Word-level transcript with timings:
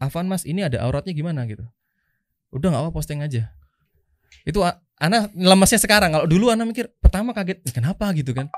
Afan 0.00 0.24
Mas 0.24 0.48
ini 0.48 0.64
ada 0.64 0.80
auratnya 0.80 1.12
gimana 1.12 1.44
gitu. 1.44 1.68
Udah 2.48 2.72
nggak 2.72 2.82
apa 2.88 2.90
posting 2.90 3.20
aja. 3.20 3.52
Itu 4.48 4.64
Ana 5.00 5.28
lemasnya 5.36 5.76
sekarang. 5.76 6.16
Kalau 6.16 6.24
dulu 6.24 6.48
Ana 6.48 6.64
mikir 6.64 6.88
pertama 7.04 7.36
kaget 7.36 7.60
"Ih, 7.68 7.72
kenapa 7.76 8.08
gitu 8.16 8.32
kan. 8.32 8.48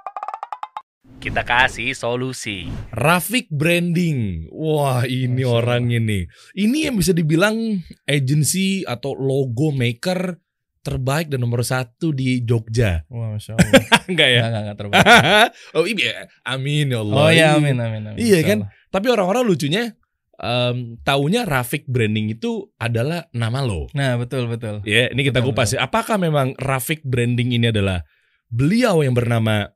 Kita 1.23 1.43
kasih 1.47 1.95
solusi. 1.95 2.67
Rafik 2.95 3.47
Branding. 3.51 4.51
Wah, 4.51 5.07
ini 5.07 5.47
Allah. 5.47 5.63
orang 5.63 5.87
ini. 5.91 6.27
Ini 6.55 6.91
yang 6.91 6.99
bisa 6.99 7.15
dibilang 7.15 7.79
agency 8.11 8.83
atau 8.83 9.15
logo 9.15 9.71
maker 9.71 10.35
terbaik 10.83 11.31
dan 11.31 11.47
nomor 11.47 11.63
satu 11.63 12.11
di 12.11 12.43
Jogja. 12.43 13.07
Wah, 13.07 13.39
Masya 13.39 13.55
Allah. 13.55 13.83
Enggak 14.11 14.29
ya? 14.35 14.43
Enggak, 14.43 14.47
enggak, 14.51 14.63
enggak 14.63 14.79
terbaik. 14.83 15.05
oh 15.79 15.85
iya, 15.87 16.27
amin 16.43 16.87
ya 16.91 16.99
Allah. 17.07 17.17
Oh 17.23 17.31
ya, 17.31 17.47
amin, 17.55 17.77
amin, 17.79 18.03
amin. 18.11 18.19
Iya 18.19 18.41
kan? 18.43 18.59
Tapi 18.91 19.07
orang-orang 19.07 19.47
lucunya 19.47 19.95
em, 20.39 20.97
taunya 21.03 21.45
Rafik 21.45 21.85
Branding 21.85 22.33
itu 22.33 22.73
adalah 22.79 23.29
nama 23.33 23.61
lo. 23.61 23.89
Nah, 23.93 24.17
betul, 24.17 24.49
betul. 24.49 24.81
Ya, 24.85 25.13
ini 25.13 25.27
kita 25.27 25.45
Betul, 25.45 25.53
kupas 25.53 25.77
ya. 25.77 25.85
Apakah 25.85 26.17
memang 26.17 26.57
Rafik 26.57 27.05
Branding 27.05 27.53
ini 27.53 27.69
adalah 27.69 28.01
beliau 28.49 29.05
yang 29.05 29.13
bernama 29.13 29.69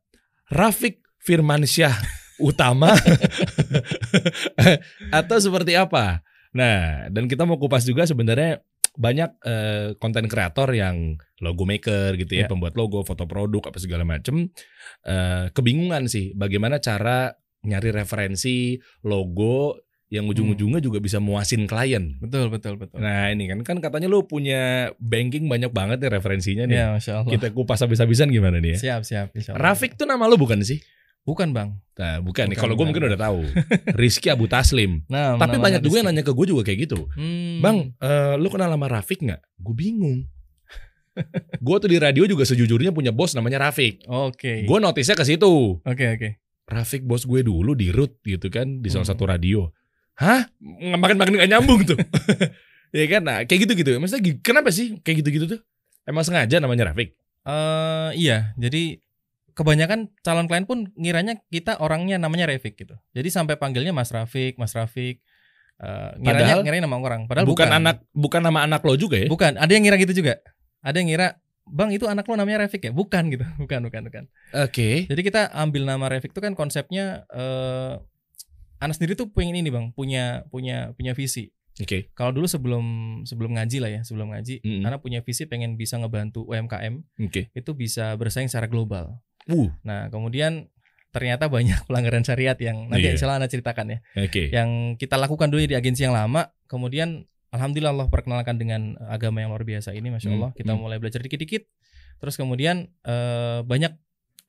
Rafik 0.48 1.02
Firmansyah 1.20 1.92
Utama 2.38 2.95
atau 5.20 5.36
seperti 5.40 5.76
apa? 5.76 6.24
Nah, 6.56 7.09
dan 7.12 7.28
kita 7.28 7.45
mau 7.45 7.60
kupas 7.60 7.84
juga 7.84 8.09
sebenarnya 8.09 8.64
banyak 8.96 9.30
eh, 9.45 9.88
konten 10.00 10.24
kreator 10.24 10.73
yang 10.73 11.20
logo 11.45 11.68
maker 11.68 12.16
gitu 12.16 12.32
ya, 12.32 12.45
Ya. 12.45 12.48
pembuat 12.48 12.73
logo, 12.80 13.04
foto 13.04 13.28
produk 13.28 13.68
apa 13.68 13.76
segala 13.76 14.09
macem 14.09 14.48
eh, 15.04 15.52
kebingungan 15.52 16.09
sih 16.09 16.32
bagaimana 16.32 16.80
cara 16.80 17.28
nyari 17.66 17.92
referensi 17.92 18.78
logo 19.04 19.84
yang 20.06 20.30
ujung-ujungnya 20.30 20.78
juga 20.78 21.02
bisa 21.02 21.19
muasin 21.19 21.66
klien. 21.66 22.15
Betul, 22.23 22.46
betul, 22.46 22.78
betul. 22.78 23.02
Nah 23.02 23.34
ini 23.34 23.51
kan 23.51 23.66
kan 23.66 23.77
katanya 23.83 24.06
lu 24.06 24.23
punya 24.23 24.95
banking 25.02 25.51
banyak 25.51 25.74
banget 25.74 25.98
nih 25.98 26.10
referensinya 26.15 26.65
nih. 26.65 26.79
Ya, 26.79 26.87
Masya 26.95 27.13
Allah. 27.23 27.32
Kita 27.35 27.51
kupas 27.51 27.82
habis-habisan 27.82 28.30
gimana 28.30 28.63
nih 28.63 28.79
ya? 28.79 28.79
Siap, 28.79 29.01
siap. 29.02 29.26
Insya 29.35 29.59
Allah. 29.59 29.74
Rafik 29.74 29.98
tuh 29.98 30.07
nama 30.07 30.30
lu 30.30 30.38
bukan 30.38 30.63
sih? 30.63 30.79
Bukan, 31.26 31.51
Bang. 31.51 31.82
Nah 31.98 32.23
bukan, 32.23 32.46
nih. 32.46 32.54
Bukan, 32.54 32.63
Kalau 32.63 32.74
gue 32.79 32.87
mungkin 32.87 33.02
udah 33.10 33.18
tahu. 33.18 33.51
Rizky 33.98 34.30
Abu 34.30 34.46
Taslim. 34.46 35.02
Nah, 35.10 35.35
Tapi 35.35 35.59
banyak 35.59 35.82
juga 35.82 35.98
yang 35.98 36.15
nanya 36.15 36.23
ke 36.23 36.30
gue 36.30 36.46
juga 36.46 36.63
kayak 36.63 36.87
gitu. 36.87 37.10
Hmm. 37.18 37.59
Bang, 37.59 37.98
eh, 37.98 38.38
lu 38.38 38.46
kenal 38.46 38.70
sama 38.70 38.87
Rafik 38.87 39.26
nggak? 39.26 39.43
Gue 39.59 39.74
bingung. 39.74 40.23
gue 41.66 41.76
tuh 41.82 41.91
di 41.91 41.98
radio 41.98 42.30
juga 42.30 42.46
sejujurnya 42.46 42.95
punya 42.95 43.10
bos 43.10 43.35
namanya 43.35 43.59
Rafik. 43.59 44.07
Oke. 44.07 44.63
Gue 44.70 44.79
notisnya 44.79 45.18
ke 45.18 45.26
situ. 45.26 45.82
Oke, 45.82 46.07
oke. 46.15 46.29
Rafik 46.66 47.02
bos 47.02 47.26
gue 47.26 47.43
dulu 47.43 47.74
di 47.74 47.91
root 47.91 48.23
gitu 48.23 48.46
kan 48.46 48.79
di 48.79 48.87
salah 48.87 49.02
Hmm. 49.02 49.13
satu 49.18 49.26
radio. 49.26 49.66
Hah? 50.16 50.48
Makin 50.96 51.16
makin 51.16 51.32
gak 51.36 51.50
nyambung 51.50 51.84
tuh. 51.84 51.96
ya 52.96 53.04
kan? 53.06 53.22
Nah, 53.22 53.38
kayak 53.45 53.68
gitu-gitu. 53.68 53.96
Maksudnya 54.00 54.23
gi- 54.24 54.40
kenapa 54.40 54.73
sih 54.73 54.96
kayak 55.00 55.20
gitu-gitu 55.24 55.46
tuh? 55.46 55.60
Emang 56.04 56.24
sengaja 56.24 56.56
namanya 56.56 56.90
Rafik? 56.90 57.12
Eh, 57.46 58.10
iya, 58.16 58.56
jadi 58.56 58.98
kebanyakan 59.52 60.12
calon 60.20 60.46
klien 60.46 60.64
pun 60.64 60.92
ngiranya 60.95 61.40
kita 61.48 61.78
orangnya 61.78 62.16
namanya 62.16 62.48
Rafik 62.48 62.76
gitu. 62.76 62.96
Jadi 63.12 63.28
sampai 63.28 63.56
panggilnya 63.56 63.92
Mas 63.92 64.08
Rafik, 64.10 64.56
Mas 64.56 64.72
Rafik. 64.72 65.20
Eh, 65.76 66.10
ngiranya 66.19 66.56
Padahal- 66.56 66.62
ngiranya 66.64 66.84
nama 66.88 66.97
orang. 66.97 67.20
Padahal 67.28 67.44
bukan, 67.44 67.69
bukan, 67.69 67.76
anak 67.76 67.97
bukan 68.10 68.41
nama 68.41 68.64
anak 68.64 68.80
lo 68.80 68.97
juga 68.97 69.20
ya? 69.20 69.28
Bukan, 69.28 69.60
ada 69.60 69.69
yang 69.69 69.84
ngira 69.84 70.00
gitu 70.00 70.16
juga. 70.16 70.41
Ada 70.80 70.97
yang 71.03 71.08
ngira, 71.12 71.36
"Bang, 71.66 71.92
itu 71.92 72.08
anak 72.08 72.25
lo 72.25 72.34
namanya 72.34 72.64
Rafik 72.64 72.88
ya?" 72.88 72.92
Bukan 72.94 73.28
gitu. 73.28 73.44
Bukan, 73.60 73.84
bukan, 73.84 74.00
bukan. 74.08 74.25
Oke. 74.64 75.04
Jadi 75.04 75.20
kita 75.20 75.53
ambil 75.53 75.84
nama 75.84 76.08
Rafik 76.08 76.32
itu 76.32 76.41
kan 76.41 76.56
konsepnya 76.56 77.28
eh 77.28 78.00
Anak 78.78 78.94
sendiri 78.97 79.15
tuh 79.15 79.28
pengen 79.28 79.56
ini, 79.56 79.69
Bang, 79.69 79.91
punya 79.91 80.44
punya 80.49 80.93
punya 80.93 81.12
visi. 81.12 81.49
Oke. 81.77 82.09
Kalau 82.12 82.32
dulu 82.32 82.49
sebelum 82.49 82.84
sebelum 83.25 83.53
ngaji 83.53 83.78
lah 83.78 83.91
ya, 83.93 84.00
sebelum 84.00 84.32
ngaji, 84.32 84.65
Mm-mm. 84.65 84.82
anak 84.82 85.00
punya 85.00 85.21
visi 85.21 85.44
pengen 85.44 85.77
bisa 85.77 85.97
ngebantu 85.97 86.44
UMKM 86.44 87.04
Oke. 87.21 87.53
itu 87.53 87.71
bisa 87.72 88.16
bersaing 88.16 88.49
secara 88.49 88.65
global. 88.65 89.21
Uh, 89.44 89.69
Nah, 89.84 90.09
kemudian 90.09 90.72
ternyata 91.12 91.48
banyak 91.48 91.76
pelanggaran 91.88 92.25
syariat 92.25 92.56
yang 92.56 92.88
nanti 92.88 93.09
Iya. 93.09 93.16
insya 93.16 93.28
Allah 93.28 93.44
Anda 93.44 93.53
ceritakan 93.53 93.86
ya. 93.88 93.98
oke. 94.16 94.42
Yang 94.48 94.70
kita 94.97 95.16
lakukan 95.16 95.48
dulu 95.48 95.60
di 95.62 95.76
agensi 95.76 96.00
yang 96.00 96.16
lama, 96.16 96.48
kemudian 96.65 97.28
alhamdulillah 97.53 97.92
Allah 97.92 98.09
perkenalkan 98.09 98.56
dengan 98.56 98.97
agama 99.06 99.41
yang 99.41 99.53
luar 99.53 99.65
biasa 99.65 99.92
ini, 99.92 100.09
masya 100.09 100.32
Hmm, 100.32 100.36
Allah. 100.41 100.50
Kita 100.53 100.72
hmm. 100.72 100.81
mulai 100.81 100.97
belajar 100.97 101.20
dikit-dikit. 101.20 101.69
Terus 102.16 102.36
kemudian 102.36 102.88
eh, 103.04 103.60
banyak 103.62 103.92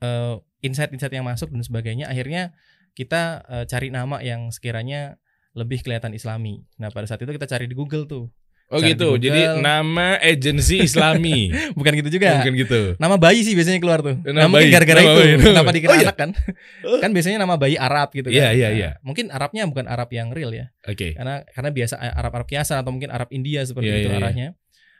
eh, 0.00 0.34
insight-insight 0.64 1.12
yang 1.12 1.28
masuk 1.28 1.52
dan 1.52 1.60
sebagainya. 1.60 2.08
Akhirnya 2.08 2.56
kita 2.98 3.22
eh, 3.46 3.64
cari 3.64 3.88
nama 3.88 4.18
yang 4.18 4.50
sekiranya 4.50 5.14
lebih 5.54 5.80
kelihatan 5.80 6.10
Islami. 6.10 6.66
Nah, 6.76 6.90
pada 6.90 7.06
saat 7.06 7.22
itu 7.22 7.30
kita 7.30 7.46
cari 7.46 7.64
di 7.64 7.74
Google 7.74 8.04
tuh. 8.04 8.26
Oh 8.68 8.76
Cari 8.76 8.92
gitu. 8.92 9.16
di 9.16 9.32
Jadi 9.32 9.64
nama 9.64 10.20
agensi 10.20 10.84
Islami. 10.84 11.48
Bukan 11.78 11.88
gitu 11.96 12.12
juga. 12.12 12.36
Mungkin 12.44 12.52
gitu. 12.58 12.80
Nama 13.00 13.16
bayi 13.16 13.40
sih 13.40 13.56
biasanya 13.56 13.80
keluar 13.80 14.04
tuh. 14.04 14.20
Nama 14.20 14.44
Nah, 14.44 14.44
mungkin 14.44 14.68
bayi. 14.68 14.74
gara-gara 14.76 15.00
Nama 15.00 15.08
itu 15.08 15.16
bayi. 15.16 15.32
kenapa 15.40 15.70
dikira 15.72 15.88
Oh, 15.88 15.96
iya? 15.96 16.04
anak 16.04 16.16
kan? 16.20 16.30
kan 17.02 17.10
biasanya 17.16 17.38
nama 17.40 17.54
bayi 17.56 17.80
Arab 17.80 18.12
gitu 18.12 18.28
kan. 18.28 18.36
Iya, 18.36 18.48
iya, 18.52 18.68
Nah, 18.68 18.76
iya. 18.76 18.90
Mungkin 19.00 19.32
Arabnya 19.32 19.64
bukan 19.64 19.88
Arab 19.88 20.12
yang 20.12 20.28
real 20.36 20.52
ya. 20.52 20.68
Oke. 20.84 21.16
Karena 21.16 21.48
karena 21.48 21.70
biasa 21.72 21.94
Arab 21.96 22.32
Arab 22.34 22.44
kiasan 22.44 22.76
atau 22.76 22.92
mungkin 22.92 23.08
Arab 23.08 23.32
India 23.32 23.64
seperti 23.64 23.88
Iya, 23.88 23.96
itu 23.96 24.04
iya, 24.04 24.12
iya. 24.12 24.20
arahnya. 24.20 24.48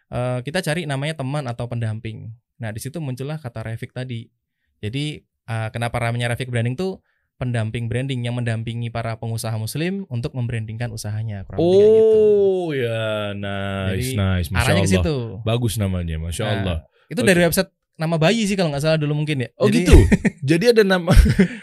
Eh, 0.08 0.38
kita 0.48 0.64
cari 0.64 0.88
namanya 0.88 1.20
teman 1.20 1.44
atau 1.44 1.68
pendamping. 1.68 2.32
Nah, 2.56 2.72
di 2.72 2.80
situ 2.80 3.04
muncullah 3.04 3.36
kata 3.36 3.68
Rafik 3.68 3.92
tadi. 3.92 4.32
Jadi 4.80 5.20
eh, 5.44 5.68
kenapa 5.76 6.00
namanya 6.00 6.32
Rafik 6.32 6.48
Branding 6.48 6.72
tuh 6.72 7.04
pendamping 7.38 7.86
branding 7.86 8.20
yang 8.20 8.34
mendampingi 8.34 8.90
para 8.90 9.14
pengusaha 9.14 9.54
muslim 9.54 10.02
untuk 10.06 10.34
membrandingkan 10.34 10.90
usahanya 10.90 11.46
kurang 11.46 11.62
gitu. 11.62 11.70
Oh 11.70 12.68
ya, 12.70 13.30
nice, 13.32 14.12
Jadi, 14.12 14.18
nice. 14.18 14.48
Masya 14.50 14.58
Arahnya 14.60 14.82
ke 14.82 14.90
Allah. 14.90 14.94
situ. 15.00 15.16
Bagus 15.42 15.74
namanya, 15.78 16.16
masya 16.18 16.42
Nah, 16.42 16.52
Allah. 16.52 16.78
Itu 17.06 17.22
Oke. 17.22 17.28
dari 17.30 17.40
website 17.40 17.70
nama 17.94 18.14
bayi 18.14 18.42
sih 18.44 18.54
kalau 18.54 18.70
nggak 18.70 18.82
salah 18.82 18.98
dulu 18.98 19.14
mungkin 19.14 19.46
ya. 19.46 19.48
Oh 19.56 19.66
Jadi- 19.66 19.86
gitu. 19.86 19.96
Jadi 20.50 20.64
ada 20.70 20.82
nama 20.82 21.10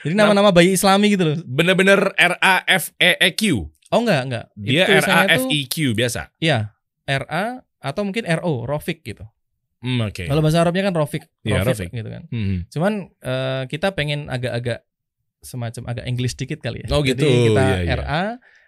Jadi 0.02 0.16
nama-nama 0.16 0.50
bayi 0.50 0.74
Islami 0.74 1.12
gitu 1.12 1.24
loh. 1.26 1.38
bener-bener 1.44 2.12
R 2.16 2.34
A 2.40 2.64
F 2.66 2.96
E 2.96 3.12
E 3.14 3.30
Q. 3.32 3.68
Oh 3.90 4.00
enggak, 4.00 4.22
enggak. 4.26 4.46
Dia 4.56 4.84
Itu 4.88 4.92
R 4.96 5.08
A 5.08 5.22
F 5.30 5.44
I 5.46 5.60
Q 5.68 5.76
biasa. 5.92 6.32
Iya, 6.40 6.72
RA 7.04 7.46
atau 7.78 8.02
mungkin 8.02 8.26
RO, 8.26 8.66
Rofik 8.66 9.04
gitu. 9.04 9.24
Hmm, 9.80 10.02
oke. 10.02 10.26
Kalau 10.26 10.42
bahasa 10.42 10.60
Arabnya 10.60 10.90
kan 10.90 10.98
Rofik, 10.98 11.30
Rofik, 11.46 11.62
Rofik. 11.68 11.90
gitu 11.94 12.10
kan. 12.10 12.24
Hmm. 12.34 12.66
Cuman 12.68 12.94
eh, 13.22 13.64
kita 13.70 13.94
pengen 13.94 14.26
agak-agak 14.28 14.82
semacam 15.46 15.94
agak 15.94 16.06
English 16.10 16.36
dikit 16.36 16.60
kali 16.60 16.84
ya. 16.84 16.88
Oh, 16.90 17.06
gitu. 17.06 17.22
Jadi 17.22 17.54
kita 17.54 17.62
Iya, 17.62 17.78
iya. 17.86 17.96
RA 18.02 18.24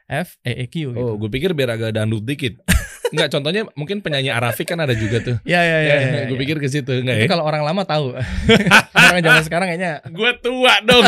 F 0.08 0.40
E 0.48 0.54
E 0.54 0.66
Q 0.72 0.96
gitu. 0.96 1.04
Oh, 1.04 1.20
gue 1.20 1.28
pikir 1.28 1.52
biar 1.52 1.76
agak 1.76 1.92
dangdut 1.92 2.24
dikit. 2.24 2.56
Enggak, 3.12 3.30
contohnya 3.32 3.64
mungkin 3.76 4.04
penyanyi 4.04 4.32
Arafik 4.32 4.68
kan 4.68 4.80
ada 4.84 4.92
juga 4.92 5.24
tuh. 5.24 5.36
Ya 5.48 5.64
ya 5.64 5.80
ya. 5.80 5.96
ya, 5.96 6.22
gue 6.28 6.36
ya. 6.36 6.42
pikir 6.44 6.60
ke 6.60 6.68
situ 6.68 6.92
enggak 6.92 7.24
itu 7.24 7.26
ya? 7.28 7.32
kalau 7.32 7.48
orang 7.48 7.64
lama 7.64 7.88
tahu. 7.88 8.12
orang 9.12 9.24
zaman 9.24 9.44
sekarang 9.48 9.68
kayaknya 9.72 10.04
Gue 10.12 10.36
tua 10.44 10.84
dong. 10.84 11.08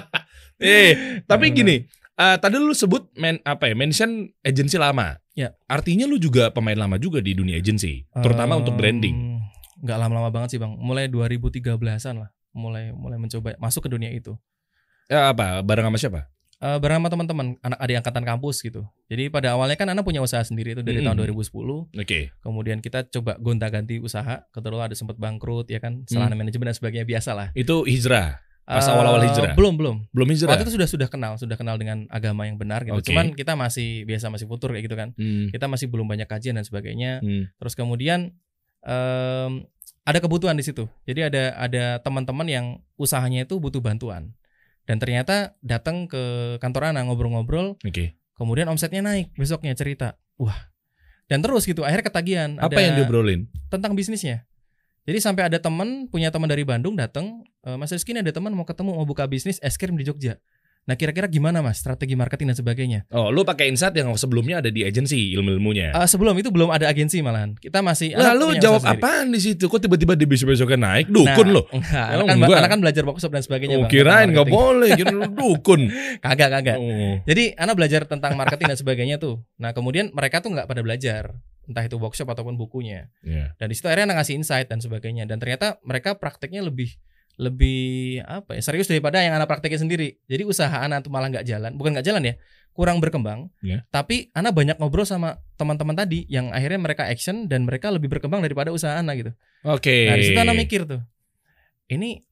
eh, 0.64 1.20
tapi 1.28 1.52
gini, 1.52 1.84
eh, 2.16 2.36
tadi 2.40 2.56
lu 2.56 2.72
sebut 2.72 3.12
men 3.20 3.36
apa 3.44 3.68
ya? 3.68 3.76
Mention 3.76 4.32
agensi 4.40 4.80
lama. 4.80 5.20
Ya. 5.36 5.52
Artinya 5.68 6.08
lu 6.08 6.16
juga 6.16 6.48
pemain 6.56 6.76
lama 6.76 6.96
juga 6.96 7.20
di 7.20 7.36
dunia 7.36 7.60
agensi, 7.60 8.00
terutama 8.24 8.56
untuk 8.56 8.72
branding. 8.72 9.36
Nggak 9.84 9.98
lama-lama 10.00 10.32
banget 10.32 10.56
sih 10.56 10.58
bang. 10.60 10.72
Mulai 10.72 11.12
2013an 11.12 12.16
lah. 12.16 12.32
Mulai 12.56 12.96
mulai 12.96 13.20
mencoba 13.20 13.52
masuk 13.60 13.84
ke 13.84 13.90
dunia 13.92 14.08
itu. 14.08 14.32
Ya 15.06 15.30
apa? 15.30 15.62
Bareng 15.62 15.86
sama 15.86 15.98
siapa? 15.98 16.20
Eh 16.56 16.78
bareng 16.80 17.04
sama 17.04 17.12
teman-teman 17.12 17.46
anak 17.60 17.78
adik 17.84 18.00
angkatan 18.00 18.24
kampus 18.24 18.64
gitu. 18.64 18.88
Jadi 19.12 19.28
pada 19.28 19.52
awalnya 19.52 19.76
kan 19.76 19.92
anak 19.92 20.08
punya 20.08 20.24
usaha 20.24 20.40
sendiri 20.40 20.72
itu 20.72 20.80
dari 20.80 21.04
Mm-mm. 21.04 21.12
tahun 21.12 21.36
2010. 21.36 22.00
Oke. 22.00 22.32
Kemudian 22.40 22.78
kita 22.80 23.04
coba 23.12 23.36
gonta-ganti 23.36 24.00
usaha. 24.00 24.48
Kebetulan 24.50 24.88
ada 24.88 24.96
sempat 24.96 25.20
bangkrut 25.20 25.68
ya 25.68 25.78
kan, 25.84 26.08
salah 26.08 26.32
manajemen 26.32 26.72
dan 26.72 26.76
sebagainya 26.76 27.04
biasa 27.04 27.36
lah. 27.36 27.48
Itu 27.52 27.84
hijrah. 27.84 28.40
Hmm. 28.66 28.82
Pas 28.82 28.82
Eh, 28.82 28.90
awal-awal 28.90 29.20
hijrah? 29.30 29.52
Belum 29.54 29.78
belum. 29.78 29.96
Belum 30.10 30.26
hijrah. 30.32 30.56
Waktu 30.56 30.64
itu 30.66 30.74
sudah 30.80 30.88
sudah 30.90 31.08
kenal, 31.12 31.38
sudah 31.38 31.54
kenal 31.54 31.76
dengan 31.78 32.08
agama 32.10 32.48
yang 32.48 32.58
benar 32.58 32.82
gitu. 32.82 32.98
Oke. 32.98 33.12
Cuman 33.12 33.36
kita 33.36 33.52
masih 33.54 34.02
biasa 34.08 34.26
masih 34.32 34.48
futur 34.50 34.72
kayak 34.74 34.90
gitu 34.90 34.96
kan. 34.98 35.12
Hmm. 35.14 35.52
Kita 35.52 35.68
masih 35.70 35.86
belum 35.92 36.08
banyak 36.08 36.26
kajian 36.26 36.56
dan 36.56 36.64
sebagainya. 36.64 37.20
Hmm. 37.22 37.46
Terus 37.62 37.76
kemudian 37.78 38.32
em, 38.82 39.52
ada 40.08 40.18
kebutuhan 40.18 40.56
di 40.56 40.64
situ. 40.64 40.88
Jadi 41.04 41.20
ada 41.30 41.54
ada 41.54 41.84
teman-teman 42.00 42.46
yang 42.48 42.66
usahanya 42.96 43.44
itu 43.44 43.60
butuh 43.60 43.78
bantuan. 43.78 44.32
Dan 44.86 45.02
ternyata 45.02 45.58
datang 45.60 46.06
ke 46.06 46.56
kantor 46.62 46.94
Ana 46.94 47.02
ngobrol-ngobrol, 47.04 47.74
Oke. 47.82 48.14
kemudian 48.38 48.70
omsetnya 48.70 49.02
naik 49.02 49.34
besoknya 49.34 49.74
cerita. 49.74 50.14
Wah. 50.38 50.70
Dan 51.26 51.42
terus 51.42 51.66
gitu, 51.66 51.82
akhirnya 51.82 52.06
ketagihan. 52.06 52.50
Apa 52.62 52.78
Ada 52.78 52.82
yang 52.86 52.94
diobrolin? 53.02 53.50
tentang 53.66 53.98
bisnisnya. 53.98 54.46
Jadi 55.06 55.18
sampai 55.22 55.46
ada 55.50 55.58
teman 55.58 56.06
punya 56.10 56.30
teman 56.34 56.50
dari 56.50 56.62
Bandung 56.66 56.98
datang, 56.98 57.42
"E, 57.62 57.74
Mas 57.78 57.90
Rizky 57.94 58.10
ini 58.14 58.26
ada 58.26 58.30
teman 58.34 58.50
mau 58.54 58.66
ketemu 58.66 58.94
mau 58.94 59.06
buka 59.06 59.26
bisnis 59.26 59.58
es 59.62 59.78
krim 59.78 59.94
di 59.94 60.02
Jogja. 60.02 60.38
Nah 60.86 60.94
kira-kira 60.94 61.26
gimana 61.26 61.66
mas 61.66 61.82
strategi 61.82 62.14
marketing 62.14 62.54
dan 62.54 62.58
sebagainya? 62.62 63.00
Oh, 63.10 63.34
lu 63.34 63.42
pakai 63.42 63.66
insight 63.66 63.90
yang 63.98 64.06
sebelumnya 64.14 64.62
ada 64.62 64.70
di 64.70 64.86
agensi 64.86 65.34
ilmu-ilmunya. 65.34 65.90
Eh, 65.90 66.06
sebelum 66.06 66.38
itu 66.38 66.54
belum 66.54 66.70
ada 66.70 66.86
agensi 66.86 67.18
malahan. 67.26 67.58
Kita 67.58 67.82
masih. 67.82 68.14
Lah 68.14 68.30
anak 68.30 68.38
lu 68.38 68.44
punya 68.54 68.62
jawab 68.70 68.82
apaan 68.86 69.34
di 69.34 69.42
situ? 69.42 69.66
Kok 69.66 69.82
tiba-tiba 69.82 70.14
di 70.14 70.30
besok-besoknya 70.30 70.78
naik? 70.78 71.06
Dukun 71.10 71.46
Nah, 71.50 71.54
lo. 71.58 71.62
Enggak, 71.74 72.06
Emang 72.14 72.26
anak 72.30 72.46
kan, 72.46 72.58
anak 72.62 72.70
kan 72.70 72.80
belajar 72.86 73.02
workshop 73.02 73.30
dan 73.34 73.42
sebagainya. 73.42 73.76
Oh, 73.76 73.82
Bang, 73.82 73.90
kirain 73.90 74.28
nggak 74.30 74.46
boleh, 74.46 74.88
kira 74.94 75.10
lu 75.10 75.26
dukun. 75.42 75.90
Kagak 76.22 76.48
kagak. 76.54 76.78
Oh. 76.78 77.18
Jadi 77.26 77.44
anak 77.58 77.74
belajar 77.74 78.06
tentang 78.06 78.38
marketing 78.38 78.70
dan 78.70 78.78
sebagainya 78.78 79.16
tuh. 79.18 79.42
Nah 79.58 79.74
kemudian 79.74 80.14
mereka 80.14 80.38
tuh 80.38 80.54
nggak 80.54 80.70
pada 80.70 80.86
belajar 80.86 81.34
entah 81.66 81.82
itu 81.82 81.98
workshop 81.98 82.30
ataupun 82.30 82.54
bukunya. 82.54 83.10
Iya. 83.26 83.58
Dan 83.58 83.66
di 83.66 83.74
situ 83.74 83.90
akhirnya 83.90 84.14
anak 84.14 84.22
ngasih 84.22 84.38
insight 84.38 84.70
dan 84.70 84.78
sebagainya. 84.78 85.26
Dan 85.26 85.42
ternyata 85.42 85.82
mereka 85.82 86.14
prakteknya 86.14 86.62
lebih 86.62 86.94
lebih 87.36 88.24
apa 88.24 88.56
ya 88.56 88.62
serius 88.64 88.88
daripada 88.88 89.20
yang 89.20 89.36
anak 89.36 89.48
prakteknya 89.48 89.80
sendiri. 89.80 90.16
Jadi 90.24 90.42
usaha 90.48 90.72
anak 90.72 91.04
tuh 91.04 91.12
malah 91.12 91.28
nggak 91.28 91.44
jalan, 91.44 91.76
bukan 91.76 91.96
nggak 91.96 92.06
jalan 92.08 92.22
ya, 92.24 92.34
kurang 92.72 93.00
berkembang. 93.00 93.52
Iya. 93.60 93.84
Tapi 93.92 94.32
anak 94.32 94.56
banyak 94.56 94.76
ngobrol 94.80 95.04
sama 95.04 95.40
teman-teman 95.60 95.96
tadi 95.96 96.24
yang 96.32 96.48
akhirnya 96.52 96.80
mereka 96.80 97.04
action 97.08 97.48
dan 97.48 97.68
mereka 97.68 97.92
lebih 97.92 98.08
berkembang 98.08 98.40
daripada 98.40 98.72
usaha 98.72 98.96
anak 98.96 99.14
gitu. 99.20 99.32
Oke. 99.68 100.08
Nah 100.08 100.16
di 100.16 100.24
situ 100.32 100.40
anak 100.40 100.56
mikir 100.56 100.88
tuh, 100.88 101.00
ini 101.92 102.24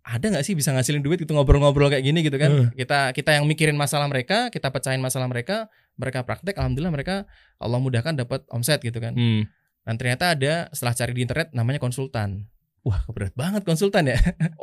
ada 0.00 0.26
nggak 0.32 0.44
sih 0.44 0.56
bisa 0.56 0.72
ngasilin 0.72 1.04
duit 1.04 1.20
gitu 1.20 1.36
ngobrol-ngobrol 1.36 1.92
kayak 1.92 2.04
gini 2.04 2.20
gitu 2.24 2.36
kan? 2.36 2.50
Hmm. 2.50 2.68
Kita 2.72 3.12
kita 3.16 3.40
yang 3.40 3.44
mikirin 3.44 3.76
masalah 3.76 4.08
mereka, 4.08 4.48
kita 4.48 4.72
pecahin 4.72 5.00
masalah 5.00 5.28
mereka, 5.28 5.68
mereka 5.96 6.24
praktek, 6.24 6.56
alhamdulillah 6.56 6.92
mereka 6.92 7.16
Allah 7.60 7.80
mudahkan 7.80 8.16
dapat 8.16 8.44
omset 8.52 8.80
gitu 8.80 8.96
kan. 9.00 9.12
Hmm. 9.16 9.48
Dan 9.84 9.94
ternyata 9.96 10.36
ada 10.36 10.68
setelah 10.72 10.94
cari 10.96 11.12
di 11.16 11.22
internet 11.24 11.48
namanya 11.56 11.80
konsultan. 11.80 12.48
Wah 12.80 13.04
berat 13.12 13.36
banget 13.36 13.62
konsultan 13.62 14.08
ya. 14.08 14.16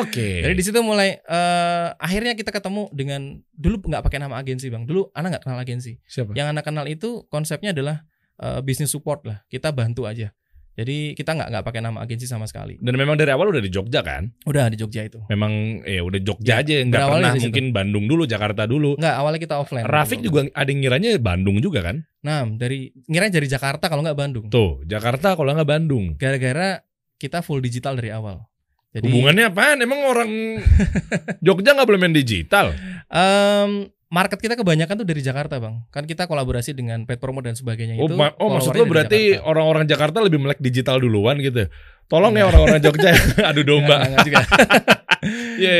Oke. 0.00 0.40
Jadi 0.40 0.54
di 0.54 0.64
situ 0.64 0.80
mulai 0.80 1.18
eh, 1.18 1.86
akhirnya 1.96 2.32
kita 2.32 2.48
ketemu 2.48 2.88
dengan 2.90 3.36
dulu 3.52 3.80
nggak 3.84 4.02
pakai 4.02 4.18
nama 4.20 4.38
agensi 4.38 4.72
bang. 4.72 4.88
Dulu 4.88 5.12
anak 5.12 5.36
nggak 5.36 5.44
kenal 5.44 5.58
agensi. 5.60 5.92
siapa? 6.04 6.32
Yang 6.32 6.48
anak 6.52 6.64
kenal 6.64 6.84
itu 6.88 7.28
konsepnya 7.28 7.76
adalah 7.76 8.04
eh, 8.38 8.60
bisnis 8.60 8.88
support 8.88 9.24
lah. 9.24 9.44
Kita 9.46 9.68
bantu 9.68 10.08
aja. 10.08 10.32
Jadi 10.72 11.12
kita 11.12 11.36
nggak 11.36 11.48
nggak 11.52 11.64
pakai 11.68 11.80
nama 11.84 12.00
agensi 12.00 12.24
sama 12.24 12.48
sekali. 12.48 12.80
Dan 12.80 12.96
memang 12.96 13.12
dari 13.20 13.28
awal 13.28 13.52
udah 13.52 13.60
di 13.60 13.68
Jogja 13.68 14.00
kan? 14.00 14.32
Udah 14.48 14.72
di 14.72 14.80
Jogja 14.80 15.04
itu. 15.04 15.20
Memang 15.28 15.84
ya 15.84 16.00
udah 16.00 16.16
Jogja 16.24 16.48
Ya, 16.48 16.64
aja, 16.64 16.74
nggak 16.80 16.96
pernah 17.12 17.28
dari 17.28 17.36
situ. 17.36 17.44
mungkin 17.52 17.64
Bandung 17.76 18.04
dulu, 18.08 18.24
Jakarta 18.24 18.64
dulu. 18.64 18.96
Nggak 18.96 19.14
awalnya 19.20 19.40
kita 19.44 19.60
offline. 19.60 19.84
Rafik 19.84 20.24
juga 20.24 20.48
ada 20.48 20.64
yang 20.64 20.80
ngiranya 20.80 21.10
Bandung 21.20 21.60
juga 21.60 21.84
kan? 21.84 22.00
Nah 22.24 22.48
dari 22.48 22.88
ngira 23.04 23.28
dari 23.28 23.52
Jakarta 23.52 23.92
kalau 23.92 24.00
nggak 24.00 24.16
Bandung. 24.16 24.48
Tuh, 24.48 24.80
Jakarta 24.88 25.36
kalau 25.36 25.52
nggak 25.52 25.68
Bandung. 25.68 26.16
Gara-gara 26.16 26.80
kita 27.22 27.38
full 27.38 27.58
digital 27.58 27.94
dari 27.94 28.10
awal. 28.10 28.42
Jadi 28.90 29.06
Hubungannya 29.06 29.46
apaan? 29.46 29.78
Emang 29.78 30.02
orang 30.02 30.30
Jogja 31.46 31.72
nggak 31.72 31.86
boleh 31.86 31.96
main 31.98 32.12
digital? 32.12 32.74
Em, 33.08 33.70
market 34.08 34.36
kita 34.36 34.52
kebanyakan 34.52 34.94
tuh 34.94 35.06
dari 35.06 35.18
Jakarta 35.18 35.56
bang. 35.56 35.80
Kan 35.88 36.04
kita 36.04 36.26
kolaborasi 36.26 36.74
dengan 36.74 37.06
Pet 37.06 37.16
Promo 37.16 37.40
dan 37.40 37.54
sebagainya 37.54 37.96
Oh, 37.96 38.04
itu. 38.04 38.12
ma- 38.12 38.36
oh 38.36 38.50
maksud 38.50 38.74
lo 38.74 38.84
berarti 38.84 39.32
Jakarta. 39.32 39.48
orang-orang 39.48 39.84
Jakarta 39.86 40.18
lebih 40.20 40.38
melek 40.38 40.58
digital 40.58 40.98
duluan 40.98 41.38
gitu? 41.38 41.70
Tolong 42.04 42.30
ya 42.30 42.42
Enggak. 42.42 42.50
orang-orang 42.50 42.80
Jogja 42.80 43.10
adu 43.48 43.62
domba. 43.62 43.96
nggak, 43.96 44.08
nggak 44.10 44.26
juga. 44.26 44.38
Iya. 45.56 45.76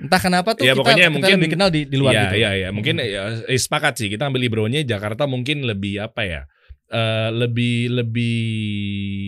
Entah 0.00 0.16
kenapa 0.16 0.56
tuh 0.56 0.64
Ya, 0.64 0.72
kita, 0.72 0.80
pokoknya 0.80 0.96
kita 1.02 1.12
mungkin- 1.12 1.36
lebih 1.36 1.50
kenal 1.52 1.68
di, 1.68 1.80
di 1.84 1.96
luar 2.00 2.12
Iya, 2.14 2.22
gitu. 2.24 2.36
iya, 2.38 2.50
iya. 2.56 2.68
Mungkin 2.72 2.94
ya, 2.96 3.22
eh, 3.44 3.60
sepakat 3.60 4.00
sih. 4.00 4.08
Kita 4.08 4.24
ambil 4.24 4.40
libronya 4.40 4.80
Jakarta 4.80 5.28
mungkin 5.28 5.60
lebih 5.62 6.00
apa 6.00 6.24
ya? 6.24 6.40
Eh, 6.90 7.30
lebih 7.30 7.86
lebih 7.88 8.38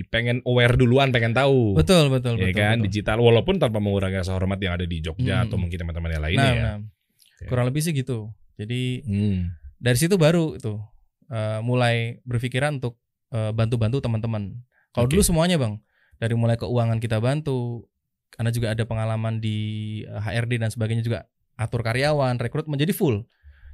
pengen 0.08 0.42
aware 0.42 0.74
duluan, 0.74 1.10
pengen 1.10 1.30
tahu. 1.30 1.78
Betul 1.78 2.10
betul 2.10 2.34
ya 2.36 2.50
betul. 2.50 2.58
kan 2.58 2.76
betul. 2.76 2.86
digital 2.86 3.18
walaupun 3.18 3.56
tanpa 3.56 3.78
mengurangi 3.78 4.18
rasa 4.18 4.34
hormat 4.34 4.58
yang 4.58 4.74
ada 4.74 4.84
di 4.84 4.98
Jogja 4.98 5.40
Hmm. 5.40 5.44
atau 5.46 5.56
mungkin 5.56 5.78
teman-teman 5.78 6.10
yang 6.10 6.18
Nah, 6.18 6.26
lainnya 6.26 6.50
ya. 6.50 6.62
nah. 6.76 6.78
kurang 7.46 7.66
lebih 7.66 7.82
sih 7.82 7.90
gitu. 7.90 8.30
Jadi 8.54 9.02
Hmm. 9.02 9.54
dari 9.76 9.96
situ 9.96 10.14
baru 10.14 10.54
itu 10.54 10.78
eh, 11.28 11.60
mulai 11.60 12.20
berpikiran 12.22 12.76
untuk 12.76 13.00
eh, 13.30 13.48
bantu-bantu 13.50 13.96
teman-teman. 13.98 14.52
Kalau 14.92 15.08
Oke. 15.08 15.16
dulu 15.16 15.24
semuanya 15.24 15.56
bang, 15.56 15.80
dari 16.18 16.36
mulai 16.36 16.60
keuangan 16.60 17.00
kita 17.00 17.16
bantu, 17.16 17.88
karena 18.28 18.52
juga 18.52 18.68
ada 18.70 18.84
pengalaman 18.84 19.40
di 19.40 19.56
HRD 20.04 20.60
dan 20.60 20.68
sebagainya 20.68 21.00
juga 21.00 21.24
atur 21.56 21.80
karyawan, 21.80 22.36
rekrut 22.36 22.68
menjadi 22.68 22.92
full. 22.92 23.24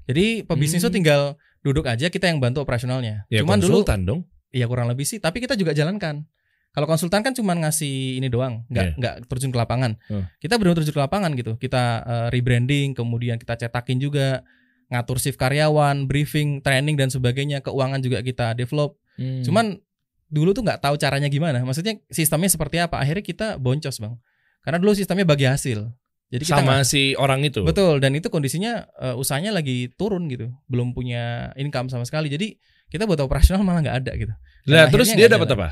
Jadi 0.06 0.46
pebisnis 0.46 0.79
Hmm. 0.79 0.87
tuh 0.87 0.94
tinggal 0.94 1.23
duduk 1.62 1.84
aja 1.87 2.08
kita 2.08 2.31
yang 2.31 2.38
bantu 2.38 2.62
operasionalnya. 2.62 3.26
Ya 3.28 3.43
Cuman 3.43 3.58
dulu 3.58 3.82
dong. 3.84 4.26
Iya 4.49 4.64
kurang 4.64 4.88
lebih 4.88 5.05
sih, 5.05 5.20
tapi 5.20 5.44
kita 5.44 5.55
juga 5.55 5.76
jalankan. 5.76 6.25
Kalau 6.72 6.87
konsultan 6.87 7.25
kan 7.25 7.32
cuma 7.32 7.56
ngasih 7.56 8.20
ini 8.20 8.28
doang, 8.28 8.62
nggak 8.70 8.87
Iya. 8.87 8.94
nggak 9.00 9.14
terjun 9.28 9.50
ke 9.50 9.58
lapangan. 9.58 9.96
Hmm. 10.08 10.25
Kita 10.38 10.60
benar 10.60 10.76
terjun 10.78 10.94
ke 10.94 11.02
lapangan 11.02 11.31
gitu. 11.34 11.52
Kita 11.58 11.82
eh, 12.05 12.26
rebranding, 12.32 12.94
kemudian 12.94 13.37
kita 13.40 13.56
cetakin 13.56 13.99
juga, 13.99 14.44
ngatur 14.93 15.19
shift 15.20 15.37
karyawan, 15.40 16.06
briefing, 16.08 16.60
training 16.64 16.96
dan 16.96 17.08
sebagainya. 17.12 17.61
Keuangan 17.64 18.00
juga 18.00 18.22
kita 18.22 18.52
develop. 18.56 18.96
Hmm. 19.19 19.43
Cuman 19.44 19.81
dulu 20.28 20.52
tuh 20.52 20.62
nggak 20.64 20.81
tahu 20.84 20.94
caranya 21.00 21.28
gimana. 21.32 21.64
Maksudnya 21.64 21.99
sistemnya 22.12 22.52
seperti 22.52 22.78
apa? 22.81 23.00
Akhirnya 23.00 23.25
kita 23.25 23.56
boncos 23.56 23.96
bang. 24.00 24.14
Karena 24.62 24.78
dulu 24.81 24.93
sistemnya 24.93 25.25
bagi 25.25 25.49
hasil. 25.49 25.88
Jadi 26.28 26.44
kita 26.44 26.54
sama 26.54 26.80
nggak- 26.80 26.86
si 26.86 27.02
orang 27.14 27.40
itu. 27.40 27.60
betul 27.62 27.98
dan 27.98 28.12
itu 28.12 28.28
kondisinya 28.28 28.84
eh, 28.94 29.14
usahanya 29.14 29.48
lagi 29.50 29.88
turun 29.90 30.28
gitu, 30.28 30.48
belum 30.66 30.92
punya 30.92 31.52
income 31.54 31.88
sama 31.88 32.04
sekali. 32.04 32.28
Jadi 32.28 32.60
kita 32.86 33.04
buat 33.04 33.16
operasional 33.19 33.60
malah 33.62 33.80
nggak 33.80 33.98
ada 33.98 34.12
gitu. 34.14 34.34
Dan 34.62 34.75
Nah, 34.75 34.86
terus 34.88 35.08
dia 35.10 35.25
dapat 35.26 35.48
apa? 35.50 35.69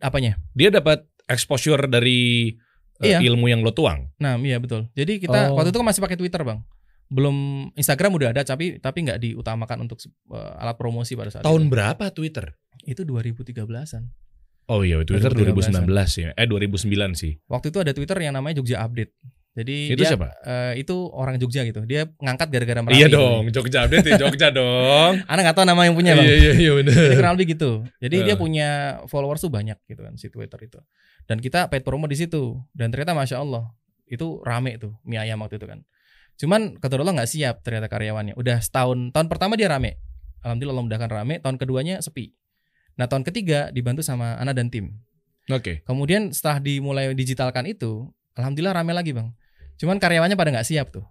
Apanya? 0.00 0.36
Dia 0.52 0.70
dapat 0.70 1.06
exposure 1.24 1.86
dari 1.86 2.50
eh, 2.96 3.10
Iya. 3.10 3.18
ilmu 3.24 3.46
yang 3.46 3.58
lo 3.60 3.70
tuang. 3.70 4.10
Nah, 4.16 4.38
iya 4.38 4.54
betul. 4.56 4.86
Jadi 4.92 5.18
kita 5.18 5.50
Oh. 5.50 5.58
waktu 5.58 5.70
itu 5.70 5.78
kan 5.78 5.88
masih 5.88 5.98
pakai 5.98 6.14
Twitter, 6.14 6.42
Bang. 6.42 6.62
Belum 7.06 7.34
Instagram 7.74 8.10
udah 8.12 8.28
ada 8.30 8.42
tapi 8.42 8.78
tapi 8.78 9.02
nggak 9.02 9.18
diutamakan 9.20 9.82
untuk 9.82 9.98
eh, 10.02 10.60
alat 10.60 10.74
promosi 10.74 11.14
pada 11.14 11.28
saat 11.28 11.42
Tahun 11.42 11.58
itu. 11.60 11.70
berapa 11.70 12.04
Twitter? 12.10 12.54
Itu 12.82 13.02
2013-an. 13.02 14.10
Oh 14.66 14.80
iya, 14.80 14.96
Twitter 15.00 15.28
2019 15.28 15.84
2019 15.84 16.10
ya. 16.16 16.30
Eh 16.32 16.46
2009 16.46 17.12
sih. 17.12 17.36
Waktu 17.44 17.66
itu 17.68 17.78
ada 17.78 17.92
Twitter 17.92 18.16
yang 18.20 18.32
namanya 18.32 18.58
Jogja 18.58 18.80
Update. 18.80 19.12
Jadi 19.54 19.94
Itu 19.94 20.02
dia, 20.02 20.10
siapa? 20.10 20.34
eh, 20.42 20.82
itu 20.82 20.94
orang 21.08 21.38
Jogja 21.38 21.62
gitu. 21.62 21.86
Dia 21.86 22.10
ngangkat 22.18 22.50
gara-gara 22.50 22.80
Merapi. 22.82 22.98
Iya 22.98 23.06
dong, 23.06 23.46
Jogja 23.48 23.86
update 23.86 24.18
Jogja 24.20 24.50
dong. 24.50 25.22
Anak 25.24 25.42
nggak 25.46 25.56
tahu 25.56 25.62
nama 25.64 25.86
yang 25.86 25.94
punya, 25.94 26.18
Bang. 26.18 26.26
Iya 26.26 26.34
iya 26.34 26.52
iya 26.58 26.72
Jadi 26.74 26.90
benar. 26.90 27.14
kurang 27.14 27.32
lebih 27.38 27.46
gitu. 27.54 27.70
Jadi 27.98 28.16
dia 28.20 28.34
Eh. 28.34 28.38
punya 28.38 28.68
followers 29.06 29.38
tuh 29.38 29.48
banyak 29.48 29.78
gitu 29.86 30.02
kan 30.02 30.14
si 30.14 30.26
Twitter 30.26 30.58
itu. 30.58 30.82
Dan 31.24 31.38
kita 31.38 31.70
paid 31.70 31.80
promo 31.80 32.10
di 32.10 32.18
situ. 32.18 32.58
Dan 32.70 32.90
ternyata 32.90 33.14
masya 33.14 33.38
Allah 33.38 33.70
itu 34.04 34.42
rame 34.42 34.74
tuh 34.74 34.98
mie 35.02 35.16
ayam 35.16 35.38
waktu 35.38 35.56
itu 35.56 35.64
kan. 35.64 35.86
Cuman 36.34 36.74
kata 36.76 36.98
Allah 36.98 37.14
nggak 37.14 37.30
siap 37.30 37.62
ternyata 37.62 37.86
karyawannya. 37.86 38.34
Udah 38.34 38.58
setahun 38.58 39.14
tahun 39.14 39.26
pertama 39.28 39.54
dia 39.54 39.70
rame. 39.70 40.02
Alhamdulillah 40.42 40.74
Allah 40.74 40.86
mudahkan 40.90 41.10
rame. 41.12 41.34
Tahun 41.38 41.56
keduanya 41.56 42.02
sepi. 42.02 42.34
Nah 42.94 43.06
tahun 43.06 43.22
ketiga 43.22 43.70
dibantu 43.70 44.02
sama 44.02 44.34
Ana 44.34 44.50
dan 44.50 44.66
tim. 44.66 44.98
Oke. 45.46 45.80
Kemudian 45.82 46.30
setelah 46.30 46.58
dimulai 46.58 47.12
digitalkan 47.12 47.64
itu, 47.64 48.10
alhamdulillah 48.34 48.74
rame 48.74 48.90
lagi 48.90 49.14
bang. 49.14 49.30
Cuman 49.76 49.98
karyawannya 49.98 50.34
pada 50.34 50.50
nggak 50.54 50.66
siap 50.66 50.90
tuh. 50.90 51.04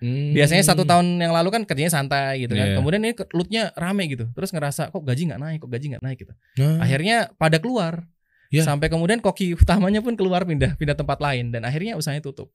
Hmm. 0.00 0.32
Biasanya 0.32 0.64
satu 0.64 0.88
tahun 0.88 1.20
yang 1.20 1.28
lalu 1.28 1.52
kan 1.52 1.62
kerjanya 1.68 1.92
santai 1.92 2.48
gitu 2.48 2.56
kan. 2.56 2.72
Iya. 2.72 2.76
Kemudian 2.80 3.00
ini 3.04 3.12
lootnya 3.36 3.62
rame 3.76 4.08
gitu. 4.08 4.32
Terus 4.32 4.48
ngerasa 4.50 4.88
kok 4.88 5.04
gaji 5.04 5.28
nggak 5.28 5.40
naik, 5.40 5.58
kok 5.60 5.68
gaji 5.68 5.86
nggak 5.92 6.02
naik 6.02 6.18
gitu. 6.24 6.32
Nah, 6.56 6.80
Akhirnya 6.80 7.16
pada 7.36 7.60
keluar. 7.60 8.08
Ya. 8.50 8.64
Sampai 8.64 8.88
kemudian 8.88 9.20
koki 9.20 9.52
utamanya 9.60 10.00
pun 10.00 10.16
keluar 10.16 10.42
pindah 10.42 10.74
pindah 10.74 10.96
tempat 10.96 11.20
lain 11.20 11.52
dan 11.52 11.68
akhirnya 11.68 11.94
usahanya 11.94 12.24
tutup. 12.24 12.48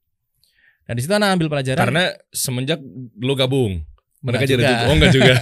Dan 0.85 0.97
di 0.97 1.01
situ 1.05 1.13
anak 1.13 1.37
ambil 1.37 1.49
pelajaran. 1.49 1.81
karena 1.81 2.03
semenjak 2.29 2.77
lo 3.17 3.33
gabung 3.33 3.81
mereka 4.21 4.45
Nggak 4.45 4.51
jadi 4.53 4.63
tutup. 4.65 4.85
Oh 4.85 4.93
enggak 4.97 5.13
juga. 5.13 5.33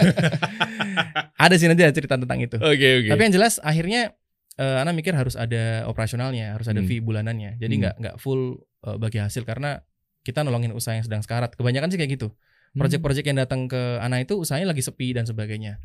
ada 1.48 1.56
sih 1.56 1.68
nanti 1.68 1.84
ada 1.84 1.94
cerita 1.96 2.16
tentang 2.20 2.40
itu. 2.40 2.56
Oke 2.60 2.88
oke. 3.04 3.10
Tapi 3.12 3.22
yang 3.24 3.34
jelas 3.34 3.60
akhirnya 3.60 4.12
eh, 4.54 4.78
anak 4.80 4.94
mikir 4.94 5.16
harus 5.16 5.34
ada 5.34 5.88
operasionalnya, 5.88 6.54
harus 6.54 6.68
ada 6.68 6.84
Hmm. 6.84 6.88
fee 6.88 7.00
bulanannya. 7.00 7.58
Jadi 7.58 7.74
Hmm. 7.74 7.82
nggak 7.82 7.96
nggak 8.04 8.16
full 8.20 8.60
eh, 8.84 8.98
bagi 9.00 9.20
hasil 9.20 9.44
karena 9.44 9.80
kita 10.24 10.42
nolongin 10.42 10.72
usaha 10.72 10.96
yang 10.96 11.06
sedang 11.06 11.22
sekarat. 11.22 11.54
Kebanyakan 11.54 11.92
sih 11.92 12.00
kayak 12.00 12.12
gitu. 12.18 12.28
Hmm. 12.32 12.80
Project-project 12.80 13.26
yang 13.28 13.38
datang 13.38 13.68
ke 13.70 14.00
anak 14.00 14.26
itu 14.26 14.40
usahanya 14.40 14.72
lagi 14.72 14.82
sepi 14.82 15.14
dan 15.14 15.28
sebagainya. 15.28 15.78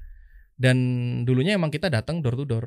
Dan 0.58 0.76
dulunya 1.26 1.54
emang 1.54 1.70
kita 1.70 1.90
datang 1.90 2.22
door 2.22 2.38
to 2.38 2.46
door. 2.46 2.66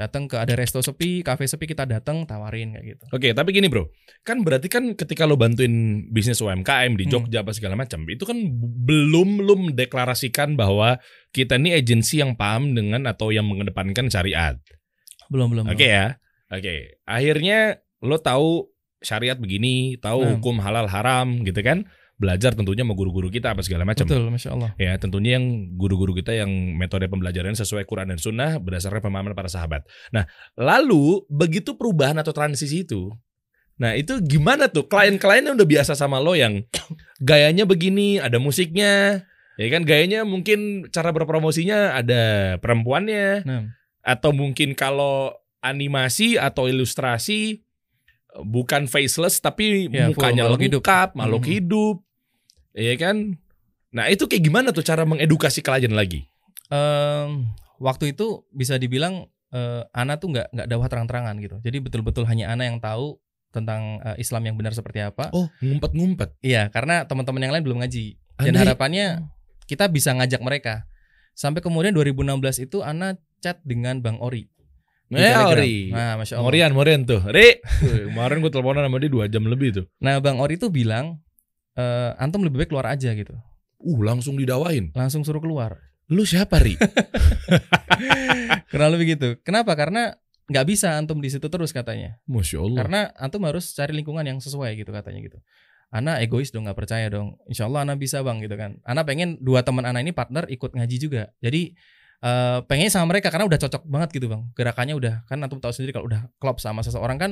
Datang 0.00 0.32
ke 0.32 0.40
ada 0.40 0.56
resto 0.56 0.80
sepi, 0.80 1.20
kafe 1.20 1.44
sepi 1.44 1.68
kita 1.68 1.84
datang 1.84 2.24
tawarin 2.24 2.72
kayak 2.72 2.96
gitu. 2.96 3.04
Oke, 3.12 3.36
tapi 3.36 3.52
gini 3.52 3.68
bro, 3.68 3.84
kan 4.24 4.40
berarti 4.40 4.72
kan 4.72 4.96
ketika 4.96 5.28
lo 5.28 5.36
bantuin 5.36 6.08
bisnis 6.08 6.40
UMKM 6.40 6.96
di 6.96 7.04
Hmm. 7.04 7.12
Jogja 7.20 7.44
apa 7.44 7.52
segala 7.52 7.76
macam, 7.76 8.08
itu 8.08 8.24
kan 8.24 8.40
belum 8.88 9.44
lo 9.44 9.60
mendeklarasikan 9.60 10.56
bahwa 10.56 10.96
kita 11.36 11.60
ini 11.60 11.76
agensi 11.76 12.24
yang 12.24 12.32
paham 12.32 12.72
dengan 12.72 13.04
atau 13.12 13.28
yang 13.28 13.44
mengedepankan 13.44 14.08
syariat. 14.08 14.56
Belum 15.28 15.52
belum. 15.52 15.68
Oke 15.68 15.84
belum. 15.84 15.92
ya, 15.92 16.06
oke. 16.48 16.74
Akhirnya 17.04 17.58
lo 18.00 18.16
tahu 18.16 18.72
syariat 19.00 19.36
begini, 19.36 19.96
tahu 19.96 20.22
Hmm. 20.22 20.32
hukum 20.38 20.60
halal 20.60 20.86
haram 20.86 21.40
gitu 21.42 21.60
kan? 21.60 21.88
Belajar 22.20 22.52
tentunya 22.52 22.84
sama 22.84 22.92
guru-guru 22.92 23.32
kita 23.32 23.56
apa 23.56 23.64
segala 23.64 23.88
macam. 23.88 24.04
Betul, 24.04 24.28
masya 24.28 24.52
Allah. 24.52 24.76
Ya, 24.76 24.92
tentunya 25.00 25.40
yang 25.40 25.72
guru-guru 25.80 26.12
kita 26.12 26.36
yang 26.36 26.52
metode 26.76 27.08
pembelajaran 27.08 27.56
sesuai 27.56 27.88
Quran 27.88 28.12
dan 28.12 28.20
Sunnah 28.20 28.60
berdasarkan 28.60 29.00
pemahaman 29.00 29.32
para 29.32 29.48
sahabat. 29.48 29.88
Nah, 30.12 30.28
lalu 30.52 31.24
begitu 31.32 31.80
perubahan 31.80 32.20
atau 32.20 32.36
transisi 32.36 32.84
itu, 32.84 33.08
nah 33.80 33.96
itu 33.96 34.20
gimana 34.20 34.68
tuh? 34.68 34.84
Klien-kliennya 34.84 35.56
udah 35.56 35.64
biasa 35.64 35.96
sama 35.96 36.20
lo 36.20 36.36
yang 36.36 36.60
gayanya 37.24 37.64
begini, 37.64 38.20
ada 38.20 38.36
musiknya. 38.36 39.24
Ya 39.56 39.68
kan 39.72 39.88
gayanya 39.88 40.28
mungkin 40.28 40.88
cara 40.92 41.12
berpromosinya 41.16 41.96
ada 41.96 42.56
perempuannya 42.60 43.44
Nah, 43.48 43.64
atau 44.00 44.32
mungkin 44.32 44.72
kalau 44.72 45.32
animasi 45.60 46.36
atau 46.40 46.68
ilustrasi 46.68 47.64
bukan 48.38 48.86
faceless 48.86 49.38
tapi 49.38 49.86
Ya, 49.86 50.06
mukanya 50.06 50.46
makhluk 50.46 50.62
hidup. 50.62 50.80
lengkap, 50.80 51.08
makhluk 51.14 51.42
Mhm. 51.42 51.50
hidup. 51.50 51.96
Iya 52.72 52.94
kan? 52.96 53.16
Nah, 53.90 54.06
itu 54.06 54.24
kayak 54.24 54.42
gimana 54.42 54.68
tuh 54.70 54.82
cara 54.82 55.02
mengedukasi 55.02 55.60
klien 55.60 55.90
lagi? 55.90 56.26
em, 56.68 57.50
waktu 57.76 58.14
itu 58.14 58.46
bisa 58.48 58.76
dibilang 58.76 59.26
eh, 59.50 59.82
Ana 59.90 60.14
tuh 60.14 60.30
nggak 60.30 60.46
nggak 60.48 60.66
dakwah 60.68 60.86
terang-terangan 60.86 61.34
gitu. 61.36 61.58
Jadi 61.58 61.82
betul-betul 61.82 62.22
hanya 62.24 62.46
Ana 62.48 62.62
yang 62.64 62.78
tahu 62.78 63.18
tentang 63.50 63.98
eh, 64.00 64.14
Islam 64.16 64.46
yang 64.46 64.54
benar 64.54 64.70
seperti 64.70 65.02
apa. 65.02 65.26
Oh, 65.30 65.50
ngumpet-ngumpet. 65.58 66.38
Iya, 66.38 66.70
karena 66.70 67.02
teman-teman 67.02 67.42
yang 67.42 67.50
lain 67.50 67.66
belum 67.66 67.82
ngaji. 67.82 68.14
Dan 68.38 68.54
Andai- 68.54 68.62
harapannya 68.62 69.26
kita 69.66 69.90
bisa 69.90 70.14
ngajak 70.14 70.38
mereka. 70.38 70.86
Sampai 71.32 71.58
kemudian 71.58 71.90
2016 71.90 72.62
itu 72.62 72.78
Ana 72.80 73.18
chat 73.40 73.58
dengan 73.60 73.98
Bang 73.98 74.22
Ori. 74.22 74.46
Telegram. 75.10 75.58
Ori. 75.58 75.76
Nah, 75.90 76.14
masya 76.22 76.34
Allah. 76.38 76.46
Morian, 76.46 76.70
Morian 76.70 77.00
tuh. 77.02 77.20
Ri, 77.26 77.58
Tuh, 77.58 78.14
kemarin 78.14 78.38
gue 78.38 78.50
teleponan 78.54 78.86
sama 78.86 79.02
dia 79.02 79.10
2 79.10 79.26
jam 79.26 79.42
lebih 79.42 79.68
tuh. 79.74 79.84
Nah, 79.98 80.22
Bang 80.22 80.38
Ori 80.38 80.54
itu 80.54 80.70
bilang, 80.70 81.18
eh, 81.74 82.10
antum 82.22 82.46
lebih 82.46 82.62
baik 82.62 82.70
keluar 82.70 82.86
aja 82.94 83.10
gitu. 83.10 83.34
Uh, 83.80 83.98
langsung 84.06 84.38
didawain. 84.38 84.94
Langsung 84.94 85.26
suruh 85.26 85.42
keluar. 85.42 85.80
Lu 86.06 86.22
siapa, 86.22 86.62
Ri? 86.62 86.78
Kurang 88.70 88.90
lebih 88.94 89.18
gitu. 89.18 89.38
Kenapa? 89.42 89.74
Karena 89.74 90.14
nggak 90.50 90.66
bisa 90.66 90.98
antum 90.98 91.22
di 91.22 91.30
situ 91.30 91.46
terus 91.46 91.70
katanya. 91.70 92.18
Masya 92.26 92.58
Allah. 92.58 92.78
Karena 92.82 93.00
antum 93.18 93.42
harus 93.46 93.70
cari 93.72 93.94
lingkungan 93.94 94.26
yang 94.26 94.38
sesuai 94.42 94.74
gitu 94.78 94.90
katanya 94.90 95.22
gitu. 95.22 95.38
Ana 95.90 96.22
egois 96.22 96.54
dong 96.54 96.66
nggak 96.66 96.78
percaya 96.78 97.10
dong. 97.10 97.38
Insya 97.50 97.66
Allah 97.66 97.82
Ana 97.82 97.94
bisa 97.98 98.22
bang 98.22 98.38
gitu 98.42 98.54
kan. 98.54 98.78
Ana 98.86 99.02
pengen 99.02 99.38
dua 99.42 99.66
teman 99.66 99.82
Ana 99.82 100.02
ini 100.02 100.14
partner 100.14 100.46
ikut 100.46 100.74
ngaji 100.74 100.96
juga. 101.02 101.34
Jadi 101.42 101.74
eh 102.20 102.58
pengen 102.68 102.92
sama 102.92 103.16
mereka 103.16 103.32
karena 103.32 103.48
udah 103.48 103.58
cocok 103.60 103.82
banget 103.88 104.08
gitu 104.16 104.26
bang. 104.28 104.42
Gerakannya 104.52 104.94
udah 104.96 105.14
kan 105.24 105.40
antum 105.40 105.60
tahu 105.60 105.72
sendiri 105.72 105.96
kalau 105.96 106.06
udah 106.08 106.28
klop 106.36 106.60
sama 106.60 106.84
seseorang 106.84 107.16
kan 107.16 107.30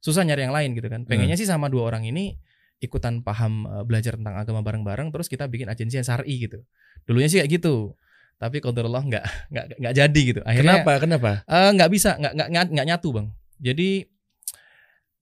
susah 0.00 0.24
nyari 0.24 0.48
yang 0.48 0.54
lain 0.54 0.72
gitu 0.72 0.88
kan. 0.88 1.04
Pengennya 1.04 1.36
sih 1.36 1.48
sama 1.48 1.68
dua 1.68 1.88
orang 1.92 2.08
ini 2.08 2.40
ikutan 2.80 3.20
paham 3.20 3.68
eh, 3.68 3.84
belajar 3.84 4.16
tentang 4.16 4.40
agama 4.40 4.64
bareng-bareng 4.64 5.12
terus 5.12 5.28
kita 5.28 5.44
bikin 5.48 5.68
agensi 5.68 6.00
yang 6.00 6.06
syari 6.08 6.34
gitu. 6.40 6.64
Dulunya 7.04 7.28
sih 7.28 7.38
kayak 7.44 7.60
gitu. 7.60 7.92
Tapi 8.40 8.64
kalau 8.64 8.72
Allah 8.88 9.04
nggak 9.04 9.24
nggak 9.52 9.64
nggak 9.84 9.94
jadi 9.94 10.20
gitu. 10.24 10.40
Akhirnya 10.48 10.80
Kenapa? 10.80 10.92
Kenapa? 10.96 11.30
Eh, 11.44 11.70
nggak 11.76 11.90
bisa 11.92 12.16
nggak 12.16 12.32
nggak 12.32 12.48
nggak- 12.72 12.88
nyatu 12.88 13.08
bang 13.12 13.28
jadi 13.60 14.08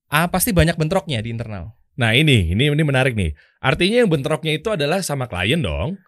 ah 0.08 0.30
pasti 0.30 0.54
banyak 0.54 0.78
bentroknya 0.78 1.20
di 1.20 1.34
internal 1.34 1.74
Nah, 1.98 2.14
ini 2.14 2.54
ini 2.54 2.70
ini 2.70 2.82
menarik 2.86 3.18
nih. 3.18 3.34
Artinya 3.58 4.06
yang 4.06 4.06
bentroknya 4.06 4.54
itu 4.54 4.70
adalah 4.70 5.02
sama 5.02 5.26
klien 5.26 5.58
dong. 5.58 5.98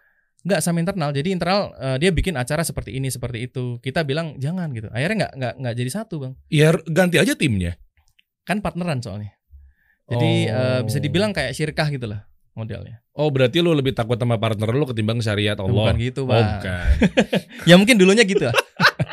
Nggak 0.41 0.59
sama 0.59 0.81
internal. 0.81 1.09
Jadi 1.09 1.29
internal 1.31 1.71
eh, 1.75 1.97
dia 1.97 2.09
bikin 2.09 2.33
acara 2.33 2.61
seperti 2.61 2.97
ini 2.97 3.07
seperti 3.07 3.45
itu. 3.45 3.77
Kita 3.77 4.01
bilang 4.01 4.35
jangan 4.37 4.69
gitu. 4.71 4.89
Akhirnya 4.89 5.27
nggak 5.27 5.33
nggak 5.37 5.53
nggak 5.61 5.73
jadi 5.77 5.91
satu 5.91 6.15
bang. 6.17 6.33
Ya 6.47 6.69
ganti 6.85 7.17
aja 7.17 7.33
timnya. 7.33 7.77
kan 8.41 8.57
partneran 8.57 8.99
soalnya. 8.99 9.37
Jadi 10.05 10.45
eh, 10.45 10.81
bisa 10.81 10.97
dibilang 10.97 11.29
kayak 11.31 11.53
syirkah 11.53 11.87
gitulah 11.87 12.25
modelnya. 12.51 12.99
Oh, 13.13 13.29
berarti 13.29 13.61
lu 13.61 13.71
lebih 13.71 13.93
takut 13.93 14.17
sama 14.17 14.35
partner 14.35 14.67
lu 14.71 14.83
ketimbang 14.83 15.21
syariat 15.21 15.55
Allah. 15.55 15.71
bukan 15.71 15.95
gitu 15.97 16.25
Oh, 16.25 16.33
bang. 16.33 16.57
bukan. 16.57 16.85
ya 17.69 17.75
mungkin 17.77 17.95
dulunya 17.95 18.25
gitu 18.25 18.43
lah. 18.43 18.55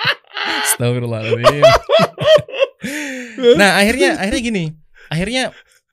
Astagfirullahaladzim. 0.65 1.63
Nah 3.55 3.79
akhirnya 3.79 4.19
akhirnya 4.19 4.43
gini. 4.43 4.65
Akhirnya 5.09 5.51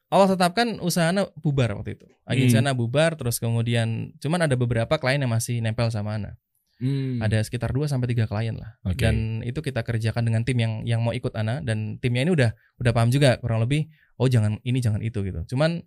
Allah 0.08 0.30
tetapkan 0.30 0.78
usaha 0.80 1.10
Ana 1.10 1.26
bubar 1.38 1.74
waktu 1.76 1.98
itu 1.98 2.06
agensi 2.24 2.56
Hmm. 2.56 2.72
Bubar 2.74 3.18
terus 3.18 3.42
kemudian 3.42 4.14
cuman 4.22 4.46
ada 4.46 4.54
beberapa 4.54 4.96
klien 4.96 5.18
yang 5.18 5.32
masih 5.32 5.60
nempel 5.60 5.90
sama 5.90 6.16
Ana 6.18 6.38
Hmm. 6.76 7.24
ada 7.24 7.40
sekitar 7.40 7.72
2 7.72 7.88
sampai 7.88 8.12
tiga 8.12 8.28
klien 8.28 8.52
lah 8.52 8.76
Oke. 8.84 9.00
dan 9.00 9.40
itu 9.42 9.64
kita 9.64 9.80
kerjakan 9.80 10.28
dengan 10.28 10.44
tim 10.44 10.60
yang 10.60 10.84
yang 10.84 11.00
mau 11.00 11.16
ikut 11.16 11.32
Ana 11.32 11.64
dan 11.64 11.96
timnya 12.04 12.28
ini 12.28 12.36
udah 12.36 12.52
udah 12.78 12.92
paham 12.92 13.08
juga 13.10 13.40
kurang 13.40 13.64
lebih 13.64 13.88
oh 14.20 14.28
jangan 14.28 14.60
ini 14.62 14.84
jangan 14.84 15.00
itu 15.00 15.24
gitu 15.24 15.56
cuman 15.56 15.80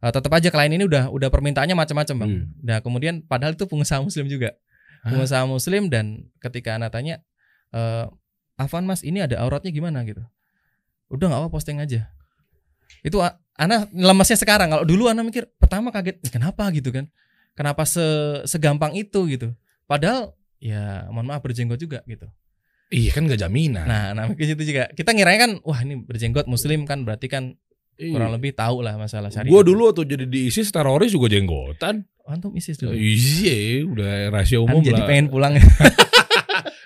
eh, 0.00 0.10
tetap 0.10 0.32
aja 0.32 0.48
klien 0.48 0.72
ini 0.72 0.88
udah 0.88 1.12
udah 1.12 1.28
permintaannya 1.28 1.76
macam-macam 1.76 2.16
bang 2.24 2.30
Hmm. 2.32 2.44
nah 2.64 2.80
kemudian 2.80 3.20
padahal 3.20 3.52
itu 3.52 3.68
pengusaha 3.68 4.00
muslim 4.00 4.26
juga 4.26 4.56
Hah? 5.04 5.12
pengusaha 5.12 5.44
muslim 5.44 5.92
dan 5.92 6.24
ketika 6.40 6.80
Ana 6.80 6.88
tanya 6.88 7.20
eh 7.70 8.08
Afan 8.56 8.84
mas 8.84 9.04
ini 9.04 9.20
ada 9.20 9.36
auratnya 9.40 9.68
gimana 9.70 10.00
gitu 10.04 10.24
udah 11.08 11.26
nggak 11.28 11.40
apa 11.44 11.48
posting 11.48 11.80
aja 11.80 12.08
itu 13.00 13.16
Ana 13.60 13.84
lemasnya 13.92 14.40
sekarang. 14.40 14.72
Kalau 14.72 14.84
dulu 14.88 15.12
Ana 15.12 15.20
mikir 15.20 15.44
pertama 15.60 15.92
kaget 15.92 16.16
"Ih, 16.24 16.32
kenapa? 16.32 16.64
gitu 16.72 16.88
kan. 16.88 17.06
Kenapa 17.52 17.84
se 17.84 18.02
segampang 18.48 18.96
itu? 18.96 19.28
gitu. 19.28 19.52
Padahal 19.84 20.32
ya 20.56 21.04
mohon 21.12 21.28
maaf 21.28 21.44
berjenggot 21.44 21.76
juga 21.76 22.00
gitu. 22.08 22.24
Iya 22.90 23.14
kan 23.14 23.30
gak 23.30 23.38
jaminan. 23.38 23.86
nah 23.86 24.10
nah 24.16 24.26
ke 24.32 24.42
situ 24.48 24.64
juga. 24.64 24.88
Kita 24.90 25.14
ngiranya 25.14 25.40
kan 25.46 25.52
wah 25.62 25.78
ini 25.84 26.00
berjenggot 26.02 26.48
muslim 26.48 26.88
kan 26.88 27.04
berarti 27.04 27.28
kan 27.30 27.54
kurang 28.00 28.32
lebih 28.32 28.56
tahu 28.56 28.80
lah 28.80 28.96
masalah 28.96 29.28
syariat. 29.28 29.52
Gue 29.52 29.60
dulu 29.60 29.92
waktu 29.92 30.08
jadi 30.08 30.24
di 30.24 30.48
ISIS 30.48 30.72
teroris 30.72 31.12
juga 31.12 31.28
jenggotan. 31.28 32.02
antum 32.24 32.54
isis 32.54 32.78
dulu? 32.78 32.94
Iya, 32.94 33.82
udah 33.90 34.30
rahasia 34.30 34.62
Kan 34.62 34.70
umum 34.70 34.80
jadi 34.86 35.02
lah. 35.02 35.08
pengen 35.10 35.26
pulang 35.28 35.52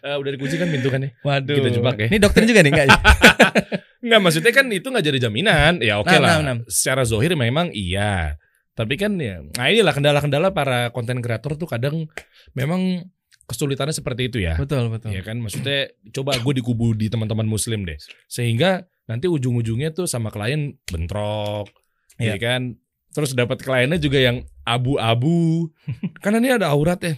Eh, 0.04 0.12
udah 0.14 0.30
dikunci 0.30 0.54
kan 0.54 0.68
pintu 0.68 0.88
kan 0.88 1.00
ya? 1.00 1.10
waduh 1.18 1.56
Kita 1.56 1.68
jebak 1.72 1.96
ya. 1.96 2.06
ini 2.06 2.18
dokter 2.18 2.44
juga 2.44 2.60
nih 2.60 2.70
enggak 2.70 2.86
ya 2.86 2.98
Enggak 4.04 4.20
maksudnya 4.20 4.52
kan 4.52 4.66
itu 4.68 4.84
nggak 4.84 5.00
jadi 5.02 5.18
jaminan. 5.18 5.80
Ya 5.80 5.96
oke 5.96 6.12
Nah, 6.12 6.20
lah. 6.20 6.36
nah, 6.38 6.54
nah. 6.54 6.56
Secara 6.66 7.02
zohir 7.02 7.32
memang 7.32 7.72
iya. 7.72 8.36
Tapi 8.70 8.94
kan 8.94 9.16
ya, 9.16 9.40
nah 9.54 9.64
inilah 9.66 9.90
kendala-kendala 9.90 10.50
para 10.50 10.90
konten 10.90 11.18
kreator 11.18 11.54
tuh 11.54 11.64
kadang 11.64 12.04
memang 12.52 13.06
kesulitannya 13.44 13.92
seperti 13.92 14.28
itu 14.28 14.38
ya. 14.40 14.56
betul 14.56 14.90
betul 14.90 15.08
Ya 15.08 15.20
kan 15.20 15.38
maksudnya 15.38 15.88
coba 16.10 16.36
gue 16.36 16.52
dikubu 16.54 16.92
di 16.92 17.06
teman-teman 17.06 17.46
muslim 17.46 17.84
deh. 17.84 17.96
Sehingga 18.26 18.82
nanti 19.04 19.24
ujung-ujungnya 19.24 19.92
tuh 19.92 20.04
sama 20.04 20.28
klien 20.28 20.74
bentrok. 20.84 21.70
Ya 22.18 22.34
Iya. 22.34 22.36
kan? 22.36 22.62
Terus 23.08 23.32
dapat 23.32 23.62
kliennya 23.62 23.96
juga 23.96 24.18
yang 24.18 24.42
abu-abu. 24.64 25.70
Karena 26.20 26.38
ini 26.38 26.50
ada 26.52 26.68
aurat 26.68 26.98
ya. 26.98 27.14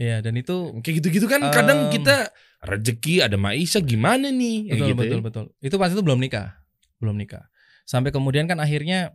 Iya 0.00 0.24
dan 0.24 0.32
itu 0.34 0.80
Kayak 0.80 0.94
gitu-gitu 1.04 1.26
kan 1.28 1.44
kadang 1.52 1.86
Um, 1.86 1.92
kita 1.92 2.32
rezeki 2.60 3.20
ada 3.20 3.36
maisha 3.36 3.78
gimana 3.78 4.32
nih? 4.32 4.72
Ya 4.72 4.74
betul 4.74 4.88
gitu 4.88 4.96
betul 4.96 5.18
ya. 5.18 5.22
betul 5.22 5.44
itu 5.60 5.76
pas 5.76 5.90
itu 5.92 6.00
belum 6.00 6.16
nikah 6.18 6.56
belum 6.98 7.16
nikah 7.16 7.44
sampai 7.84 8.08
kemudian 8.08 8.44
kan 8.44 8.56
akhirnya 8.56 9.12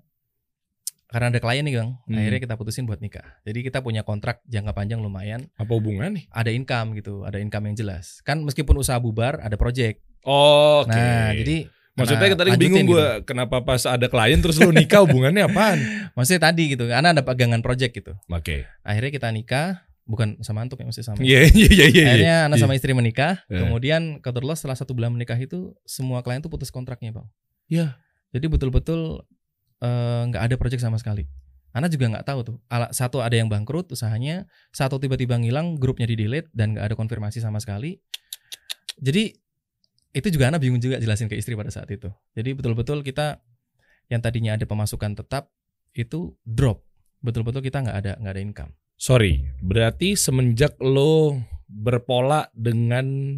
karena 1.05 1.29
ada 1.29 1.39
klien 1.39 1.63
nih 1.63 1.73
Gang, 1.73 1.89
Hmm. 2.09 2.17
akhirnya 2.17 2.41
kita 2.41 2.55
putusin 2.57 2.83
buat 2.83 2.97
nikah. 2.97 3.23
Jadi 3.45 3.61
kita 3.61 3.79
punya 3.79 4.01
kontrak 4.01 4.41
jangka 4.49 4.73
panjang 4.73 4.99
lumayan, 4.99 5.47
Apa 5.55 5.77
hubungan 5.77 6.11
nih? 6.11 6.25
ada 6.27 6.49
income 6.49 6.97
gitu, 6.97 7.23
ada 7.23 7.37
income 7.37 7.71
yang 7.71 7.77
jelas. 7.77 8.19
Kan 8.25 8.41
meskipun 8.41 8.75
usaha 8.75 8.97
bubar, 8.97 9.37
ada 9.39 9.53
project. 9.55 10.01
Oke. 10.25 10.91
Nah, 10.91 11.31
jadi 11.31 11.69
Maksudnya 11.95 12.27
nah, 12.27 12.39
tadi 12.43 12.51
bingung 12.59 12.83
gitu. 12.83 12.99
gue 12.99 13.07
kenapa 13.23 13.63
pas 13.63 13.79
ada 13.87 14.11
klien 14.11 14.35
terus 14.43 14.59
lu 14.59 14.75
nikah 14.75 14.99
hubungannya 15.07 15.47
apaan? 15.47 15.79
Maksudnya 16.19 16.51
tadi 16.51 16.75
gitu, 16.75 16.91
karena 16.91 17.15
ada 17.15 17.23
pegangan 17.23 17.63
project 17.63 17.95
gitu. 17.95 18.19
Oke. 18.27 18.67
Akhirnya 18.83 19.15
kita 19.15 19.31
nikah, 19.31 19.87
bukan 20.05 20.37
sama 20.41 20.61
antum 20.61 20.77
ya, 20.77 20.85
mesti 20.85 21.01
sama. 21.01 21.17
Iya 21.19 21.49
iya 21.49 21.67
iya 21.69 21.85
iya. 21.89 22.05
Akhirnya 22.13 22.35
anak 22.47 22.57
Iya. 22.57 22.63
sama 22.63 22.73
istri 22.77 22.93
menikah, 22.93 23.41
Eh. 23.49 23.57
kemudian 23.65 24.21
kebetulan 24.21 24.53
setelah 24.53 24.77
satu 24.77 24.93
bulan 24.93 25.11
menikah 25.11 25.35
itu 25.35 25.73
semua 25.83 26.21
klien 26.21 26.39
tuh 26.39 26.49
putus 26.49 26.69
kontraknya 26.69 27.09
bang. 27.11 27.27
Iya. 27.67 27.97
Jadi 28.31 28.45
betul-betul 28.47 29.25
eh, 29.81 30.21
nggak 30.29 30.43
ada 30.45 30.55
project 30.55 30.81
sama 30.81 30.95
sekali. 30.95 31.25
Anak 31.75 31.91
juga 31.91 32.07
nggak 32.07 32.23
tahu 32.23 32.39
tuh. 32.45 32.55
Ala- 32.71 32.95
Satu 32.95 33.19
ada 33.19 33.35
yang 33.35 33.51
bangkrut 33.51 33.91
usahanya, 33.91 34.47
satu 34.71 34.95
tiba-tiba 34.95 35.35
ngilang, 35.35 35.75
grupnya 35.75 36.07
di 36.07 36.15
delete 36.15 36.47
dan 36.55 36.71
nggak 36.71 36.85
ada 36.87 36.95
konfirmasi 36.95 37.43
sama 37.43 37.59
sekali. 37.59 37.99
Jadi 38.95 39.35
itu 40.15 40.27
juga 40.31 40.47
anak 40.47 40.63
bingung 40.63 40.79
juga 40.79 40.95
jelasin 40.95 41.27
ke 41.27 41.35
istri 41.35 41.51
pada 41.59 41.67
saat 41.67 41.91
itu. 41.91 42.07
Jadi 42.31 42.55
betul-betul 42.55 43.03
kita 43.03 43.43
yang 44.07 44.23
tadinya 44.23 44.55
ada 44.55 44.63
pemasukan 44.63 45.19
tetap 45.19 45.51
itu 45.91 46.39
drop. 46.47 46.87
Betul-betul 47.19 47.59
kita 47.59 47.83
nggak 47.83 47.97
ada 47.99 48.11
nggak 48.23 48.33
ada 48.33 48.41
income. 48.41 48.71
Sorry, 48.95 49.43
berarti 49.59 50.15
semenjak 50.15 50.79
lo 50.79 51.39
berpola 51.67 52.47
dengan 52.51 53.37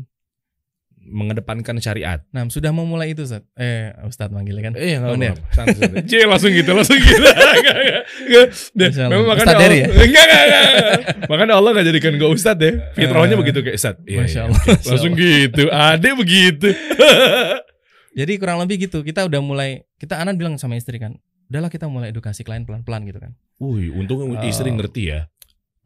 mengedepankan 0.99 1.79
syariat. 1.79 2.19
Nah 2.29 2.43
sudah 2.45 2.69
memulai 2.69 3.15
itu 3.15 3.23
Ustaz. 3.23 3.39
Eh 3.55 3.95
Ustadz 4.03 4.29
manggilnya 4.29 4.59
kan. 4.61 4.73
Eh, 4.75 4.99
Oh, 4.99 5.15
enggak 5.15 5.17
Ner. 5.17 5.33
apa-apa. 5.33 5.55
Santai, 5.55 5.75
santai. 5.79 6.03
Cie, 6.11 6.25
langsung 6.27 6.51
gitu, 6.51 6.71
langsung 6.75 6.99
gitu. 6.99 7.23
Memang 9.07 9.25
makanya 9.25 9.55
Dery 9.55 9.79
Allah- 9.81 10.03
Enggak, 10.03 10.25
enggak, 10.25 10.41
enggak. 10.43 11.29
Makanya 11.31 11.53
Allah 11.55 11.69
enggak 11.71 11.87
jadikan 11.87 12.11
gue 12.13 12.29
ustadz 12.29 12.59
ya. 12.61 12.71
Fitrahnya 12.91 13.35
begitu 13.35 13.59
kayak 13.63 13.75
ustadz. 13.75 14.03
Iya, 14.03 14.17
Masya 14.19 14.35
iya. 14.35 14.41
Allah. 14.43 14.59
Masya 14.61 14.89
Langsung 14.91 15.13
Allah. 15.13 15.23
gitu. 15.23 15.63
Ade 15.71 16.09
begitu. 16.13 16.67
Jadi 18.19 18.31
kurang 18.35 18.57
lebih 18.59 18.75
gitu. 18.83 18.99
Kita 19.01 19.23
udah 19.23 19.39
mulai. 19.39 19.69
Kita 19.95 20.19
Anan 20.19 20.35
bilang 20.35 20.59
sama 20.59 20.75
istri 20.75 20.97
kan. 20.97 21.15
Udahlah 21.47 21.71
kita 21.71 21.87
mulai 21.87 22.11
edukasi 22.11 22.43
klien 22.43 22.67
pelan-pelan 22.67 23.07
gitu 23.07 23.23
kan. 23.23 23.31
Wih, 23.57 23.95
untung 23.95 24.27
Eh, 24.35 24.51
istri 24.51 24.67
ngerti 24.67 25.03
ya. 25.07 25.31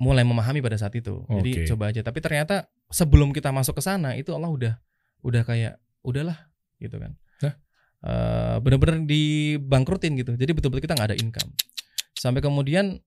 Mulai 0.02 0.26
memahami 0.26 0.66
pada 0.66 0.82
saat 0.82 0.98
itu. 0.98 1.22
Jadi 1.30 1.62
Oke. 1.62 1.68
coba 1.70 1.94
aja. 1.94 2.02
Tapi 2.02 2.18
ternyata 2.26 2.66
sebelum 2.90 3.30
kita 3.30 3.54
masuk 3.54 3.78
ke 3.78 3.84
sana 3.86 4.18
itu 4.18 4.34
Allah 4.34 4.50
udah 4.50 4.74
udah 5.22 5.46
kayak 5.46 5.78
udahlah 6.02 6.50
gitu 6.82 6.98
kan. 6.98 7.14
Hah? 7.46 7.54
Eh, 8.02 8.56
bener-bener 8.66 9.06
dibangkrutin 9.06 10.18
gitu. 10.18 10.34
Jadi 10.34 10.58
betul-betul 10.58 10.82
kita 10.90 10.98
nggak 10.98 11.10
ada 11.14 11.18
income. 11.22 11.54
Sampai 12.18 12.42
kemudian 12.42 12.98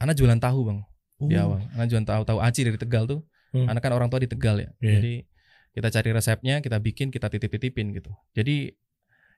anak 0.00 0.16
jualan 0.16 0.40
tahu 0.40 0.60
bang 0.72 0.80
di 1.28 1.36
Oh. 1.36 1.44
awal. 1.52 1.60
Anak 1.76 1.86
jualan 1.92 2.08
tahu 2.08 2.22
tahu 2.24 2.38
aci 2.40 2.60
dari 2.64 2.80
Tegal 2.80 3.04
tuh. 3.04 3.20
Hmm. 3.52 3.68
Anak 3.68 3.84
kan 3.84 3.92
orang 3.92 4.08
tua 4.08 4.24
di 4.24 4.32
Tegal 4.32 4.64
ya. 4.64 4.72
Iya. 4.80 4.96
Jadi 4.96 5.14
kita 5.76 5.88
cari 5.92 6.10
resepnya, 6.16 6.64
kita 6.64 6.80
bikin, 6.80 7.12
kita 7.12 7.28
titip-titipin 7.28 7.92
gitu. 7.92 8.12
Jadi 8.32 8.72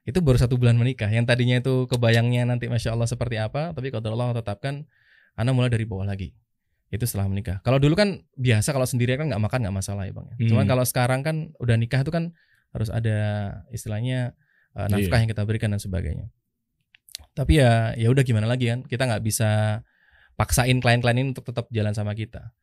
itu 0.07 0.17
baru 0.23 0.39
satu 0.39 0.55
bulan 0.55 0.79
menikah. 0.79 1.11
Yang 1.11 1.25
tadinya 1.35 1.55
itu 1.59 1.83
kebayangnya 1.91 2.47
nanti 2.47 2.71
masya 2.71 2.95
Allah 2.95 3.11
seperti 3.11 3.35
apa, 3.41 3.75
tapi 3.75 3.91
kalau 3.91 4.15
Allah 4.15 4.39
tetapkan, 4.39 4.87
anak 5.35 5.51
mulai 5.51 5.67
dari 5.67 5.83
bawah 5.83 6.07
lagi. 6.07 6.31
Itu 6.95 7.03
setelah 7.03 7.27
menikah. 7.27 7.59
Kalau 7.61 7.75
dulu 7.75 7.99
kan 7.99 8.23
biasa 8.39 8.71
kalau 8.71 8.87
sendiri 8.87 9.19
kan 9.19 9.27
nggak 9.27 9.43
makan 9.43 9.59
nggak 9.67 9.75
masalah 9.75 10.07
ya 10.07 10.15
bang. 10.15 10.25
ya. 10.39 10.47
Cuman 10.55 10.63
Hmm. 10.63 10.71
kalau 10.71 10.83
sekarang 10.87 11.19
kan 11.21 11.35
udah 11.59 11.75
nikah 11.75 11.99
itu 11.99 12.11
kan 12.15 12.31
harus 12.71 12.87
ada 12.87 13.17
istilahnya 13.69 14.31
uh, 14.73 14.87
nafkah 14.87 15.19
Iya. 15.19 15.27
yang 15.27 15.29
kita 15.31 15.43
berikan 15.43 15.69
dan 15.75 15.83
sebagainya. 15.83 16.31
Tapi 17.35 17.59
ya 17.59 17.91
ya 17.99 18.07
udah 18.07 18.23
gimana 18.23 18.47
lagi 18.47 18.71
kan 18.71 18.87
kita 18.87 19.03
nggak 19.07 19.23
bisa 19.23 19.83
paksain 20.35 20.79
klien-klien 20.79 21.15
ini 21.15 21.31
untuk 21.35 21.43
tetap 21.47 21.67
jalan 21.67 21.91
sama 21.91 22.15
kita. 22.15 22.55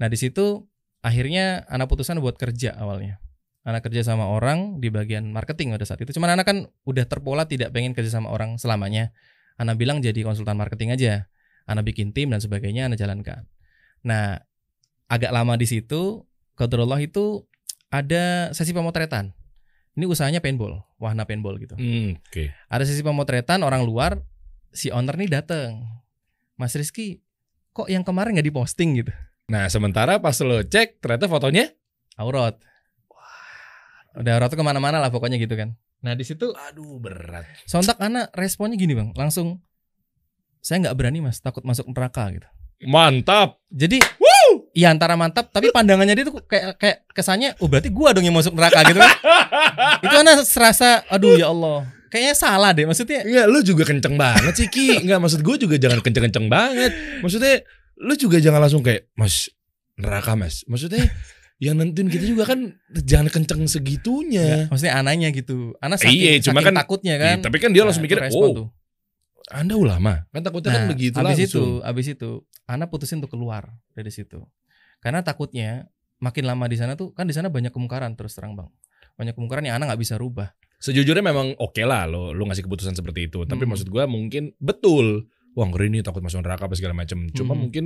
Nah 0.00 0.08
di 0.08 0.16
situ 0.16 0.64
akhirnya 1.00 1.68
anak 1.68 1.88
putusan 1.88 2.16
buat 2.20 2.36
kerja 2.36 2.72
awalnya. 2.76 3.20
Anak 3.64 3.88
kerja 3.88 4.04
sama 4.04 4.28
orang 4.28 4.80
di 4.80 4.92
bagian 4.92 5.32
marketing 5.32 5.72
pada 5.72 5.88
saat 5.88 6.00
itu. 6.04 6.12
Cuman 6.12 6.36
anak 6.36 6.44
kan 6.44 6.58
udah 6.84 7.04
terpola 7.08 7.48
tidak 7.48 7.72
pengen 7.72 7.96
kerja 7.96 8.20
sama 8.20 8.28
orang 8.28 8.60
selamanya. 8.60 9.12
Anak 9.56 9.80
bilang 9.80 10.04
jadi 10.04 10.20
konsultan 10.20 10.60
marketing 10.60 10.92
aja. 10.92 11.32
Anak 11.64 11.88
bikin 11.88 12.12
tim 12.12 12.28
dan 12.28 12.44
sebagainya, 12.44 12.92
anak 12.92 13.00
jalankan. 13.00 13.48
Nah 14.04 14.38
agak 15.08 15.32
lama 15.32 15.56
di 15.56 15.66
situ, 15.66 16.22
Qadarullah 16.54 17.00
itu 17.00 17.48
ada 17.88 18.52
sesi 18.52 18.70
pemotretan. 18.70 19.32
Ini 19.94 20.04
usahanya 20.10 20.42
paintball, 20.42 20.82
wahana 20.98 21.22
paintball 21.24 21.56
gitu. 21.62 21.78
Hmm, 21.78 22.18
Oke. 22.28 22.50
Ada 22.66 22.84
sesi 22.84 23.00
pemotretan 23.00 23.62
orang 23.62 23.86
luar, 23.86 24.20
si 24.74 24.90
owner 24.90 25.14
nih 25.14 25.30
dateng. 25.30 25.86
Mas 26.58 26.74
Rizky, 26.74 27.22
kok 27.74 27.86
yang 27.90 28.02
kemarin 28.02 28.34
nggak 28.34 28.46
diposting 28.50 28.98
gitu? 28.98 29.10
Nah 29.50 29.66
sementara 29.70 30.18
pas 30.18 30.34
lo 30.40 30.62
cek 30.62 31.02
ternyata 31.02 31.26
fotonya 31.30 31.70
Aurat. 32.14 32.58
Udah 34.14 34.38
aurat 34.38 34.46
tuh 34.46 34.58
ke 34.62 34.64
mana-mana 34.64 35.02
lah 35.02 35.10
pokoknya 35.10 35.42
gitu 35.42 35.58
kan. 35.58 35.74
Nah 36.06 36.14
di 36.14 36.22
situ 36.22 36.54
Aduh 36.54 37.02
berat 37.02 37.42
sontak 37.66 37.98
anak 37.98 38.30
responnya 38.38 38.78
gini 38.78 38.94
bang, 38.94 39.10
langsung 39.18 39.58
saya 40.64 40.80
nggak 40.86 40.96
berani 40.96 41.20
mas, 41.20 41.42
takut 41.42 41.66
masuk 41.66 41.90
neraka 41.90 42.30
gitu. 42.30 42.48
Mantap. 42.86 43.58
Jadi 43.68 43.98
Iya 44.70 44.90
antara 44.90 45.14
mantap, 45.14 45.50
tapi 45.50 45.70
pandangannya 45.70 46.14
dia 46.14 46.26
tuh 46.26 46.36
kayak 46.44 46.78
kayak 46.78 46.96
kesannya, 47.10 47.54
oh 47.58 47.66
berarti 47.66 47.88
gua 47.90 48.10
dong 48.10 48.22
yang 48.22 48.34
masuk 48.34 48.54
neraka 48.54 48.82
gitu 48.84 48.98
kan? 48.98 49.10
Itu 50.04 50.14
anak 50.14 50.42
serasa, 50.44 51.02
aduh 51.06 51.34
ya 51.34 51.48
Allah, 51.48 51.86
kayaknya 52.06 52.34
salah 52.34 52.70
deh 52.70 52.84
maksudnya. 52.84 53.22
Enggak 53.22 53.46
lu 53.50 53.58
juga 53.62 53.82
kenceng 53.86 54.14
banget 54.14 54.54
sih 54.54 54.66
Ki. 54.68 54.98
Enggak 55.00 55.18
maksud 55.18 55.40
gue 55.40 55.56
juga 55.56 55.76
jangan 55.78 55.98
kenceng-kenceng 56.00 56.46
banget. 56.46 56.92
Maksudnya 57.18 57.62
lu 57.96 58.14
juga 58.14 58.36
jangan 58.38 58.60
langsung 58.60 58.82
kayak 58.82 59.10
Mas 59.14 59.48
neraka 59.94 60.34
mas. 60.34 60.66
Maksudnya 60.66 61.06
yang 61.58 61.78
nentuin 61.78 62.10
kita 62.10 62.26
juga 62.26 62.44
kan 62.44 62.74
Jangan 62.90 63.30
kenceng 63.30 63.62
segitunya. 63.64 64.66
Maksudnya 64.68 64.98
anaknya 64.98 65.30
gitu, 65.30 65.72
anak 65.78 65.98
Eh, 65.98 66.10
saking, 66.10 66.18
iya, 66.20 66.32
cuma 66.42 66.60
saking 66.60 66.66
kan- 66.68 66.78
takutnya 66.78 67.14
kan. 67.16 67.36
Iya, 67.40 67.44
Tapi 67.46 67.56
kan 67.58 67.70
dia 67.70 67.80
Nah, 67.80 67.86
langsung 67.90 68.04
mikir 68.04 68.18
Oh 68.30 68.50
tuh. 68.52 68.66
anda 69.46 69.74
ulama? 69.74 70.26
Kan 70.30 70.42
takutnya 70.42 70.70
kan 70.72 70.82
Nah, 70.84 70.90
begitu 70.90 71.16
abis 71.16 71.38
itu, 71.42 71.64
abis 71.80 72.06
itu, 72.10 72.30
anak 72.66 72.88
putusin 72.88 73.20
untuk 73.20 73.34
keluar 73.34 73.68
dari 73.92 74.08
situ. 74.08 74.40
Karena 74.98 75.20
takutnya 75.20 75.88
makin 76.18 76.44
lama 76.48 76.64
di 76.64 76.76
sana 76.76 76.96
tuh 76.96 77.12
kan 77.12 77.28
di 77.28 77.34
sana 77.36 77.52
banyak 77.52 77.68
kemungkaran 77.70 78.16
terus 78.16 78.32
terang 78.32 78.56
bang, 78.56 78.68
banyak 79.14 79.34
kemungkaran 79.36 79.64
yang 79.64 79.76
anak 79.76 79.92
nggak 79.92 80.02
bisa 80.02 80.14
rubah. 80.16 80.56
Sejujurnya 80.80 81.24
memang 81.24 81.56
oke 81.56 81.80
lah 81.84 82.04
lo 82.04 82.32
lo 82.32 82.42
ngasih 82.44 82.64
keputusan 82.64 82.92
seperti 82.92 83.28
itu. 83.28 83.44
Tapi 83.44 83.64
Hmm. 83.64 83.70
maksud 83.72 83.88
gua 83.88 84.04
mungkin 84.04 84.52
betul. 84.60 85.28
Wah 85.54 85.66
ngeri 85.70 85.88
nih 85.88 86.02
takut 86.02 86.20
masuk 86.20 86.42
neraka 86.42 86.66
apa 86.66 86.74
segala 86.74 86.92
macam. 86.92 87.30
Cuma 87.30 87.54
Hmm. 87.54 87.68
mungkin 87.68 87.84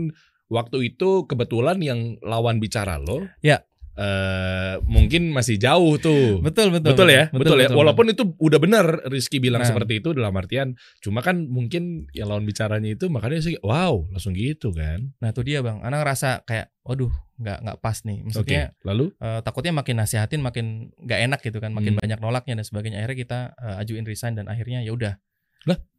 waktu 0.48 0.94
itu 0.94 1.28
kebetulan 1.28 1.78
yang 1.84 2.16
lawan 2.24 2.58
bicara 2.58 2.96
lo. 2.96 3.28
Ya. 3.44 3.62
Eh, 3.98 4.74
mungkin 4.86 5.34
masih 5.34 5.58
jauh 5.58 5.98
tuh. 5.98 6.38
Betul 6.38 6.70
betul. 6.70 6.94
Betul, 6.94 7.08
ya, 7.10 7.26
betul, 7.34 7.58
ya. 7.58 7.66
betul. 7.66 7.78
Walaupun 7.82 8.06
itu 8.14 8.22
udah 8.38 8.58
benar 8.62 8.86
Rizky 9.10 9.42
bilang 9.42 9.66
Nah. 9.66 9.68
seperti 9.68 9.98
itu 9.98 10.14
dalam 10.14 10.30
artian, 10.38 10.78
cuma 11.02 11.18
kan 11.18 11.50
mungkin 11.50 12.06
yang 12.14 12.30
lawan 12.30 12.46
bicaranya 12.46 12.94
itu 12.94 13.10
makanya 13.10 13.42
sih, 13.42 13.58
wow, 13.60 14.06
langsung 14.14 14.38
gitu 14.38 14.70
kan. 14.70 15.10
Nah 15.18 15.34
itu 15.34 15.42
dia 15.42 15.58
bang, 15.60 15.82
anak 15.82 16.06
ngerasa 16.06 16.46
kayak, 16.46 16.70
waduh 16.86 17.10
nggak 17.38 17.58
nggak 17.66 17.78
pas 17.82 17.98
nih. 18.06 18.18
Maksudnya 18.22 18.62
lalu 18.86 19.10
eh, 19.18 19.40
takutnya 19.42 19.74
makin 19.74 19.94
nasihatin 19.98 20.40
makin 20.42 20.94
nggak 20.94 21.20
enak 21.26 21.40
gitu 21.42 21.58
kan, 21.58 21.74
makin 21.74 21.98
Hmm. 21.98 22.02
banyak 22.06 22.18
nolaknya 22.22 22.54
dan 22.58 22.66
sebagainya. 22.66 23.02
Akhirnya 23.02 23.18
kita 23.18 23.38
eh, 23.58 23.80
ajuin 23.82 24.06
resign 24.06 24.38
dan 24.38 24.46
akhirnya 24.46 24.86
ya 24.86 24.94
udah 24.94 25.18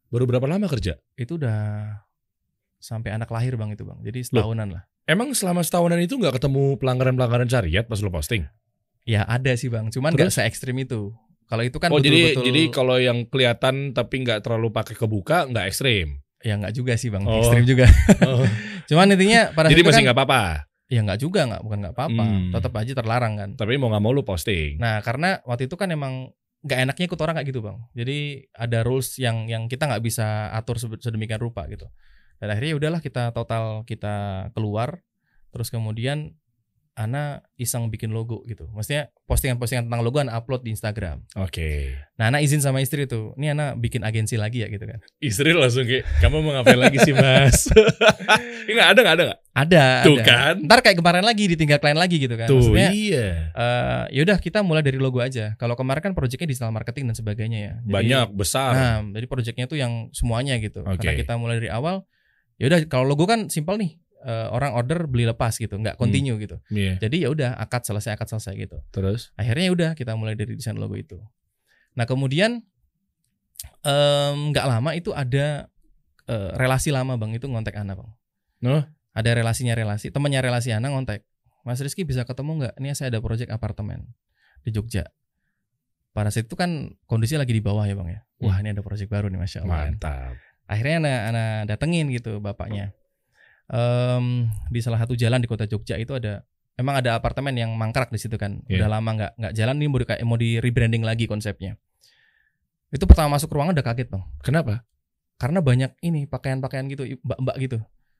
baru 0.09 0.25
berapa 0.25 0.49
lama 0.49 0.65
kerja? 0.65 0.97
itu 1.21 1.37
udah 1.37 1.59
sampai 2.79 3.11
anak 3.13 3.29
lahir 3.29 3.53
bang 3.59 3.75
itu 3.75 3.83
bang. 3.85 3.99
Jadi 4.01 4.19
setahunan 4.25 4.71
lah. 4.73 4.83
Emang 5.09 5.33
selama 5.33 5.65
setahunan 5.65 5.97
itu 5.97 6.21
nggak 6.21 6.37
ketemu 6.37 6.77
pelanggaran-pelanggaran 6.77 7.49
syariat 7.49 7.81
pas 7.81 7.97
lo 7.97 8.13
posting? 8.13 8.45
Ya 9.09 9.25
ada 9.25 9.49
sih 9.57 9.65
bang, 9.65 9.89
cuman 9.89 10.13
nggak 10.13 10.29
se 10.29 10.45
ekstrim 10.45 10.77
itu. 10.77 11.17
Kalau 11.49 11.65
itu 11.65 11.81
kan 11.81 11.89
oh 11.89 11.97
jadi 11.97 12.37
betul-betul 12.37 12.45
jadi 12.45 12.61
kalau 12.69 12.95
yang 13.01 13.25
kelihatan 13.25 13.97
tapi 13.97 14.21
nggak 14.21 14.45
terlalu 14.45 14.69
pakai 14.69 14.93
kebuka 14.93 15.49
nggak 15.49 15.65
ekstrim. 15.65 16.21
ya 16.39 16.55
nggak 16.55 16.71
juga 16.71 16.95
sih 16.95 17.11
bang, 17.11 17.25
Oh. 17.27 17.35
ekstrim 17.35 17.65
juga. 17.67 17.83
Cuman 18.89 19.11
intinya 19.11 19.51
pada 19.51 19.67
jadi 19.67 19.83
masih 19.83 19.91
kan, 19.91 20.03
nggak 20.07 20.17
apa-apa. 20.23 20.43
ya 20.87 20.99
nggak 21.03 21.19
juga 21.19 21.41
nggak 21.43 21.61
bukan 21.65 21.77
nggak 21.83 21.95
apa-apa, 21.99 22.23
Hmm. 22.23 22.49
tetap 22.53 22.73
aja 22.79 22.93
terlarang 22.95 23.33
kan. 23.35 23.49
Tapi 23.57 23.75
mau 23.75 23.89
nggak 23.91 23.99
mau 23.99 24.13
lu 24.13 24.21
posting. 24.23 24.77
Nah 24.77 25.01
karena 25.01 25.41
waktu 25.43 25.67
itu 25.67 25.75
kan 25.75 25.89
emang 25.91 26.31
nggak 26.63 26.79
enaknya 26.85 27.05
ikut 27.09 27.19
orang 27.19 27.33
kayak 27.35 27.49
gitu 27.49 27.59
bang. 27.59 27.81
Jadi 27.91 28.17
ada 28.55 28.79
rules 28.85 29.17
yang 29.17 29.49
yang 29.49 29.65
kita 29.65 29.89
nggak 29.89 29.99
bisa 29.99 30.53
atur 30.53 30.77
sedemikian 30.79 31.41
rupa 31.41 31.65
gitu. 31.67 31.89
Dan 32.39 32.47
akhirnya 32.49 32.71
ya 32.73 32.77
udahlah 32.79 33.01
kita 33.03 33.35
total 33.35 33.83
kita 33.83 34.47
keluar, 34.55 35.03
terus 35.51 35.67
kemudian 35.67 36.33
Ana 36.99 37.39
iseng 37.55 37.87
bikin 37.87 38.11
logo 38.11 38.43
gitu. 38.43 38.67
Maksudnya 38.75 39.07
postingan-postingan 39.23 39.87
tentang 39.87 40.03
logo 40.03 40.19
Ana 40.19 40.35
upload 40.35 40.67
di 40.67 40.75
Instagram. 40.75 41.23
Oke. 41.39 41.95
Nah 42.19 42.27
Ana 42.27 42.43
izin 42.43 42.59
sama 42.59 42.83
istri 42.83 43.07
tuh, 43.07 43.31
ini 43.39 43.55
Ana 43.55 43.71
bikin 43.79 44.03
agensi 44.03 44.35
lagi 44.35 44.63
ya 44.63 44.67
gitu 44.67 44.83
kan. 44.83 44.99
Istri 45.23 45.55
langsung 45.55 45.87
kayak 45.87 46.03
kamu 46.19 46.43
mau 46.43 46.59
ngapain 46.59 46.75
lagi 46.75 46.99
sih 46.99 47.15
mas? 47.15 47.71
Ini 48.67 48.75
nggak 48.75 48.89
ada 48.91 48.99
nggak 48.99 49.15
ada 49.15 49.23
nggak? 49.31 49.39
Ada. 49.55 49.85
Tuh 50.03 50.17
ada. 50.19 50.25
kan. 50.27 50.55
Ntar 50.59 50.79
kayak 50.83 50.97
kemarin 50.99 51.23
lagi 51.23 51.43
ditinggal 51.47 51.79
klien 51.79 51.95
lagi 51.95 52.19
gitu 52.19 52.35
kan. 52.35 52.51
Tuh 52.51 52.59
Maksudnya 52.67 52.91
iya. 52.91 53.27
eh 53.55 54.03
yaudah 54.19 54.37
kita 54.43 54.59
mulai 54.59 54.83
dari 54.83 54.99
logo 54.99 55.23
aja. 55.23 55.55
Kalau 55.55 55.79
kemarin 55.79 56.03
kan 56.03 56.11
proyeknya 56.11 56.51
digital 56.51 56.75
marketing 56.75 57.07
dan 57.07 57.15
sebagainya 57.15 57.59
ya. 57.63 57.73
Jadi- 57.79 57.95
Banyak 57.95 58.27
besar. 58.35 58.71
Nah, 58.75 58.97
jadi 59.15 59.23
proyeknya 59.23 59.65
tuh 59.71 59.79
yang 59.79 60.11
semuanya 60.11 60.59
gitu. 60.59 60.83
Oke. 60.83 60.99
Karena 60.99 61.15
kita 61.15 61.33
mulai 61.39 61.63
dari 61.63 61.71
awal, 61.71 62.03
ya 62.59 62.69
udah 62.69 62.79
kalau 62.85 63.07
logo 63.07 63.23
kan 63.25 63.47
simpel 63.47 63.79
nih. 63.79 63.95
eh, 64.19 64.47
orang 64.51 64.75
order 64.75 65.07
beli 65.07 65.23
lepas 65.23 65.55
gitu, 65.55 65.79
nggak 65.79 65.95
continue 65.95 66.35
gitu. 66.43 66.59
Iya. 66.67 66.99
Jadi 66.99 67.23
ya 67.23 67.31
udah 67.31 67.55
akad 67.55 67.87
selesai 67.87 68.19
akad 68.19 68.27
selesai 68.27 68.51
gitu. 68.59 68.75
Terus? 68.91 69.31
Akhirnya 69.39 69.63
ya 69.63 69.73
udah 69.73 69.89
kita 69.95 70.11
mulai 70.19 70.35
dari 70.35 70.59
desain 70.59 70.75
logo 70.75 70.99
itu. 70.99 71.15
Nah 71.95 72.03
kemudian 72.03 72.59
em, 73.83 74.37
nggak 74.51 74.65
lama 74.67 74.91
itu 74.91 75.15
ada 75.15 75.71
eh, 76.27 76.51
relasi 76.59 76.91
lama 76.91 77.15
bang 77.15 77.31
itu 77.31 77.47
ngontek 77.47 77.79
Ana 77.79 77.95
bang. 77.95 78.09
Oh. 78.67 78.83
Ada 79.15 79.39
relasinya 79.39 79.71
relasi, 79.71 80.11
temannya 80.11 80.43
relasi 80.43 80.75
Ana 80.75 80.91
ngontek. 80.91 81.23
Mas 81.63 81.79
Rizky 81.79 82.03
bisa 82.03 82.23
ketemu 82.23 82.59
nggak? 82.59 82.73
Ini 82.75 82.87
saya 82.95 83.15
ada 83.15 83.23
proyek 83.23 83.47
apartemen 83.47 84.03
di 84.63 84.71
Jogja. 84.71 85.07
Pada 86.11 86.27
saat 86.27 86.51
itu 86.51 86.55
kan 86.57 86.91
kondisi 87.05 87.39
lagi 87.39 87.55
di 87.55 87.63
bawah 87.63 87.87
ya 87.87 87.95
bang 87.95 88.19
ya. 88.19 88.21
Wah 88.41 88.59
ini 88.59 88.75
ada 88.75 88.83
proyek 88.83 89.07
baru 89.07 89.31
nih 89.31 89.39
masya 89.39 89.63
Allah. 89.63 89.95
kan. 89.95 90.33
Akhirnya 90.69 91.01
anak 91.01 91.19
anak 91.27 91.47
datengin 91.67 92.05
gitu 92.09 92.37
bapaknya 92.37 92.93
Em, 93.67 94.49
di 94.67 94.79
salah 94.79 94.97
satu 94.97 95.13
jalan 95.13 95.37
di 95.37 95.45
kota 95.45 95.65
Jogja 95.65 95.93
itu 95.93 96.09
ada 96.11 96.41
emang 96.73 96.97
ada 96.97 97.13
apartemen 97.13 97.53
yang 97.53 97.69
mangkrak 97.71 98.09
di 98.09 98.17
situ 98.17 98.33
kan 98.33 98.65
Iya. 98.65 98.81
udah 98.81 98.89
lama 98.89 99.09
nggak 99.11 99.31
nggak 99.35 99.53
jalan 99.53 99.75
nih 99.75 99.87
mau 99.87 99.97
di, 99.97 100.05
kayak 100.05 100.21
mau 100.23 100.37
di 100.37 100.49
rebranding 100.57 101.01
lagi 101.01 101.25
konsepnya 101.25 101.77
itu 102.89 103.05
pertama 103.05 103.37
masuk 103.37 103.53
ruangan 103.53 103.77
udah 103.77 103.85
kaget 103.85 104.09
bang 104.09 104.23
Kenapa? 104.41 104.81
karena 105.37 105.61
banyak 105.61 105.91
ini 106.01 106.25
pakaian-pakaian 106.25 106.89
gitu 106.89 107.05
mbak-mbak 107.21 107.55
gitu 107.59 107.77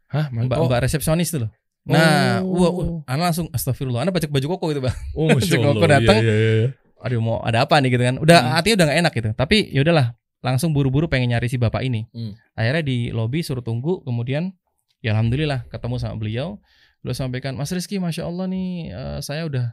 Hah? 0.08 0.30
Mbak-mbak 0.30 0.86
resepsionis 0.86 1.30
tuh 1.30 1.46
loh 1.46 1.52
nah 1.90 2.46
Oh. 2.46 2.54
wah, 2.60 2.70
wah 2.70 2.88
anak 3.10 3.34
langsung 3.34 3.48
astagfirullah 3.50 4.06
anak 4.06 4.14
baca 4.14 4.28
baju 4.30 4.46
koko 4.54 4.66
gitu 4.70 4.82
bang 4.86 4.96
Oh, 5.14 5.26
masya 5.34 5.50
Cek 5.50 5.60
Allah. 5.60 5.74
aku 5.74 5.88
datang. 5.90 6.16
Iya, 6.22 6.30
iya, 6.30 6.52
iya. 6.62 6.68
aduh 7.00 7.20
mau 7.20 7.42
ada 7.42 7.66
apa 7.66 7.82
nih 7.82 7.90
gitu 7.90 8.04
kan 8.06 8.16
udah 8.20 8.38
Hmm. 8.38 8.54
hatinya 8.54 8.76
udah 8.78 8.86
gak 8.86 9.00
enak 9.02 9.14
gitu 9.18 9.30
tapi 9.34 9.58
ya 9.74 9.82
udahlah 9.82 10.14
langsung 10.39 10.71
buru-buru 10.71 11.12
pengen 11.12 11.36
nyari 11.36 11.52
si 11.52 11.60
bapak 11.60 11.84
ini. 11.84 12.08
Hmm. 12.15 12.36
akhirnya 12.56 12.84
di 12.84 12.97
lobby 13.12 13.43
suruh 13.43 13.63
tunggu 13.63 14.04
kemudian 14.08 14.56
ya 15.04 15.15
alhamdulillah 15.15 15.67
ketemu 15.67 15.95
sama 15.99 16.15
beliau. 16.19 16.60
Beliau 16.99 17.15
sampaikan 17.15 17.56
Mas 17.56 17.71
Rizky 17.71 17.95
masya 17.95 18.28
Allah 18.28 18.47
nih 18.52 18.91
eh, 18.91 19.19
saya 19.23 19.47
udah 19.47 19.71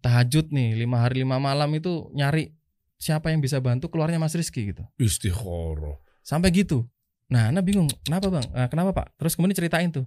tahajud 0.00 0.48
nih 0.48 0.78
lima 0.78 1.04
hari 1.04 1.24
lima 1.24 1.36
malam 1.36 1.68
itu 1.76 2.08
nyari 2.16 2.56
siapa 2.98 3.30
yang 3.30 3.44
bisa 3.44 3.60
bantu 3.60 3.88
keluarnya 3.92 4.20
Mas 4.20 4.36
Rizky 4.36 4.72
gitu. 4.72 4.84
Istikharah. 5.00 6.00
sampai 6.24 6.52
gitu. 6.52 6.84
Nah 7.32 7.48
Ana 7.48 7.64
bingung 7.64 7.88
kenapa 8.04 8.28
bang? 8.28 8.46
Eh, 8.52 8.68
kenapa 8.68 8.90
pak? 8.92 9.06
Terus 9.16 9.32
kemudian 9.36 9.56
ceritain 9.56 9.88
tuh. 9.88 10.04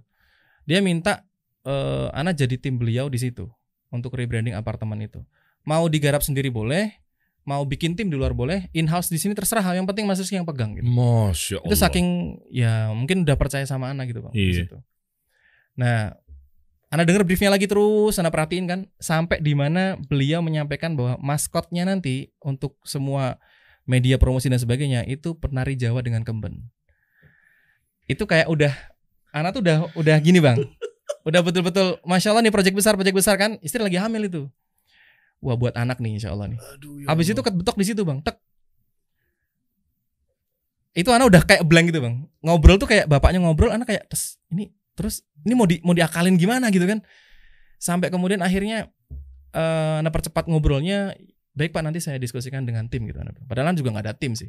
Dia 0.66 0.78
minta 0.78 1.26
eh, 1.66 2.08
Ana 2.14 2.30
jadi 2.30 2.54
tim 2.58 2.78
beliau 2.78 3.10
di 3.10 3.18
situ 3.18 3.50
untuk 3.90 4.14
rebranding 4.14 4.54
apartemen 4.54 4.98
itu. 5.02 5.22
Mau 5.62 5.86
digarap 5.86 6.22
sendiri 6.26 6.50
boleh 6.50 7.01
mau 7.42 7.62
bikin 7.66 7.98
tim 7.98 8.06
di 8.06 8.14
luar 8.14 8.32
boleh, 8.32 8.70
in 8.70 8.86
house 8.86 9.10
di 9.10 9.18
sini 9.18 9.34
terserah. 9.34 9.74
Yang 9.74 9.86
penting 9.90 10.04
Mas 10.06 10.18
Rizky 10.22 10.38
yang 10.38 10.46
pegang 10.46 10.78
gitu. 10.78 10.86
Masya 10.86 11.58
Allah. 11.62 11.68
Itu 11.68 11.76
saking 11.78 12.06
ya 12.50 12.90
mungkin 12.94 13.26
udah 13.26 13.34
percaya 13.34 13.66
sama 13.66 13.90
Ana 13.90 14.06
gitu 14.06 14.22
bang. 14.22 14.34
Iya. 14.34 14.66
situ. 14.66 14.78
Nah, 15.74 16.14
Ana 16.92 17.08
denger 17.08 17.24
briefnya 17.24 17.48
lagi 17.48 17.64
terus, 17.64 18.20
Ana 18.20 18.28
perhatiin 18.28 18.66
kan 18.68 18.80
sampai 19.00 19.40
di 19.40 19.56
mana 19.56 19.96
beliau 19.96 20.44
menyampaikan 20.44 20.92
bahwa 20.92 21.16
maskotnya 21.18 21.88
nanti 21.88 22.30
untuk 22.44 22.76
semua 22.84 23.40
media 23.88 24.20
promosi 24.20 24.46
dan 24.46 24.60
sebagainya 24.60 25.02
itu 25.08 25.34
penari 25.34 25.74
Jawa 25.74 26.04
dengan 26.04 26.22
kemben. 26.22 26.70
Itu 28.06 28.28
kayak 28.28 28.46
udah 28.46 28.72
Ana 29.32 29.48
tuh 29.50 29.64
udah 29.64 29.88
udah 29.96 30.16
gini 30.20 30.44
bang, 30.44 30.60
udah 31.28 31.40
betul-betul, 31.40 31.96
masya 32.04 32.36
Allah 32.36 32.44
nih 32.44 32.52
proyek 32.52 32.76
besar, 32.76 32.92
proyek 33.00 33.16
besar 33.16 33.40
kan, 33.40 33.56
istri 33.64 33.80
lagi 33.80 33.96
hamil 33.96 34.28
itu. 34.28 34.42
Wah 35.42 35.58
buat 35.58 35.74
anak 35.74 35.98
nih 35.98 36.22
insya 36.22 36.30
Allah 36.30 36.54
nih. 36.54 36.58
Aduh, 36.78 37.02
ya 37.02 37.06
Habis 37.10 37.34
itu 37.34 37.42
Allah. 37.42 37.50
kebetok 37.50 37.76
di 37.76 37.84
situ 37.84 38.02
bang, 38.06 38.22
tek. 38.22 38.38
Itu 40.92 41.08
anak 41.10 41.26
udah 41.32 41.42
kayak 41.42 41.62
blank 41.66 41.90
gitu 41.90 41.98
bang. 42.04 42.14
Ngobrol 42.44 42.76
tuh 42.78 42.86
kayak 42.86 43.10
bapaknya 43.10 43.42
ngobrol, 43.42 43.72
anak 43.74 43.90
kayak 43.90 44.06
terus 44.06 44.38
ini 44.52 44.70
terus 44.92 45.24
ini 45.42 45.56
mau 45.56 45.66
di 45.66 45.80
mau 45.82 45.96
diakalin 45.96 46.38
gimana 46.38 46.70
gitu 46.70 46.84
kan? 46.86 47.02
Sampai 47.80 48.12
kemudian 48.12 48.38
akhirnya 48.44 48.86
eh 49.52 49.96
anak 49.98 50.12
percepat 50.14 50.46
ngobrolnya. 50.46 51.16
Baik 51.52 51.76
pak 51.76 51.84
nanti 51.84 52.00
saya 52.00 52.16
diskusikan 52.16 52.64
dengan 52.64 52.88
tim 52.88 53.04
gitu. 53.04 53.20
Anak. 53.20 53.36
Padahal 53.44 53.72
kan 53.72 53.76
juga 53.76 53.92
nggak 53.92 54.04
ada 54.08 54.14
tim 54.16 54.32
sih. 54.32 54.48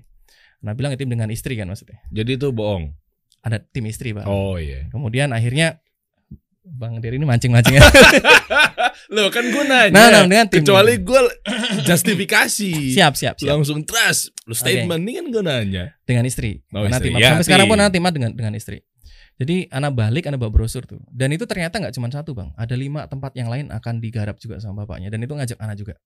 Anak 0.64 0.80
bilang 0.80 0.96
tim 0.96 1.10
dengan 1.12 1.28
istri 1.34 1.60
kan 1.60 1.68
maksudnya. 1.68 2.00
Jadi 2.14 2.40
itu 2.40 2.48
bohong. 2.56 2.96
Ada 3.44 3.60
tim 3.60 3.84
istri 3.92 4.16
pak. 4.16 4.24
Oh 4.24 4.56
iya. 4.56 4.88
Kemudian 4.88 5.36
akhirnya 5.36 5.84
Bang 6.64 7.04
Dery 7.04 7.20
ini 7.20 7.28
mancing-mancing 7.28 7.76
ya. 7.76 7.84
Loh 9.16 9.28
kan 9.28 9.44
gue 9.44 9.64
nanya. 9.68 9.92
nah, 9.92 10.08
nah, 10.08 10.24
dengan 10.24 10.48
tim. 10.48 10.64
Kecuali 10.64 10.96
gue 10.96 11.22
justifikasi. 11.84 12.96
siap 12.96 13.20
siap 13.20 13.36
siap. 13.36 13.52
Langsung 13.52 13.84
trust. 13.84 14.32
Lu 14.48 14.56
statement 14.56 15.04
ini 15.04 15.20
kan 15.20 15.26
gue 15.28 15.44
nanya. 15.44 15.86
dengan 16.08 16.24
istri. 16.24 16.64
Oh, 16.72 16.88
istri. 16.88 17.12
tim. 17.12 17.20
Ya, 17.20 17.36
Sampai 17.36 17.46
sekarang 17.46 17.66
pun 17.68 17.76
tim. 17.76 17.84
anak 17.84 17.92
timah 17.92 18.12
dengan 18.16 18.32
dengan 18.32 18.54
istri. 18.56 18.80
Jadi 19.36 19.68
anak 19.76 19.92
balik, 19.98 20.24
anak 20.32 20.40
bawa 20.40 20.54
brosur 20.56 20.88
tuh. 20.88 21.04
Dan 21.12 21.36
itu 21.36 21.44
ternyata 21.44 21.84
nggak 21.84 21.94
cuma 22.00 22.08
satu 22.08 22.32
bang. 22.32 22.56
Ada 22.56 22.80
lima 22.80 23.10
tempat 23.12 23.36
yang 23.36 23.52
lain 23.52 23.68
akan 23.68 24.00
digarap 24.00 24.40
juga 24.40 24.62
sama 24.64 24.88
bapaknya. 24.88 25.12
Dan 25.12 25.20
itu 25.26 25.36
ngajak 25.36 25.60
anak 25.60 25.76
juga. 25.76 26.00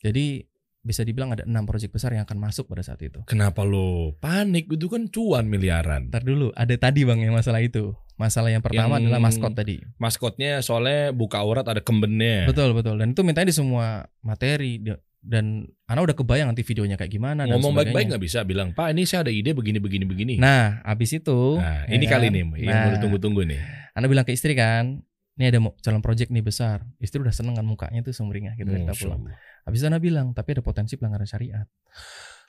Jadi 0.00 0.46
bisa 0.82 1.02
dibilang 1.02 1.34
ada 1.34 1.44
enam 1.44 1.66
proyek 1.66 1.90
besar 1.90 2.14
yang 2.14 2.24
akan 2.24 2.38
masuk 2.38 2.70
pada 2.70 2.80
saat 2.86 3.02
itu. 3.02 3.20
Kenapa 3.26 3.66
lo 3.66 4.14
panik? 4.22 4.70
Itu 4.70 4.86
kan 4.86 5.10
cuan 5.10 5.50
miliaran. 5.50 6.08
Ntar 6.08 6.22
dulu, 6.24 6.54
ada 6.54 6.74
tadi 6.78 7.02
bang 7.02 7.18
yang 7.28 7.34
masalah 7.34 7.60
itu. 7.60 7.92
Masalah 8.18 8.50
yang 8.50 8.62
pertama 8.64 8.98
Yang- 8.98 9.14
adalah 9.14 9.20
maskot 9.22 9.52
tadi. 9.54 9.78
Maskotnya 10.02 10.58
soalnya 10.58 11.14
buka 11.14 11.38
aurat 11.38 11.66
ada 11.66 11.78
kembennya. 11.78 12.50
Betul 12.50 12.74
betul. 12.74 12.98
Dan 12.98 13.14
itu 13.14 13.22
mintanya 13.22 13.50
di 13.50 13.56
semua 13.56 14.10
materi. 14.26 14.82
Dan 15.18 15.66
anak 15.90 16.14
udah 16.14 16.16
kebayang 16.18 16.50
nanti 16.50 16.62
videonya 16.62 16.94
kayak 16.94 17.10
gimana. 17.10 17.42
dan 17.46 17.58
Ngomong 17.58 17.74
baik-baik 17.74 18.14
nggak 18.14 18.22
bisa 18.22 18.42
bilang, 18.46 18.70
Pak 18.74 18.94
ini 18.94 19.02
saya 19.02 19.26
ada 19.26 19.34
ide 19.34 19.50
begini 19.50 19.82
begini 19.82 20.06
begini. 20.06 20.34
Nah, 20.38 20.78
abis 20.86 21.18
itu. 21.18 21.58
Nah, 21.58 21.86
ya 21.86 21.94
ini 21.94 22.06
kan? 22.06 22.22
kali 22.22 22.26
nih 22.30 22.40
yang 22.42 22.50
mau 22.50 22.58
Nah, 22.58 22.94
ditunggu-tunggu 22.98 23.42
nih. 23.46 23.60
Anda 23.98 24.06
bilang 24.06 24.22
ke 24.22 24.30
istri 24.30 24.54
kan, 24.54 25.02
ini 25.38 25.54
ada 25.54 25.62
mau 25.62 25.70
calon 25.78 26.02
project 26.02 26.34
nih 26.34 26.42
besar. 26.42 26.82
Istri 26.98 27.22
udah 27.22 27.30
seneng 27.30 27.54
kan 27.54 27.62
mukanya 27.62 28.02
tuh 28.02 28.10
sumringah 28.10 28.58
gitu 28.58 28.74
kita 28.74 28.94
pulang. 28.98 29.30
Habis 29.62 29.86
Anda 29.86 30.02
bilang, 30.02 30.34
tapi 30.34 30.58
ada 30.58 30.66
potensi 30.66 30.98
pelanggaran 30.98 31.30
syariat. 31.30 31.66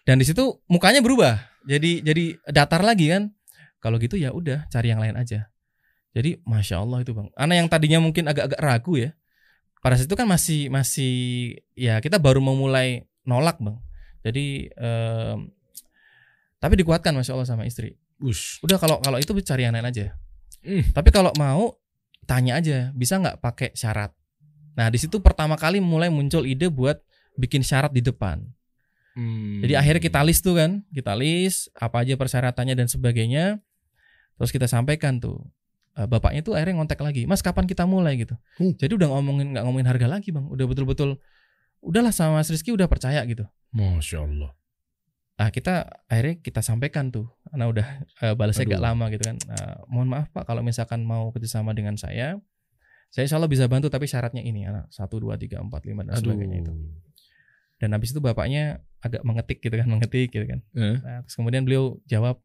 Dan 0.09 0.17
di 0.17 0.25
situ 0.25 0.57
mukanya 0.65 1.05
berubah. 1.05 1.37
Jadi 1.69 2.01
jadi 2.01 2.33
datar 2.49 2.81
lagi 2.81 3.13
kan. 3.13 3.29
Kalau 3.79 3.95
gitu 4.01 4.17
ya 4.17 4.33
udah 4.33 4.65
cari 4.73 4.89
yang 4.89 4.99
lain 4.99 5.15
aja. 5.15 5.53
Jadi 6.17 6.41
masya 6.43 6.81
Allah 6.81 7.05
itu 7.05 7.13
bang. 7.13 7.29
Anak 7.37 7.55
yang 7.61 7.67
tadinya 7.69 7.99
mungkin 8.01 8.25
agak-agak 8.25 8.59
ragu 8.59 8.97
ya. 8.97 9.13
Pada 9.79 9.95
saat 9.95 10.09
itu 10.09 10.17
kan 10.17 10.27
masih 10.27 10.67
masih 10.67 11.13
ya 11.77 12.01
kita 12.03 12.17
baru 12.19 12.41
memulai 12.41 13.05
nolak 13.23 13.61
bang. 13.61 13.77
Jadi 14.25 14.67
em, 14.73 15.53
tapi 16.59 16.73
dikuatkan 16.75 17.13
masya 17.15 17.37
Allah 17.37 17.47
sama 17.47 17.63
istri. 17.69 17.95
Ush. 18.19 18.59
Udah 18.65 18.75
kalau 18.75 18.99
kalau 18.99 19.15
itu 19.21 19.31
cari 19.45 19.63
yang 19.63 19.77
lain 19.77 19.87
aja. 19.87 20.11
Hmm. 20.59 20.83
Tapi 20.91 21.07
kalau 21.15 21.31
mau 21.39 21.78
tanya 22.29 22.61
aja, 22.61 22.93
bisa 22.93 23.17
nggak 23.17 23.41
pakai 23.41 23.73
syarat. 23.73 24.13
Nah 24.77 24.93
di 24.93 25.01
situ 25.01 25.17
pertama 25.17 25.57
kali 25.57 25.81
mulai 25.81 26.13
muncul 26.13 26.45
ide 26.45 26.69
buat 26.69 27.01
bikin 27.33 27.65
syarat 27.65 27.89
di 27.89 28.05
depan. 28.05 28.45
Hmm. 29.17 29.65
Jadi 29.65 29.73
akhirnya 29.73 30.01
kita 30.05 30.21
list 30.21 30.45
tuh 30.45 30.61
kan, 30.61 30.85
kita 30.93 31.17
list 31.17 31.73
apa 31.73 32.05
aja 32.05 32.13
persyaratannya 32.13 32.77
dan 32.77 32.85
sebagainya. 32.85 33.57
Terus 34.37 34.53
kita 34.53 34.69
sampaikan 34.69 35.17
tuh. 35.17 35.41
Eh, 35.97 36.05
Bapaknya 36.05 36.45
tuh 36.45 36.53
akhirnya 36.55 36.79
ngontek 36.79 37.01
lagi, 37.01 37.25
Mas 37.25 37.41
kapan 37.41 37.65
kita 37.65 37.89
mulai 37.89 38.15
gitu. 38.21 38.37
Hmm. 38.61 38.77
Jadi 38.77 38.93
udah 38.95 39.09
ngomongin 39.09 39.57
nggak 39.57 39.63
ngomongin 39.65 39.87
harga 39.89 40.07
lagi 40.07 40.29
bang, 40.29 40.45
udah 40.47 40.65
betul-betul 40.69 41.17
udahlah 41.81 42.13
sama 42.13 42.39
Mas 42.39 42.47
Rizky 42.47 42.69
udah 42.71 42.85
percaya 42.85 43.19
gitu. 43.25 43.43
Masya 43.73 44.23
Allah. 44.23 44.53
Nah 45.39 45.49
kita 45.51 45.87
akhirnya 46.07 46.35
kita 46.39 46.61
sampaikan 46.63 47.11
tuh, 47.11 47.27
karena 47.49 47.65
udah 47.65 47.87
eh, 48.23 48.33
balasnya 48.37 48.65
Aduh. 48.65 48.73
gak 48.77 48.83
lama 48.83 49.05
gitu 49.09 49.23
kan. 49.25 49.37
Nah, 49.49 49.73
mohon 49.89 50.07
maaf 50.09 50.27
pak 50.29 50.45
kalau 50.45 50.61
misalkan 50.61 51.01
mau 51.01 51.33
kerjasama 51.33 51.73
dengan 51.73 51.97
saya, 51.97 52.37
saya 53.09 53.25
insya 53.25 53.41
Allah 53.41 53.49
bisa 53.49 53.65
bantu 53.65 53.89
tapi 53.89 54.05
syaratnya 54.05 54.45
ini, 54.45 54.69
anak 54.69 54.89
satu 54.93 55.17
dua 55.17 55.33
tiga 55.35 55.57
empat 55.57 55.81
lima 55.89 56.05
dan 56.05 56.17
Aduh. 56.17 56.29
sebagainya 56.29 56.57
itu. 56.61 56.73
Dan 57.79 57.95
habis 57.95 58.13
itu 58.13 58.21
bapaknya 58.21 58.83
agak 59.01 59.25
mengetik 59.25 59.59
gitu 59.65 59.75
kan, 59.75 59.87
mengetik 59.93 60.29
gitu 60.29 60.45
kan. 60.45 60.59
Eh? 60.77 60.97
Nah, 61.01 61.25
terus 61.25 61.35
kemudian 61.35 61.65
beliau 61.65 61.97
jawab, 62.05 62.37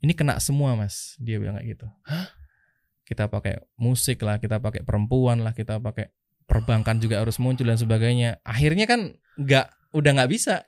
ini 0.00 0.16
kena 0.16 0.40
semua 0.40 0.72
mas, 0.72 1.20
dia 1.20 1.36
bilang 1.36 1.60
kayak 1.60 1.76
gitu. 1.76 1.86
Kita 3.04 3.28
pakai 3.28 3.60
musik 3.76 4.22
lah, 4.22 4.38
kita 4.38 4.62
pakai 4.62 4.86
perempuan 4.86 5.42
lah, 5.44 5.52
kita 5.52 5.82
pakai 5.82 6.08
perbankan 6.48 6.98
juga 7.02 7.20
harus 7.20 7.36
muncul 7.36 7.68
dan 7.68 7.76
sebagainya. 7.76 8.40
Akhirnya 8.46 8.88
kan 8.88 9.12
nggak, 9.36 9.66
udah 9.92 10.10
nggak 10.16 10.30
bisa, 10.30 10.64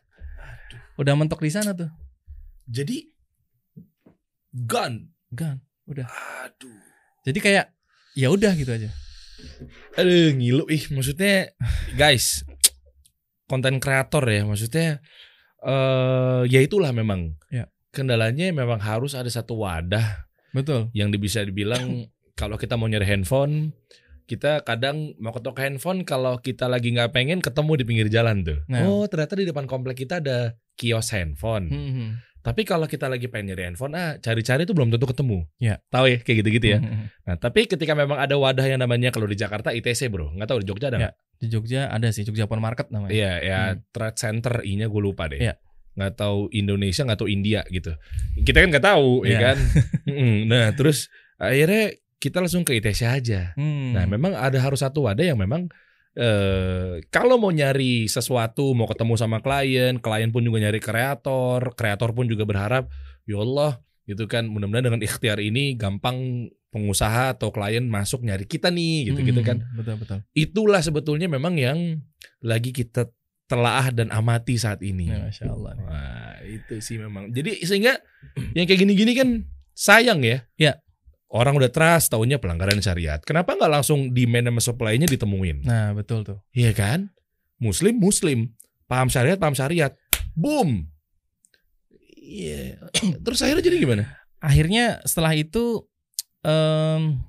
udah 1.00 1.14
mentok 1.16 1.40
di 1.40 1.50
sana 1.54 1.72
tuh. 1.72 1.88
Jadi 2.66 3.11
gun. 4.52 5.10
Gan, 5.32 5.64
Aduh. 5.88 6.76
Jadi 7.24 7.38
kayak 7.40 7.72
ya 8.12 8.28
udah 8.28 8.52
gitu 8.52 8.68
aja. 8.70 8.92
Aduh 9.96 10.30
ngilu 10.32 10.68
ih 10.68 10.84
maksudnya 10.90 11.50
guys 11.92 12.44
konten 13.44 13.80
kreator 13.80 14.22
ya 14.24 14.44
maksudnya 14.44 15.00
eh 15.60 16.42
ya 16.46 16.60
itulah 16.60 16.90
memang 16.90 17.36
Ya. 17.48 17.66
kendalanya 17.90 18.50
memang 18.50 18.78
harus 18.78 19.12
ada 19.12 19.28
satu 19.28 19.58
wadah 19.58 20.26
Betul. 20.50 20.90
yang 20.92 21.10
bisa 21.12 21.42
dibilang 21.42 22.06
kalau 22.34 22.54
kita 22.54 22.74
mau 22.74 22.86
nyari 22.86 23.04
handphone 23.04 23.74
kita 24.24 24.62
kadang 24.62 25.12
mau 25.18 25.30
ketok 25.30 25.58
handphone 25.58 26.02
kalau 26.02 26.38
kita 26.38 26.66
lagi 26.66 26.90
nggak 26.90 27.10
pengen 27.10 27.38
ketemu 27.38 27.72
di 27.76 27.84
pinggir 27.84 28.08
jalan 28.08 28.42
tuh 28.42 28.58
Nah. 28.66 28.86
oh 28.86 29.04
ternyata 29.06 29.34
di 29.34 29.44
depan 29.44 29.66
komplek 29.66 30.02
kita 30.02 30.18
ada 30.18 30.54
kios 30.74 31.10
handphone 31.10 31.66
Hmm, 31.68 32.10
tapi 32.42 32.62
kalau 32.62 32.84
kita 32.84 33.06
lagi 33.06 33.26
pengen 33.26 33.54
nyari 33.54 33.62
handphone 33.64 33.94
ah 33.94 34.18
cari-cari 34.18 34.62
tuh 34.62 34.74
belum 34.74 34.90
tentu 34.90 35.06
ketemu 35.06 35.46
Ya. 35.56 35.78
tahu 35.86 36.06
ya 36.06 36.18
kayak 36.18 36.36
gitu-gitu 36.40 36.66
ya 36.68 36.78
Hmm, 36.78 37.06
nah 37.22 37.36
tapi 37.36 37.64
ketika 37.64 37.94
memang 37.94 38.18
ada 38.18 38.34
wadah 38.34 38.62
yang 38.62 38.78
namanya 38.78 39.08
kalau 39.08 39.24
di 39.24 39.34
Jakarta 39.34 39.70
ITC 39.70 40.06
bro 40.06 40.30
nggak 40.30 40.46
tahu 40.46 40.58
di 40.60 40.66
Jogja 40.66 40.86
ada 40.88 40.98
nggak? 40.98 41.14
Di 41.38 41.46
Jogja 41.48 41.80
ada 41.86 42.06
sih 42.08 42.22
Jogja 42.22 42.44
Pon 42.44 42.58
Market 42.58 42.86
namanya. 42.88 43.10
Iya, 43.10 43.32
ya 43.40 43.58
Hmm. 43.68 43.82
Trade 43.88 44.14
Center 44.16 44.54
I-nya 44.62 44.86
gue 44.86 45.00
lupa 45.00 45.26
deh. 45.26 45.38
Iya. 45.38 45.54
Nggak 45.92 46.12
tahu 46.16 46.46
Indonesia, 46.50 47.02
nggak 47.02 47.18
tahu 47.18 47.28
India 47.28 47.60
gitu. 47.68 47.92
Kita 48.38 48.58
kan 48.58 48.68
nggak 48.70 48.86
tahu, 48.86 49.22
ya 49.22 49.30
Iya. 49.30 49.38
kan. 49.42 49.56
Nah, 50.50 50.66
terus 50.72 51.10
akhirnya 51.36 51.94
kita 52.16 52.38
langsung 52.38 52.62
ke 52.62 52.74
ITC 52.74 53.00
aja. 53.04 53.54
Hmm. 53.54 53.90
Nah, 53.90 54.06
memang 54.06 54.32
ada 54.32 54.54
harus 54.56 54.80
satu 54.80 55.02
wadah 55.02 55.22
yang 55.24 55.36
memang 55.36 55.66
eh 56.12 57.00
kalau 57.08 57.40
mau 57.40 57.48
nyari 57.48 58.04
sesuatu, 58.06 58.76
mau 58.76 58.84
ketemu 58.84 59.14
sama 59.16 59.40
klien, 59.40 59.96
klien 59.96 60.28
pun 60.28 60.44
juga 60.44 60.60
nyari 60.60 60.78
kreator, 60.78 61.72
kreator 61.72 62.12
pun 62.12 62.28
juga 62.28 62.44
berharap, 62.44 62.88
ya 63.24 63.40
Allah, 63.40 63.80
gitu 64.04 64.28
kan. 64.28 64.44
Mudah-mudahan 64.48 64.92
dengan 64.92 65.00
ikhtiar 65.00 65.40
ini 65.40 65.72
gampang 65.74 66.48
pengusaha 66.72 67.36
atau 67.36 67.52
klien 67.52 67.84
masuk 67.84 68.24
nyari 68.24 68.44
kita 68.48 68.72
nih, 68.72 69.12
gitu-gitu 69.12 69.40
Hmm, 69.44 69.48
kan 69.48 69.58
Betul 69.76 69.94
betul. 70.00 70.18
itulah 70.32 70.80
sebetulnya 70.80 71.28
memang 71.28 71.56
yang 71.56 72.00
lagi 72.40 72.72
kita 72.72 73.12
telaah 73.48 73.92
dan 73.92 74.08
amati 74.08 74.56
saat 74.56 74.80
ini. 74.80 75.12
Ya, 75.12 75.28
Masya 75.28 75.44
Allah. 75.52 75.76
Wah, 75.84 76.36
itu 76.40 76.80
sih 76.80 76.96
memang. 76.96 77.28
Jadi 77.28 77.60
sehingga 77.68 78.00
yang 78.56 78.64
kayak 78.64 78.80
gini-gini 78.80 79.12
kan 79.12 79.28
sayang 79.76 80.24
ya. 80.24 80.48
Ya. 80.56 80.80
Orang 81.32 81.56
udah 81.56 81.72
trust, 81.72 82.12
taunya 82.12 82.36
pelanggaran 82.36 82.76
syariat. 82.84 83.16
Kenapa 83.24 83.56
nggak 83.56 83.72
langsung 83.80 84.12
demand 84.12 84.52
sama 84.52 84.60
supply-nya 84.60 85.08
ditemuin? 85.08 85.64
Nah 85.64 85.96
betul 85.96 86.28
tuh. 86.28 86.38
Iya 86.52 86.76
kan? 86.76 87.08
Muslim, 87.56 87.96
muslim. 87.96 88.52
Paham 88.84 89.08
syariat, 89.08 89.40
paham 89.40 89.56
syariat. 89.56 89.96
Boom. 90.36 90.92
Iya. 92.20 92.76
Terus 93.24 93.40
akhirnya 93.40 93.64
jadi 93.64 93.76
gimana? 93.80 94.04
Akhirnya 94.44 95.00
setelah 95.08 95.32
itu, 95.32 95.88
em 96.44 97.22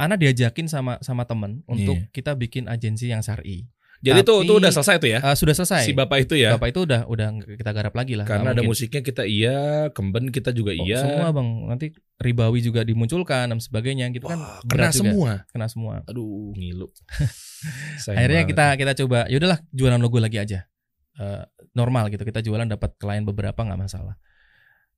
Ana 0.00 0.18
diajakin 0.18 0.66
sama 0.66 0.98
sama 0.98 1.22
temen 1.30 1.62
untuk 1.70 1.94
Iya. 1.94 2.10
kita 2.10 2.34
bikin 2.34 2.66
agensi 2.66 3.06
yang 3.12 3.22
syari. 3.22 3.70
Jadi 4.02 4.26
tuh 4.26 4.42
Tapi- 4.42 4.48
tuh 4.50 4.56
udah 4.58 4.70
selesai 4.74 4.96
tuh 4.98 5.10
ya? 5.14 5.18
Eh, 5.22 5.36
sudah 5.38 5.54
selesai. 5.54 5.86
Si 5.86 5.94
bapak 5.94 6.26
itu 6.26 6.34
ya? 6.34 6.58
Bapak 6.58 6.74
itu 6.74 6.82
udah 6.82 7.06
udah 7.06 7.26
kita 7.54 7.70
garap 7.70 7.94
lagi 7.94 8.18
lah. 8.18 8.26
Karena 8.26 8.50
ada 8.50 8.58
mungkin. 8.58 8.74
musiknya 8.74 8.98
kita 9.00 9.22
iya, 9.22 9.88
kemben 9.94 10.34
kita 10.34 10.50
juga 10.50 10.74
Oh, 10.74 10.82
iya. 10.82 10.98
Semua 10.98 11.30
bang. 11.30 11.48
Nanti 11.70 11.86
ribawi 12.18 12.58
juga 12.60 12.82
dimunculkan 12.82 13.46
dan 13.46 13.58
sebagainya 13.62 14.10
gitu 14.10 14.26
kan. 14.26 14.42
Wah, 14.42 14.58
berat 14.66 14.90
kena 14.90 14.90
juga. 14.90 14.98
semua. 15.06 15.30
Kena 15.54 15.66
semua. 15.70 15.94
Aduh, 16.10 16.50
ngilu. 16.58 16.90
Akhirnya 18.10 18.42
banget. 18.42 18.50
kita 18.50 18.66
kita 18.74 18.92
coba. 19.06 19.18
Yaudahlah 19.30 19.58
jualan 19.70 20.00
logo 20.02 20.18
lagi 20.18 20.42
aja. 20.42 20.66
eh, 21.12 21.44
normal 21.76 22.08
gitu. 22.08 22.24
Kita 22.24 22.40
jualan 22.40 22.64
dapat 22.66 22.96
klien 22.96 23.22
beberapa 23.22 23.54
nggak 23.54 23.78
masalah. 23.78 24.16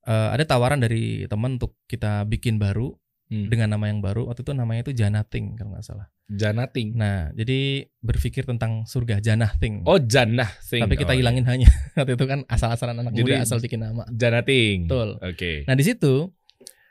Eh, 0.05 0.29
ada 0.33 0.45
tawaran 0.47 0.81
dari 0.81 1.27
teman 1.27 1.57
untuk 1.59 1.77
kita 1.85 2.23
bikin 2.25 2.57
baru 2.57 2.95
Hmm. 3.25 3.49
dengan 3.49 3.73
nama 3.73 3.89
yang 3.89 4.05
baru. 4.05 4.29
Waktu 4.29 4.45
itu 4.45 4.53
namanya 4.53 4.85
itu 4.85 4.93
Janating 4.93 5.57
kalau 5.57 5.73
nggak 5.73 5.83
salah. 5.83 6.13
Janating. 6.29 6.93
Nah, 6.93 7.33
jadi 7.33 7.89
berpikir 7.99 8.45
tentang 8.45 8.85
surga 8.85 9.21
Janating. 9.21 9.85
Oh, 9.85 9.97
Janah 9.97 10.49
Thing. 10.61 10.85
Tapi 10.85 10.95
kita 10.97 11.13
Oh, 11.13 11.17
hilangin 11.17 11.45
hanya 11.45 11.69
waktu 11.99 12.17
itu 12.17 12.25
kan 12.25 12.45
asal-asalan 12.47 13.01
anak 13.01 13.13
Jadi- 13.13 13.33
muda 13.33 13.45
asal 13.45 13.61
bikin 13.61 13.81
nama. 13.81 14.05
Janating. 14.09 14.89
Betul. 14.89 15.17
Oke. 15.21 15.65
Nah 15.65 15.73
di 15.73 15.85
situ 15.85 16.33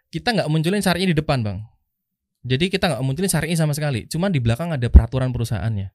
kita 0.09 0.33
nggak 0.33 0.49
munculin 0.49 0.81
syari'i 0.81 1.05
di 1.05 1.13
depan 1.13 1.41
bang. 1.41 1.57
Jadi 2.43 2.65
kita 2.67 2.91
nggak 2.91 3.01
munculin 3.01 3.29
syari'i 3.29 3.53
sama 3.53 3.73
sekali. 3.73 4.05
Cuman 4.05 4.29
di 4.29 4.37
belakang 4.37 4.69
ada 4.69 4.85
peraturan 4.89 5.31
perusahaannya, 5.31 5.89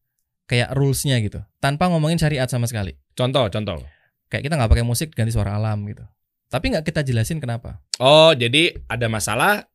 kayak 0.46 0.72
rulesnya 0.72 1.20
gitu, 1.20 1.44
tanpa 1.58 1.86
ngomongin 1.86 2.16
syariat 2.16 2.48
sama 2.48 2.64
sekali. 2.64 2.96
Contoh, 3.12 3.46
contoh. 3.46 3.78
Kayak 4.26 4.48
kita 4.48 4.54
nggak 4.56 4.70
pakai 4.70 4.86
musik 4.86 5.12
ganti 5.12 5.30
suara 5.30 5.54
alam 5.54 5.84
gitu. 5.84 6.02
Tapi 6.48 6.72
nggak 6.72 6.84
kita 6.84 7.04
jelasin 7.04 7.38
kenapa. 7.38 7.84
Oh, 8.00 8.32
jadi 8.32 8.80
ada 8.88 9.06
masalah 9.06 9.68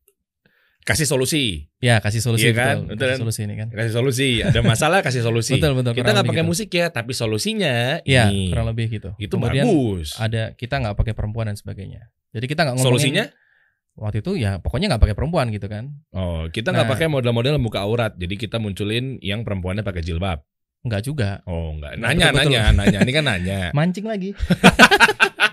kasih 0.84 1.04
solusi. 1.04 1.67
Ya 1.80 1.98
kasih 1.98 2.19
solusi 2.19 2.48
Iya 2.48 2.54
kan? 2.54 2.76
betul. 2.84 2.93
Betul 2.93 3.08
Kasih 3.08 3.19
solusi 3.19 3.39
ini 3.43 3.56
kan. 3.56 3.67
Kasih 3.69 3.93
solusi. 3.93 4.30
Ada 4.39 4.60
masalah 4.62 5.00
kasih 5.00 5.22
solusi. 5.22 5.56
Betul 5.58 5.74
betul. 5.76 5.93
Kita 5.93 6.12
nggak 6.12 6.28
pakai 6.28 6.41
gitu. 6.41 6.50
musik 6.50 6.69
ya, 6.69 6.88
tapi 6.89 7.12
solusinya 7.12 8.04
Iya 8.04 8.28
ini. 8.28 8.48
kurang 8.48 8.67
lebih 8.67 8.91
gitu. 8.91 9.10
Itu 9.15 9.36
Kemudian 9.36 9.63
bagus. 9.63 10.15
ada 10.15 10.52
kita 10.54 10.78
nggak 10.78 10.96
pakai 10.96 11.13
perempuan 11.13 11.48
dan 11.48 11.56
sebagainya. 11.56 12.12
Jadi 12.32 12.46
kita 12.46 12.63
nggak 12.63 12.76
ngomongin 12.78 12.91
Solusinya? 13.00 13.26
waktu 13.93 14.26
itu 14.26 14.32
ya 14.36 14.58
pokoknya 14.58 14.89
nggak 14.89 15.04
pakai 15.04 15.15
perempuan 15.15 15.48
gitu 15.50 15.67
kan. 15.67 15.93
Oh, 16.12 16.46
kita 16.48 16.69
nggak 16.69 16.86
Nah. 16.86 16.93
pakai 16.93 17.08
model-model 17.08 17.56
buka 17.58 17.80
aurat. 17.82 18.12
Jadi 18.13 18.36
kita 18.36 18.58
munculin 18.58 19.22
yang 19.22 19.46
perempuannya 19.46 19.82
pakai 19.82 20.02
jilbab. 20.02 20.41
Nggak 20.84 21.02
juga. 21.04 21.39
Oh, 21.46 21.72
enggak. 21.72 21.96
Nanya, 21.96 22.34
betul-betul. 22.34 22.60
nanya, 22.60 22.62
nanya. 22.76 23.00
Ini 23.06 23.12
kan 23.13 23.24
nanya. 23.24 23.60
Mancing 23.78 24.04
lagi. 24.04 24.36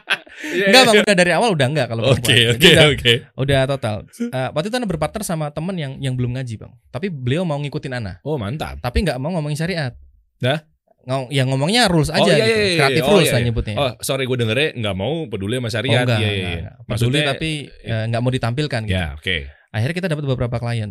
Iya, 0.60 0.68
Enggak 0.68 0.82
iya. 0.82 0.90
bang, 0.92 1.04
udah 1.08 1.16
dari 1.16 1.32
awal 1.32 1.50
udah 1.56 1.66
enggak 1.72 1.86
kalau 1.88 2.02
Oke, 2.12 2.36
oke, 2.52 2.70
oke. 2.92 3.12
udah 3.34 3.60
total. 3.64 3.96
Eh, 4.08 4.48
waktu 4.52 4.66
itu 4.68 4.76
Ana 4.76 4.86
berpartner 4.86 5.22
sama 5.24 5.48
temen 5.48 5.74
yang 5.74 5.92
yang 5.98 6.14
belum 6.14 6.36
ngaji 6.36 6.60
bang. 6.60 6.72
Tapi 6.92 7.08
beliau 7.08 7.48
mau 7.48 7.56
ngikutin 7.56 7.92
Ana. 7.96 8.20
Oh, 8.20 8.36
mantap. 8.36 8.78
Tapi 8.78 9.02
nggak 9.08 9.16
mau 9.16 9.32
ngomongin 9.32 9.56
syariat. 9.56 9.92
Dah? 10.38 10.60
Ngom 11.00 11.32
yang 11.32 11.48
ngomongnya 11.48 11.88
rules 11.88 12.12
aja 12.12 12.20
Oh, 12.20 12.28
iya, 12.28 12.44
gitu. 12.44 12.52
iya, 12.52 12.60
iya, 12.60 12.78
Kreatif 12.84 13.02
oh, 13.02 13.10
rules 13.16 13.24
iya, 13.24 13.32
lah 13.32 13.40
iya. 13.40 13.46
nyebutnya. 13.48 13.74
Oh, 13.80 13.92
sorry 14.04 14.28
gue 14.28 14.36
dengernya 14.36 14.68
nggak 14.76 14.96
mau 15.00 15.12
peduli 15.32 15.56
sama 15.56 15.66
Oh, 15.66 15.72
syariat. 15.72 16.04
enggak, 16.04 16.20
Iya, 16.20 16.28
enggak, 16.28 16.36
iya, 16.36 16.44
iya. 16.44 16.58
enggak. 16.60 16.74
Peduli 16.92 17.18
tapi 17.24 17.50
eh, 17.88 18.04
nggak 18.12 18.20
mau 18.20 18.32
ditampilkan 18.36 18.80
gitu. 18.84 18.92
ya, 19.00 19.06
oke. 19.16 19.36
Akhirnya 19.72 19.94
kita 19.96 20.08
dapat 20.12 20.24
beberapa 20.28 20.56
klien 20.60 20.90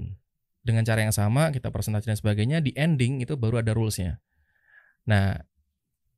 dengan 0.60 0.84
cara 0.84 1.00
yang 1.06 1.14
sama, 1.14 1.54
kita 1.54 1.70
presentasi 1.70 2.10
dan 2.10 2.18
sebagainya. 2.18 2.58
Di 2.58 2.74
ending 2.74 3.22
itu 3.22 3.38
baru 3.38 3.62
ada 3.62 3.70
rulesnya. 3.72 4.18
Nah, 5.06 5.38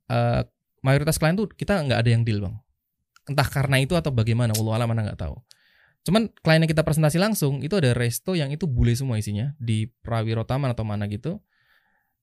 eh, 0.07 0.41
mayoritas 0.81 1.19
klien 1.19 1.35
tuh 1.35 1.51
kita 1.51 1.83
nggak 1.83 1.99
ada 1.99 2.09
yang 2.09 2.23
deal 2.23 2.39
bang. 2.39 2.55
Entah 3.29 3.45
karena 3.45 3.77
itu 3.81 3.93
atau 3.93 4.09
bagaimana, 4.09 4.53
Allah 4.57 4.73
alam 4.81 4.87
mana 4.89 5.01
nggak 5.11 5.19
tahu. 5.19 5.35
Cuman 6.01 6.33
klien 6.41 6.57
yang 6.65 6.71
kita 6.71 6.81
presentasi 6.81 7.21
langsung 7.21 7.61
itu 7.61 7.77
ada 7.77 7.93
resto 7.93 8.33
yang 8.33 8.49
itu 8.49 8.65
bule 8.65 8.97
semua 8.97 9.21
isinya 9.21 9.53
di 9.61 9.85
Prawiro 10.01 10.41
Taman 10.41 10.73
atau 10.73 10.81
mana 10.81 11.05
gitu. 11.05 11.37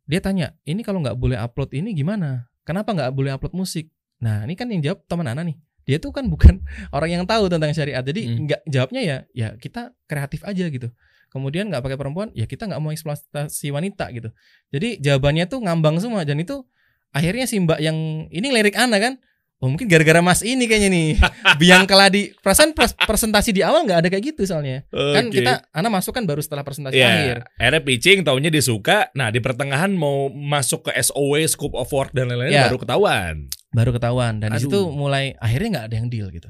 Dia 0.08 0.18
tanya, 0.18 0.56
ini 0.66 0.82
kalau 0.82 0.98
nggak 1.04 1.14
boleh 1.14 1.38
upload 1.38 1.70
ini 1.76 1.94
gimana? 1.94 2.50
Kenapa 2.66 2.90
nggak 2.96 3.14
boleh 3.14 3.30
upload 3.38 3.54
musik? 3.54 3.92
Nah 4.18 4.42
ini 4.42 4.58
kan 4.58 4.66
yang 4.66 4.82
jawab 4.82 5.06
teman 5.06 5.30
Ana 5.30 5.46
nih. 5.46 5.54
Dia 5.86 5.96
tuh 6.02 6.10
kan 6.10 6.26
bukan 6.26 6.58
orang 6.96 7.22
yang 7.22 7.24
tahu 7.24 7.46
tentang 7.46 7.70
syariat. 7.70 8.02
Jadi 8.02 8.26
Hmm. 8.26 8.50
nggak 8.50 8.60
jawabnya 8.66 9.00
ya, 9.04 9.16
ya 9.30 9.48
kita 9.56 9.94
kreatif 10.10 10.42
aja 10.42 10.66
gitu. 10.66 10.90
Kemudian 11.28 11.68
nggak 11.68 11.84
pakai 11.84 11.98
perempuan, 12.00 12.32
ya 12.32 12.48
kita 12.48 12.66
nggak 12.66 12.80
mau 12.80 12.90
eksploitasi 12.90 13.68
wanita 13.70 14.10
gitu. 14.16 14.32
Jadi 14.72 14.98
jawabannya 14.98 15.44
tuh 15.46 15.60
ngambang 15.60 16.00
semua 16.00 16.24
dan 16.24 16.40
itu 16.40 16.64
akhirnya 17.12 17.44
si 17.44 17.60
mbak 17.60 17.78
yang 17.78 18.26
ini 18.32 18.48
lirik 18.50 18.74
Ana 18.74 18.98
kan. 18.98 19.20
Oh 19.58 19.66
mungkin 19.66 19.90
gara-gara 19.90 20.22
mas 20.22 20.38
ini 20.40 20.70
kayaknya 20.70 20.86
nih 20.86 21.08
Biang 21.60 21.82
keladi 21.82 22.30
Perasaan 22.38 22.70
pres- 22.70 22.94
presentasi 22.94 23.50
di 23.50 23.58
awal 23.58 23.82
nggak 23.82 23.98
ada 24.00 24.08
kayak 24.08 24.30
gitu 24.30 24.46
soalnya 24.46 24.86
Kan 24.86 25.28
Oke. 25.28 25.42
kita 25.42 25.66
Ana 25.74 25.90
masuk 25.90 26.14
kan 26.14 26.22
baru 26.22 26.38
setelah 26.38 26.62
presentasi 26.62 26.94
Iya, 26.94 27.10
akhir 27.10 27.36
akhirnya 27.58 27.82
pitching, 27.82 28.18
taunya 28.22 28.48
dia 28.48 28.62
suka. 28.62 29.10
Nah, 29.12 29.34
di 29.34 29.42
pertengahan 29.42 29.90
mau 29.90 30.30
masuk 30.30 30.86
ke 30.86 30.94
SOW, 30.96 31.34
scope 31.44 31.74
of 31.74 31.90
work 31.90 32.14
dan 32.14 32.30
lain-lain 32.30 32.54
Iya. 32.54 32.70
baru 32.70 32.78
ketahuan. 32.78 33.34
Baru 33.68 33.90
ketahuan 33.90 34.38
Dan 34.38 34.54
di 34.54 34.62
situ 34.62 34.78
Aduh. 34.78 34.94
mulai 34.94 35.34
Akhirnya 35.36 35.68
nggak 35.74 35.86
ada 35.90 35.96
yang 35.96 36.08
deal 36.08 36.28
gitu 36.30 36.48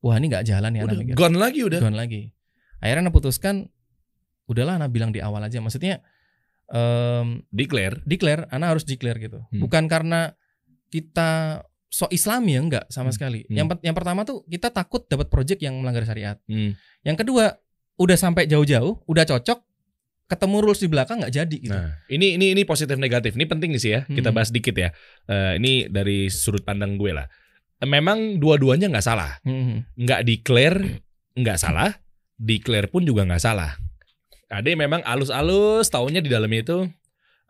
Wah 0.00 0.16
ini 0.16 0.26
nggak 0.26 0.42
jalan 0.42 0.72
ya 0.72 0.80
Ana 0.80 0.88
Udah, 0.88 0.96
mikir 0.98 1.14
gone 1.14 1.36
lagi 1.36 1.60
udah. 1.62 1.78
Gone 1.78 1.94
lagi 1.94 2.22
Akhirnya 2.80 3.02
Ana 3.02 3.12
putuskan 3.12 3.68
Udahlah 4.48 4.74
Ana 4.74 4.88
bilang 4.88 5.12
di 5.12 5.20
awal 5.20 5.44
aja 5.44 5.60
Maksudnya 5.60 6.00
em, 6.66 7.44
Declare. 7.48 8.00
Declare 8.02 8.48
Ana 8.48 8.72
harus 8.72 8.82
declare 8.82 9.20
gitu 9.20 9.44
Hmm. 9.48 9.60
Bukan 9.60 9.84
karena 9.86 10.32
Kita 10.88 11.60
So 11.92 12.08
Islami 12.08 12.56
ya 12.56 12.60
enggak 12.62 12.84
sama 12.88 13.12
Hmm. 13.12 13.14
sekali 13.14 13.40
Hmm. 13.44 13.52
Yang 13.54 13.66
yang 13.84 13.92
pertama 13.92 14.24
tuh 14.24 14.40
Kita 14.44 14.72
takut 14.72 15.04
dapat 15.04 15.28
project 15.28 15.60
yang 15.60 15.76
melanggar 15.76 16.02
syariat 16.02 16.40
Hmm. 16.48 16.72
Yang 17.04 17.16
kedua 17.20 17.44
Udah 17.94 18.16
sampai 18.16 18.48
jauh-jauh 18.48 19.04
Udah 19.04 19.28
cocok 19.28 19.60
Ketemu 20.24 20.56
rules 20.58 20.80
di 20.80 20.88
belakang 20.88 21.20
nggak 21.20 21.34
jadi 21.34 21.56
gitu 21.60 21.76
Nah, 21.76 21.92
ini 22.08 22.40
ini 22.40 22.56
ini 22.56 22.64
positif 22.64 22.96
negatif. 22.96 23.36
Ini 23.36 23.44
penting 23.44 23.68
nih 23.68 23.78
sih 23.78 23.92
ya. 23.92 24.00
Kita 24.02 24.32
Hmm. 24.32 24.36
bahas 24.40 24.48
dikit 24.48 24.72
ya. 24.72 24.88
Eh, 25.28 25.60
ini 25.60 25.72
dari 25.86 26.32
sudut 26.32 26.64
pandang 26.64 26.96
gue 26.96 27.12
lah. 27.12 27.28
Memang 27.84 28.40
dua-duanya 28.40 28.88
nggak 28.88 29.04
salah. 29.04 29.36
Hmm. 29.44 29.84
Nggak 29.92 30.24
declare 30.24 31.04
nggak 31.36 31.58
salah. 31.60 31.92
Declare 32.40 32.88
pun 32.88 33.04
juga 33.04 33.28
nggak 33.28 33.44
salah. 33.44 33.76
Ada 34.48 34.72
yang 34.72 34.80
memang 34.80 35.04
alus-alus, 35.04 35.92
taunya 35.92 36.24
di 36.24 36.32
dalamnya 36.32 36.64
itu 36.64 36.78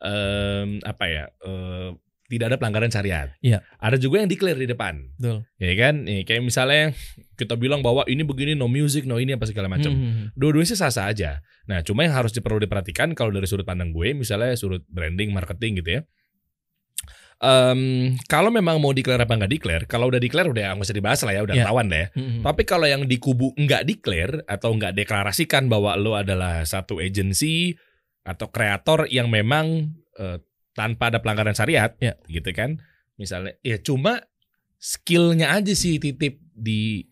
em, 0.00 0.82
apa 0.82 1.04
ya? 1.06 1.24
eh, 1.38 1.88
tidak 2.32 2.48
ada 2.48 2.56
pelanggaran 2.56 2.88
syariat. 2.88 3.28
Iya. 3.44 3.60
Ada 3.76 4.00
juga 4.00 4.24
yang 4.24 4.32
declare 4.32 4.56
di 4.56 4.64
depan. 4.64 5.12
Betul 5.20 5.44
Ya 5.60 5.72
kan? 5.76 6.08
Nih, 6.08 6.24
kayak 6.24 6.40
misalnya 6.40 6.96
kita 7.36 7.60
bilang 7.60 7.84
bahwa 7.84 8.08
ini 8.08 8.24
begini 8.24 8.56
no 8.56 8.72
music, 8.72 9.04
no 9.04 9.20
ini 9.20 9.36
apa 9.36 9.44
segala 9.44 9.68
macam. 9.68 9.92
Hmm. 9.92 10.32
Dua-duanya 10.32 10.72
sih 10.72 10.80
sah-sah 10.80 11.12
aja. 11.12 11.44
Nah, 11.68 11.84
cuma 11.84 12.08
yang 12.08 12.16
harus 12.16 12.32
perlu 12.32 12.56
diperhatikan 12.56 13.12
kalau 13.12 13.28
dari 13.28 13.44
sudut 13.44 13.68
pandang 13.68 13.92
gue, 13.92 14.16
misalnya 14.16 14.56
sudut 14.56 14.80
branding, 14.88 15.28
marketing 15.36 15.84
gitu 15.84 16.00
ya. 16.00 16.02
Em, 17.42 18.14
kalau 18.30 18.54
memang 18.54 18.78
mau 18.78 18.94
declare 18.94 19.26
apa 19.26 19.34
nggak 19.34 19.50
declare, 19.50 19.84
kalau 19.90 20.06
udah 20.06 20.22
declare 20.22 20.46
udah 20.46 20.78
nggak 20.78 20.86
usah 20.86 20.94
dibahas 20.94 21.20
lah 21.26 21.34
ya, 21.34 21.42
udah 21.42 21.54
Iya. 21.58 21.62
ketahuan 21.66 21.86
deh. 21.90 22.06
Hmm. 22.14 22.40
Tapi 22.46 22.62
kalau 22.62 22.86
yang 22.86 23.02
di 23.02 23.18
kubu 23.18 23.50
nggak 23.58 23.82
declare 23.82 24.46
atau 24.46 24.70
nggak 24.70 24.94
deklarasikan 24.94 25.66
bahwa 25.66 25.98
lo 25.98 26.14
adalah 26.14 26.62
satu 26.62 27.02
agensi 27.02 27.74
atau 28.22 28.46
kreator 28.46 29.10
yang 29.10 29.26
memang 29.26 29.90
eh, 30.22 30.38
tanpa 30.72 31.12
ada 31.12 31.20
pelanggaran 31.20 31.52
syariat, 31.52 31.92
Iya. 31.98 32.16
gitu 32.26 32.50
kan? 32.52 32.80
Misalnya, 33.16 33.54
ya 33.60 33.76
cuma 33.76 34.24
skillnya 34.76 35.52
aja 35.52 35.72
sih 35.72 35.96
titip 35.96 36.40
di 36.52 37.06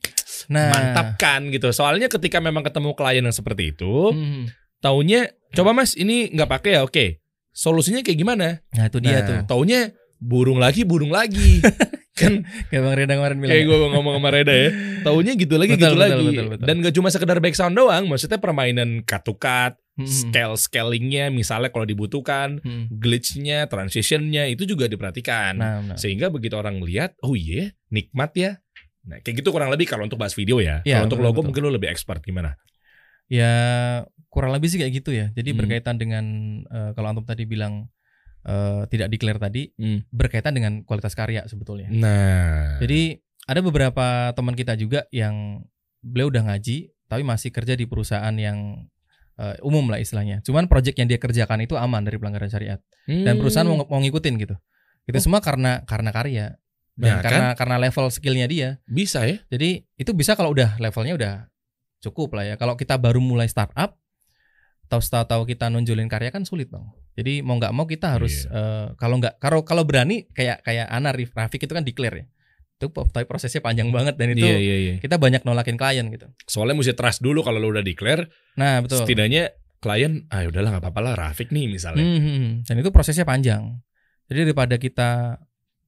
Nah 0.48 0.72
mantapkan 0.72 1.52
gitu. 1.52 1.70
Soalnya 1.70 2.08
ketika 2.08 2.40
memang 2.40 2.64
ketemu 2.64 2.96
klien 2.96 3.22
yang 3.22 3.34
seperti 3.34 3.76
itu, 3.76 4.10
Hmm. 4.10 4.48
taunya 4.80 5.28
coba 5.52 5.70
Mas 5.70 5.94
ini 5.94 6.32
nggak 6.32 6.50
pakai 6.50 6.80
ya, 6.80 6.82
oke. 6.82 7.20
Solusinya 7.50 8.00
kayak 8.00 8.18
gimana? 8.18 8.46
Nah 8.72 8.86
itu 8.88 8.98
dia 9.02 9.20
Nah, 9.20 9.26
tuh 9.26 9.38
Taunya 9.46 9.90
burung 10.16 10.58
lagi, 10.58 10.82
burung 10.86 11.12
lagi. 11.12 11.60
kan 12.20 12.34
Kayak 12.68 12.82
Bang 12.84 12.94
Reda 12.94 13.12
kemarin 13.16 13.36
bilang 13.40 13.52
kayak 13.52 13.64
gue 13.64 13.78
ngomong 13.90 14.14
sama 14.20 14.28
Reda 14.30 14.54
ya. 14.54 14.68
Taunya 15.06 15.32
gitu 15.32 15.54
lagi, 15.56 15.72
Betul, 15.74 15.80
gitu 15.80 15.88
betul, 15.90 16.00
lagi. 16.00 16.24
betul, 16.28 16.46
betul. 16.52 16.66
Dan 16.68 16.76
gak 16.80 16.94
cuma 16.94 17.08
sekedar 17.08 17.38
back 17.40 17.56
sound 17.56 17.74
doang, 17.74 18.04
maksudnya 18.04 18.36
permainan 18.36 19.00
cut, 19.02 19.24
Hmm. 20.00 20.08
scale 20.08 20.56
scalingnya, 20.56 21.28
misalnya 21.28 21.68
kalau 21.68 21.84
dibutuhkan, 21.84 22.56
Hmm. 22.60 22.88
glitchnya, 22.88 23.64
transitionnya 23.66 24.48
itu 24.48 24.64
juga 24.64 24.84
diperhatikan. 24.86 25.52
Nah, 25.56 25.80
nah. 25.82 25.96
Sehingga 25.96 26.28
begitu 26.28 26.56
orang 26.56 26.80
melihat, 26.80 27.12
oh 27.20 27.36
iya, 27.36 27.72
nikmat 27.88 28.32
ya. 28.32 28.50
Nah, 29.04 29.20
kayak 29.20 29.40
gitu 29.40 29.48
kurang 29.50 29.68
lebih 29.68 29.84
kalau 29.84 30.04
untuk 30.04 30.16
bahas 30.16 30.32
video 30.32 30.56
ya. 30.56 30.80
Iya, 30.84 31.00
kalau 31.00 31.08
untuk 31.08 31.20
logo 31.20 31.32
betul. 31.40 31.46
mungkin 31.52 31.62
lo 31.64 31.70
lebih 31.72 31.88
expert 31.88 32.20
gimana? 32.20 32.56
Ya 33.28 33.52
kurang 34.28 34.50
lebih 34.50 34.68
sih 34.68 34.78
kayak 34.78 34.92
gitu 34.94 35.10
ya. 35.12 35.28
Jadi 35.32 35.52
Hmm. 35.52 35.58
berkaitan 35.58 35.96
dengan 35.96 36.24
eh, 36.64 36.90
kalau 36.94 37.12
antum 37.12 37.24
tadi 37.24 37.44
bilang 37.44 37.88
eh, 38.42 38.82
tidak 38.86 39.08
declare 39.08 39.36
tadi 39.36 39.68
Hmm. 39.74 40.00
berkaitan 40.08 40.52
dengan 40.52 40.80
kualitas 40.82 41.12
karya 41.12 41.44
sebetulnya. 41.44 41.88
Nah, 41.90 42.78
Jadi 42.78 43.16
ada 43.44 43.60
beberapa 43.60 44.06
teman 44.30 44.54
kita 44.54 44.74
juga 44.74 45.04
yang 45.10 45.60
beliau 46.00 46.28
udah 46.28 46.46
ngaji 46.46 46.76
tapi 47.04 47.22
masih 47.22 47.50
kerja 47.50 47.74
di 47.74 47.84
perusahaan 47.84 48.32
yang 48.32 48.86
eh, 49.36 49.56
umum 49.60 49.88
lah 49.88 49.96
istilahnya. 49.96 50.40
Cuman 50.40 50.66
project 50.66 50.96
yang 50.96 51.08
dia 51.08 51.16
kerjakan 51.16 51.60
itu 51.60 51.72
aman 51.72 52.00
dari 52.00 52.16
pelanggaran 52.16 52.48
syariat 52.48 52.76
dan 53.04 53.24
Hmm. 53.34 53.40
perusahaan 53.40 53.64
mau, 53.64 53.80
mau 53.82 53.96
ngikutin 53.98 54.36
gitu. 54.36 54.52
Itu 55.02 55.16
Oh. 55.16 55.22
semua 55.22 55.40
karena 55.40 55.80
karena 55.84 56.12
karya 56.12 56.46
dan 56.92 57.08
Nah, 57.10 57.22
karena 57.24 57.46
karena 57.54 57.76
level 57.78 58.12
skillnya 58.12 58.44
dia. 58.44 58.68
bisa 58.84 59.24
ya? 59.24 59.40
Jadi 59.48 59.88
itu 59.96 60.12
bisa 60.12 60.36
kalau 60.36 60.52
udah 60.52 60.76
levelnya 60.76 61.16
udah 61.16 61.34
cukup 62.00 62.36
lah 62.36 62.44
ya. 62.44 62.54
Kalau 62.56 62.76
kita 62.76 62.96
baru 62.96 63.16
mulai 63.18 63.48
startup, 63.48 63.96
tahu 64.88 65.00
tahu 65.00 65.42
kita 65.46 65.68
nunjulin 65.68 66.04
karya 66.06 66.28
kan 66.28 66.44
sulit 66.44 66.68
bang. 66.68 66.84
Jadi 67.18 67.42
mau 67.42 67.58
nggak 67.58 67.72
mau 67.74 67.84
kita 67.84 68.16
harus 68.18 68.46
eh, 68.46 68.94
kalau 68.94 69.18
nggak 69.18 69.42
kalau 69.42 69.66
kalau 69.66 69.82
berani 69.82 70.30
kayak 70.30 70.62
kayak 70.62 70.86
Ana 70.86 71.10
Rafik 71.10 71.66
itu 71.66 71.72
kan 71.74 71.82
declare 71.82 72.16
ya. 72.16 72.26
Itu 72.80 72.88
tapi 73.12 73.28
prosesnya 73.28 73.60
panjang 73.60 73.92
banget 73.92 74.16
dan 74.16 74.32
itu 74.32 74.46
Iya 74.46 74.56
iya 74.56 74.76
iya. 74.80 74.94
kita 75.02 75.20
banyak 75.20 75.44
nolakin 75.44 75.76
klien 75.76 76.06
gitu. 76.08 76.30
Soalnya 76.48 76.80
mesti 76.80 76.96
trust 76.96 77.20
dulu 77.20 77.44
kalau 77.44 77.60
lo 77.60 77.68
udah 77.74 77.84
declare. 77.84 78.30
Nah 78.56 78.80
betul. 78.80 79.04
Setidaknya 79.04 79.52
klien, 79.80 80.28
ah 80.28 80.44
udahlah 80.44 80.76
nggak 80.76 80.84
apa-apa 80.86 81.00
lah 81.00 81.14
Rafik 81.16 81.50
nih 81.50 81.66
misalnya. 81.68 82.04
Hmm, 82.04 82.20
hmm. 82.20 82.46
Dan 82.68 82.74
itu 82.80 82.92
prosesnya 82.92 83.24
panjang. 83.24 83.80
Jadi 84.30 84.46
daripada 84.46 84.76
kita 84.78 85.40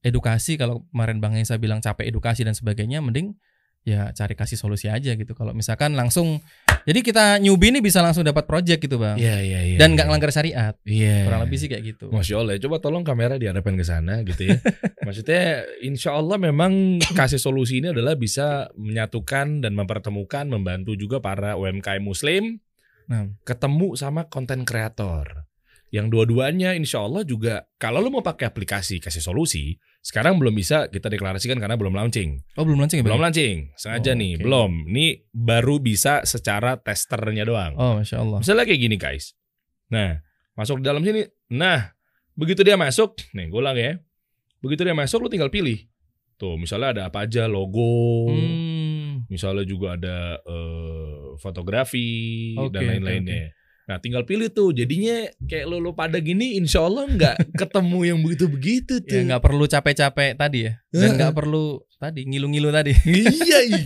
edukasi 0.03 0.59
kalau 0.59 0.83
kemarin 0.91 1.23
Bang 1.23 1.39
Esa 1.39 1.55
bilang 1.55 1.79
capek 1.79 2.11
edukasi 2.11 2.43
dan 2.43 2.51
sebagainya 2.51 2.99
mending 2.99 3.39
ya 3.87 4.11
cari 4.11 4.35
kasih 4.35 4.59
solusi 4.59 4.91
aja 4.91 5.15
gitu. 5.15 5.31
Kalau 5.31 5.55
misalkan 5.55 5.95
langsung 5.95 6.43
jadi 6.87 6.99
kita 6.99 7.25
newbie 7.39 7.71
ini 7.71 7.79
bisa 7.79 8.03
langsung 8.03 8.23
dapat 8.23 8.43
project 8.47 8.79
gitu, 8.83 8.99
Bang. 8.99 9.15
Iya 9.15 9.39
iya 9.39 9.59
iya. 9.63 9.77
Dan 9.79 9.95
nggak 9.95 10.05
iya. 10.05 10.09
ngelanggar 10.11 10.31
syariat. 10.31 10.73
Iya. 10.83 11.17
Kurang 11.27 11.41
lebih 11.47 11.57
sih 11.59 11.67
kayak 11.71 11.83
gitu. 11.95 12.05
Masya 12.11 12.35
Allah, 12.39 12.59
coba 12.59 12.77
tolong 12.83 13.03
kamera 13.07 13.35
diarahkan 13.39 13.75
ke 13.75 13.85
sana 13.85 14.23
gitu 14.27 14.51
ya. 14.51 14.57
Maksudnya, 15.07 15.67
insya 15.83 16.15
Allah 16.15 16.35
memang 16.35 16.99
kasih 17.15 17.39
solusi 17.39 17.79
ini 17.79 17.95
adalah 17.95 18.19
bisa 18.19 18.71
menyatukan 18.75 19.63
dan 19.63 19.73
mempertemukan, 19.75 20.45
membantu 20.47 20.95
juga 20.99 21.23
para 21.23 21.55
UMKM 21.55 22.03
Muslim 22.03 22.59
Nah, 23.07 23.27
ketemu 23.43 23.99
sama 23.99 24.31
konten 24.31 24.63
kreator. 24.63 25.47
Yang 25.93 26.09
dua-duanya 26.09 26.73
insya 26.73 27.05
Allah 27.05 27.21
juga 27.21 27.69
kalau 27.77 28.01
lu 28.01 28.09
mau 28.09 28.25
pakai 28.25 28.49
aplikasi 28.49 28.97
kasih 28.97 29.21
solusi, 29.21 29.77
sekarang 30.01 30.41
belum 30.41 30.57
bisa 30.57 30.89
kita 30.89 31.05
deklarasikan 31.05 31.61
karena 31.61 31.77
belum 31.77 31.93
launching. 31.93 32.41
oh 32.57 32.65
belum 32.65 32.81
launching 32.81 32.99
ya? 32.99 33.05
Belum 33.05 33.21
launching, 33.21 33.69
sengaja 33.77 34.11
Oh, 34.11 34.17
nih, 34.17 34.31
oke. 34.33 34.41
belum. 34.41 34.71
Ini 34.89 35.05
baru 35.29 35.77
bisa 35.77 36.25
secara 36.25 36.81
testernya 36.81 37.45
doang. 37.45 37.77
Oh, 37.77 38.01
Masya 38.01 38.25
Allah. 38.25 38.41
Misalnya 38.41 38.65
kayak 38.65 38.81
gini 38.81 38.97
guys. 38.97 39.37
Nah, 39.93 40.17
masuk 40.57 40.81
di 40.81 40.89
dalam 40.89 41.05
sini. 41.05 41.29
Nah, 41.53 41.93
begitu 42.33 42.65
dia 42.65 42.73
masuk, 42.73 43.13
nih 43.37 43.53
gue 43.53 43.61
ulang 43.61 43.77
ya. 43.77 44.01
Begitu 44.65 44.81
dia 44.81 44.97
masuk, 44.97 45.21
lu 45.21 45.29
tinggal 45.29 45.53
pilih. 45.53 45.77
Tuh, 46.41 46.57
misalnya 46.57 46.89
ada 46.89 47.01
apa 47.13 47.29
aja, 47.29 47.45
logo. 47.45 48.33
Hmm. 48.33 49.29
Misalnya 49.29 49.61
juga 49.61 49.93
ada 49.93 50.41
eh, 50.41 51.37
fotografi 51.37 52.09
Oke, 52.57 52.73
dan 52.73 52.97
lain-lainnya. 52.97 53.53
Nah, 53.83 53.97
tinggal 53.97 54.23
pilih 54.23 54.47
tuh. 54.47 54.71
Jadinya 54.71 55.15
kayak 55.41 55.65
lo, 55.65 55.77
lo 55.77 55.91
pada 55.91 56.15
gini, 56.17 56.55
insya 56.55 56.81
Allah 56.81 57.03
nggak 57.05 57.35
ketemu 57.61 57.99
yang 58.05 58.19
begitu-begitu 58.19 59.01
tuh. 59.01 59.11
Ya 59.11 59.21
nggak 59.25 59.43
perlu 59.43 59.65
capek-capek 59.65 60.33
tadi 60.33 60.59
ya. 60.63 60.73
Dan 60.87 61.15
nggak 61.15 61.33
perlu 61.33 61.63
tadi 61.93 62.23
ngilu-ngilu 62.23 62.69
tadi. 62.69 62.91
iya, 63.05 63.59
iya. 63.61 63.79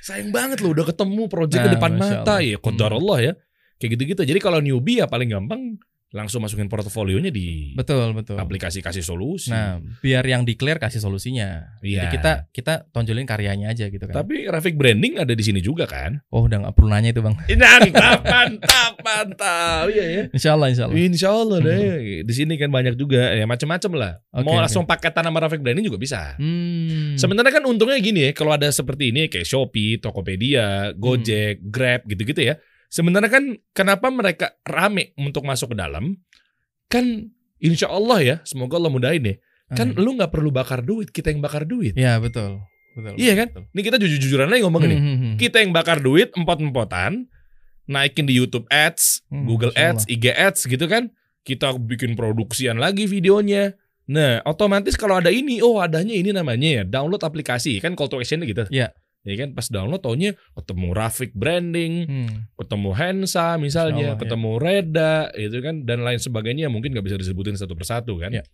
sayang 0.00 0.28
banget 0.30 0.60
loh 0.60 0.70
udah 0.70 0.84
ketemu 0.84 1.22
project 1.26 1.58
ke 1.58 1.64
Nah, 1.64 1.74
depan 1.74 1.92
Masya 1.94 2.04
mata 2.20 2.34
Allah. 2.34 2.44
ya 2.44 2.56
kodar 2.58 2.92
Hmm. 2.92 3.00
Allah 3.00 3.18
ya 3.20 3.32
kayak 3.74 3.90
gitu-gitu 3.90 4.22
jadi 4.22 4.36
kalau 4.38 4.60
newbie 4.60 5.00
ya 5.00 5.06
paling 5.06 5.26
gampang 5.26 5.80
langsung 6.14 6.40
masukin 6.40 6.70
portofolionya 6.70 7.28
di 7.28 7.74
Betul, 7.74 8.14
betul. 8.14 8.38
aplikasi 8.38 8.78
kasih 8.78 9.02
solusi 9.02 9.50
Nah, 9.50 9.82
biar 9.98 10.22
yang 10.22 10.42
declare 10.42 10.78
kasih 10.78 10.98
solusinya. 10.98 11.74
Iya. 11.82 12.00
Jadi 12.00 12.14
kita 12.14 12.32
kita 12.48 12.72
tonjolin 12.88 13.26
karyanya 13.26 13.68
aja 13.68 13.90
gitu 13.90 13.98
kan. 14.00 14.14
tapi 14.16 14.46
graphic 14.46 14.74
branding 14.74 15.18
ada 15.18 15.30
di 15.30 15.42
sini 15.42 15.58
juga 15.58 15.84
kan 15.84 16.22
oh, 16.28 16.46
udah 16.46 16.62
nggak 16.62 16.72
perlu 16.72 16.88
nanya 16.88 17.10
itu, 17.10 17.18
Bang. 17.18 17.34
mantap 17.58 18.22
mantap 18.22 18.92
mantap 18.98 19.84
iya 19.90 20.04
ya 20.06 20.22
Insya 20.30 20.54
Allah, 20.54 20.70
insya 20.70 20.84
Allah. 20.86 20.94
Insya 20.96 21.28
Allah 21.28 21.58
deh 21.58 21.82
di 22.22 22.32
sini 22.32 22.54
kan 22.54 22.70
banyak 22.70 22.94
juga 22.94 23.34
ya 23.34 23.42
macam-macam 23.44 23.90
lah 23.92 24.12
Oke, 24.30 24.44
mau 24.44 24.54
oke. 24.54 24.62
langsung 24.62 24.86
paketan 24.86 25.26
sama 25.26 25.38
graphic 25.38 25.60
branding 25.60 25.84
juga 25.84 25.98
bisa 25.98 26.38
Hmm. 26.38 27.16
Sebenarnya 27.16 27.50
kan 27.52 27.64
untungnya 27.64 27.98
gini 27.98 28.20
ya, 28.20 28.30
kalau 28.30 28.52
ada 28.52 28.68
seperti 28.68 29.10
ini 29.10 29.26
kayak 29.26 29.42
Shopee, 29.44 29.98
Tokopedia, 29.98 30.94
Gojek, 30.94 31.58
Hmm. 31.58 31.68
Grab 31.68 32.00
gitu-gitu 32.04 32.38
ya. 32.40 32.54
Sebenarnya 32.88 33.30
kan 33.30 33.44
kenapa 33.70 34.08
mereka 34.08 34.54
rame 34.62 35.12
untuk 35.16 35.42
masuk 35.42 35.72
ke 35.72 35.76
dalam? 35.76 36.16
Kan 36.86 37.30
insya 37.58 37.90
Allah 37.90 38.18
ya, 38.20 38.36
semoga 38.44 38.76
Allah 38.76 38.92
mudahin 38.92 39.24
ya. 39.24 39.36
Kan 39.72 39.96
Hmm. 39.96 40.00
lu 40.04 40.14
nggak 40.14 40.30
perlu 40.30 40.52
bakar 40.52 40.84
duit, 40.84 41.08
kita 41.08 41.32
yang 41.32 41.40
bakar 41.40 41.64
duit. 41.64 41.96
Ya, 41.96 42.20
betul. 42.20 42.60
Betul. 42.94 43.18
Iya 43.18 43.32
kan? 43.34 43.48
betul. 43.50 43.64
Ini 43.74 43.80
kita 43.82 43.96
jujur-jujuran 43.98 44.46
aja 44.46 44.60
ngomong 44.62 44.82
nih. 44.86 44.98
Hmm, 45.00 45.06
hmm, 45.08 45.18
hmm. 45.18 45.34
Kita 45.40 45.56
yang 45.58 45.72
bakar 45.74 45.98
duit, 45.98 46.30
empot-empotan, 46.30 47.26
naikin 47.86 48.24
di 48.24 48.36
YouTube 48.36 48.68
Ads, 48.70 49.26
Hmm, 49.26 49.44
Google 49.44 49.74
Ads, 49.74 50.06
IG 50.06 50.30
Ads 50.30 50.68
gitu 50.68 50.86
kan. 50.86 51.10
Kita 51.42 51.74
bikin 51.74 52.14
produksian 52.14 52.78
lagi 52.78 53.04
videonya. 53.04 53.74
Nah, 54.04 54.44
otomatis 54.44 54.94
kalau 54.94 55.16
ada 55.16 55.32
ini, 55.32 55.58
oh 55.58 55.80
adanya 55.80 56.12
ini 56.12 56.30
namanya 56.30 56.80
ya, 56.80 56.82
download 56.84 57.20
aplikasi. 57.20 57.80
Kan 57.80 57.96
call 57.96 58.08
to 58.08 58.20
action 58.20 58.44
gitu. 58.44 58.68
Iya. 58.68 58.92
Ya 59.24 59.40
kan 59.40 59.56
pas 59.56 59.64
download 59.66 60.04
taunya 60.04 60.36
ketemu 60.52 60.92
graphic 60.92 61.32
branding, 61.32 61.92
Hmm. 62.04 62.28
ketemu 62.54 62.90
Hensa 62.92 63.56
misalnya, 63.56 64.12
Allah, 64.12 64.20
ketemu 64.20 64.50
Reda, 64.60 65.32
itu 65.32 65.58
kan 65.64 65.82
dan 65.82 66.04
lain 66.04 66.20
sebagainya 66.20 66.68
mungkin 66.68 66.92
nggak 66.92 67.04
bisa 67.04 67.16
disebutin 67.16 67.56
satu 67.56 67.72
persatu 67.72 68.20
kan. 68.20 68.28
Iya. 68.30 68.44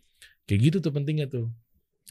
Kayak 0.46 0.60
gitu 0.70 0.76
tuh 0.78 0.94
pentingnya 0.94 1.26
tuh. 1.26 1.50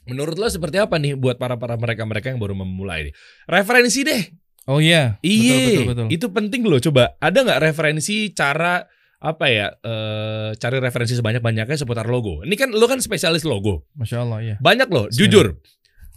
Menurut 0.06 0.36
lo 0.36 0.48
seperti 0.48 0.76
apa 0.76 0.96
nih 0.96 1.16
buat 1.16 1.36
para 1.36 1.56
para 1.56 1.76
mereka 1.76 2.04
mereka 2.04 2.28
yang 2.32 2.40
baru 2.40 2.56
memulai 2.56 3.08
nih? 3.08 3.14
Referensi 3.48 4.04
deh. 4.04 4.24
Oh 4.68 4.78
iya. 4.78 5.16
Iya, 5.24 5.56
Betul, 5.56 5.64
betul, 5.64 5.86
betul. 5.88 6.08
itu 6.12 6.26
penting 6.30 6.62
loh. 6.68 6.80
Coba 6.80 7.16
ada 7.18 7.40
nggak 7.40 7.60
referensi 7.64 8.32
cara 8.32 8.84
apa 9.20 9.46
ya? 9.48 9.72
eh 9.84 10.52
cari 10.56 10.78
referensi 10.80 11.16
sebanyak 11.16 11.40
banyaknya 11.40 11.76
seputar 11.76 12.08
logo. 12.08 12.44
Ini 12.44 12.56
kan 12.56 12.70
lo 12.72 12.88
kan 12.88 13.00
spesialis 13.00 13.44
logo. 13.44 13.88
Masya 13.96 14.18
Allah, 14.24 14.40
ya. 14.44 14.56
Banyak 14.60 14.88
loh. 14.88 15.08
Siap. 15.08 15.20
Jujur, 15.20 15.48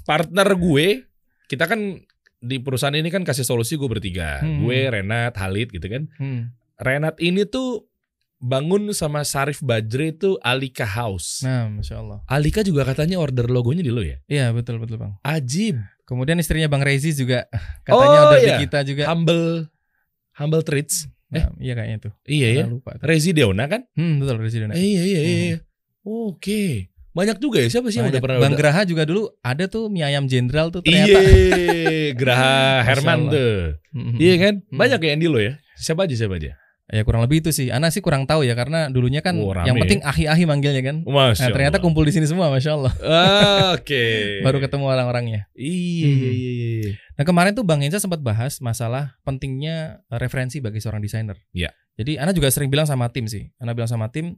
partner 0.05 0.48
gue, 0.55 1.07
kita 1.46 1.66
kan 1.66 2.02
di 2.42 2.59
perusahaan 2.59 2.92
ini 2.92 3.07
kan 3.09 3.22
kasih 3.22 3.46
solusi 3.46 3.78
gue 3.78 3.87
bertiga. 3.87 4.42
Hmm. 4.42 4.66
Gue, 4.66 4.90
Renat, 4.90 5.38
Halid 5.38 5.70
gitu 5.70 5.87
kan. 5.87 6.11
Hmm. 6.18 6.50
Renat 6.76 7.14
ini 7.22 7.46
tuh 7.46 7.87
bangun 8.42 8.90
sama 8.90 9.22
Sarif 9.22 9.62
Bajre 9.62 10.11
itu 10.11 10.35
Alika 10.42 10.83
House. 10.83 11.46
Nah, 11.46 11.70
Masya 11.70 12.02
Allah. 12.02 12.18
Alika 12.26 12.66
juga 12.66 12.83
katanya 12.83 13.22
order 13.22 13.46
logonya 13.46 13.87
di 13.87 13.94
lo 13.94 14.02
ya? 14.02 14.18
Iya, 14.26 14.50
betul, 14.50 14.83
betul, 14.83 14.98
Bang. 14.98 15.14
Ajib. 15.22 15.78
Kemudian 16.02 16.37
istrinya 16.42 16.66
Bang 16.66 16.83
Rezi 16.83 17.14
juga 17.14 17.46
katanya 17.87 18.18
Oh, 18.18 18.28
udah 18.35 18.40
iya. 18.42 18.59
di 18.59 18.66
kita 18.66 18.83
juga. 18.83 19.07
Humble 19.07 19.70
Humble 20.37 20.66
Treats. 20.66 21.07
Nah, 21.33 21.48
iya 21.57 21.72
kayaknya 21.72 22.11
tuh. 22.11 22.12
Iya 22.28 22.48
ya. 22.61 22.64
Lupa. 22.68 22.98
tuh. 22.98 23.07
Rezi 23.09 23.33
Deona 23.33 23.64
kan? 23.64 23.88
Hmm, 23.96 24.20
betul 24.20 24.37
Rezi 24.42 24.59
Dona. 24.61 24.74
Eh, 24.76 24.83
iya 24.83 25.02
iya 25.07 25.20
iya. 25.22 25.22
Hmm. 25.22 25.46
iya. 25.48 25.59
Oke. 26.02 26.91
Banyak 27.12 27.37
juga 27.38 27.61
ya 27.61 27.68
siapa 27.68 27.88
sih 27.88 27.98
yang 27.98 28.09
udah 28.09 28.14
Banyak. 28.14 28.25
pernah 28.25 28.38
Bang 28.40 28.53
udah- 28.53 28.61
Graha 28.62 28.83
juga 28.83 29.03
dulu 29.05 29.22
ada 29.38 29.64
tuh 29.66 29.87
mie 29.87 30.01
ayam 30.03 30.25
jenderal 30.25 30.68
tuh 30.68 30.81
Iya, 30.83 31.05
ternyata. 31.05 31.20
Graha 32.20 32.42
Masya 32.42 32.87
Herman 32.87 33.20
tuh. 33.29 33.53
Iya 34.16 34.35
kan? 34.38 34.55
Banyak 34.68 34.98
ya 34.98 35.09
yang 35.11 35.20
di 35.20 35.29
lo 35.29 35.38
ya. 35.38 35.53
Siapa 35.75 36.05
aja 36.05 36.14
siapa 36.14 36.37
aja? 36.37 36.57
Ya 36.88 37.01
kurang 37.03 37.20
lebih 37.20 37.40
itu 37.40 37.51
sih. 37.51 37.68
Ana 37.68 37.88
sih 37.88 38.01
kurang 38.01 38.25
tahu 38.25 38.42
ya 38.42 38.53
karena 38.53 38.88
dulunya 38.88 39.20
kan 39.20 39.33
Oh, 39.35 39.53
yang 39.59 39.77
penting 39.79 40.01
ahi-ahi 40.01 40.44
manggilnya 40.44 40.83
kan. 40.83 40.96
Masya 41.03 41.40
Nah, 41.42 41.48
ternyata 41.51 41.77
Allah. 41.77 41.85
kumpul 41.85 42.05
di 42.05 42.12
sini 42.12 42.25
semua, 42.25 42.48
masya 42.48 42.75
Allah. 42.75 42.92
Ah, 42.98 43.72
Oke. 43.72 44.05
Baru 44.44 44.57
ketemu 44.59 44.85
orang-orangnya. 44.87 45.48
Iya 45.53 46.05
Hmm. 46.07 46.16
iya 46.18 46.31
iya 46.31 46.51
iya. 46.53 46.92
Nah 47.14 47.25
kemarin 47.25 47.53
tuh 47.53 47.62
Bang 47.62 47.81
Enza 47.81 47.96
sempat 47.96 48.20
bahas 48.20 48.57
masalah 48.59 49.16
pentingnya 49.22 50.01
referensi 50.11 50.59
bagi 50.59 50.79
seorang 50.79 51.01
desainer. 51.01 51.37
Iya. 51.51 51.72
Jadi 51.94 52.16
Ana 52.16 52.33
juga 52.33 52.48
sering 52.48 52.68
bilang 52.68 52.85
sama 52.85 53.09
tim 53.09 53.25
sih. 53.25 53.53
Ana 53.57 53.72
bilang 53.72 53.85
sama 53.87 54.09
tim, 54.09 54.37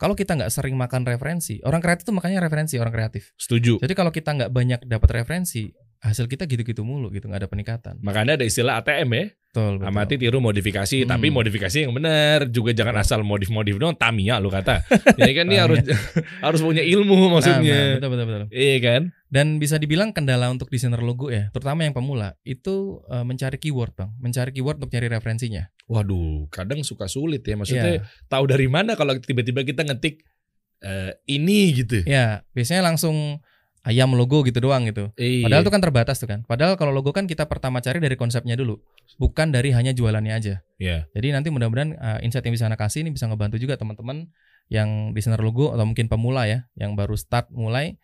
kalau 0.00 0.14
kita 0.18 0.34
nggak 0.34 0.50
sering 0.50 0.74
makan 0.74 1.06
referensi, 1.06 1.62
orang 1.62 1.80
kreatif 1.82 2.08
tuh 2.08 2.14
makanya 2.16 2.42
referensi 2.42 2.76
orang 2.80 2.92
kreatif. 2.92 3.30
Setuju. 3.38 3.78
Jadi 3.82 3.94
kalau 3.94 4.10
kita 4.10 4.34
nggak 4.34 4.50
banyak 4.50 4.80
dapat 4.86 5.22
referensi, 5.22 5.70
hasil 6.02 6.26
kita 6.26 6.50
gitu-gitu 6.50 6.82
mulu 6.82 7.10
gitu, 7.14 7.30
nggak 7.30 7.46
ada 7.46 7.50
peningkatan. 7.50 7.94
Makanya 8.02 8.40
ada 8.40 8.44
istilah 8.46 8.82
ATM 8.82 9.10
ya. 9.14 9.24
Betul, 9.52 9.84
betul. 9.84 9.88
Amati 9.92 10.14
tiru 10.16 10.40
modifikasi, 10.40 11.04
Hmm. 11.04 11.12
tapi 11.12 11.28
modifikasi 11.28 11.84
yang 11.84 11.92
benar. 11.92 12.48
Juga 12.48 12.72
jangan 12.72 12.96
asal 12.96 13.20
modif-modif 13.20 13.76
dong, 13.76 13.92
Tamiya 13.92 14.40
lu 14.40 14.48
kata. 14.48 14.80
Jadi 15.20 15.32
kan 15.36 15.44
ini 15.44 15.60
Tamiya. 15.60 15.64
harus 15.68 15.78
harus 16.48 16.60
punya 16.64 16.80
ilmu 16.80 17.28
maksudnya. 17.28 18.00
nah, 18.00 18.00
betul, 18.00 18.08
betul, 18.16 18.24
betul. 18.24 18.42
Iya 18.48 18.76
kan? 18.80 19.02
Dan 19.28 19.60
bisa 19.60 19.76
dibilang 19.76 20.16
kendala 20.16 20.48
untuk 20.48 20.72
desainer 20.72 21.00
logo 21.00 21.28
ya, 21.28 21.52
terutama 21.52 21.84
yang 21.84 21.92
pemula, 21.92 22.32
itu 22.42 23.04
eh, 23.06 23.20
mencari 23.22 23.60
keyword 23.60 23.92
bang, 23.92 24.08
mencari 24.16 24.50
keyword 24.50 24.80
untuk 24.80 24.88
cari 24.88 25.12
referensinya. 25.12 25.68
Waduh, 25.84 26.48
kadang 26.48 26.80
suka 26.80 27.04
sulit 27.04 27.44
ya. 27.44 27.52
Maksudnya 27.52 28.00
Iya. 28.00 28.08
tahu 28.32 28.48
dari 28.48 28.72
mana 28.72 28.96
kalau 28.96 29.20
tiba-tiba 29.20 29.68
kita 29.68 29.84
ngetik 29.84 30.24
eh, 30.80 31.12
ini 31.28 31.76
gitu. 31.76 32.00
Ya, 32.02 32.40
biasanya 32.50 32.88
langsung 32.88 33.44
ayam 33.82 34.14
logo 34.14 34.46
gitu 34.46 34.62
doang 34.62 34.86
gitu. 34.86 35.10
Iya. 35.18 35.46
Padahal 35.46 35.62
itu 35.66 35.72
kan 35.74 35.82
terbatas 35.82 36.16
tuh 36.22 36.30
kan. 36.30 36.46
Padahal 36.46 36.78
kalau 36.78 36.94
logo 36.94 37.10
kan 37.10 37.26
kita 37.26 37.50
pertama 37.50 37.82
cari 37.82 37.98
dari 37.98 38.14
konsepnya 38.14 38.54
dulu, 38.54 38.78
bukan 39.18 39.50
dari 39.50 39.74
hanya 39.74 39.90
jualannya 39.90 40.34
aja. 40.34 40.54
Iya. 40.78 41.10
Jadi 41.10 41.28
nanti 41.34 41.48
mudah-mudahan 41.50 41.98
uh, 41.98 42.18
insight 42.22 42.46
yang 42.46 42.54
bisa 42.54 42.66
Anda 42.70 42.78
kasih 42.78 43.02
ini 43.02 43.10
bisa 43.14 43.26
ngebantu 43.26 43.58
juga 43.58 43.74
teman-teman 43.74 44.30
yang 44.70 45.12
desainer 45.12 45.42
logo 45.42 45.74
atau 45.74 45.84
mungkin 45.84 46.06
pemula 46.06 46.46
ya, 46.46 46.70
yang 46.78 46.94
baru 46.94 47.18
start 47.18 47.50
mulai. 47.50 47.98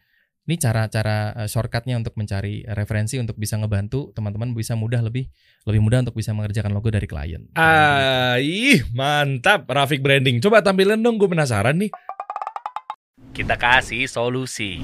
Ini 0.49 0.57
cara-cara 0.57 1.37
uh, 1.37 1.49
shortcutnya 1.49 2.01
untuk 2.01 2.17
mencari 2.17 2.65
referensi 2.73 3.21
untuk 3.21 3.37
bisa 3.37 3.61
ngebantu 3.61 4.17
teman-teman 4.17 4.57
bisa 4.57 4.73
mudah 4.73 5.05
lebih 5.05 5.29
lebih 5.69 5.81
mudah 5.85 6.09
untuk 6.09 6.17
bisa 6.17 6.33
mengerjakan 6.33 6.73
logo 6.73 6.89
dari 6.89 7.05
klien. 7.05 7.53
Ah, 7.53 8.41
ih, 8.41 8.81
mantap 8.97 9.69
Rafik 9.69 10.01
branding. 10.01 10.41
Coba 10.41 10.65
tampilin 10.65 11.05
dong, 11.05 11.21
gue 11.21 11.29
penasaran 11.29 11.77
nih. 11.77 11.93
Kita 13.37 13.61
kasih 13.61 14.09
solusi. 14.09 14.81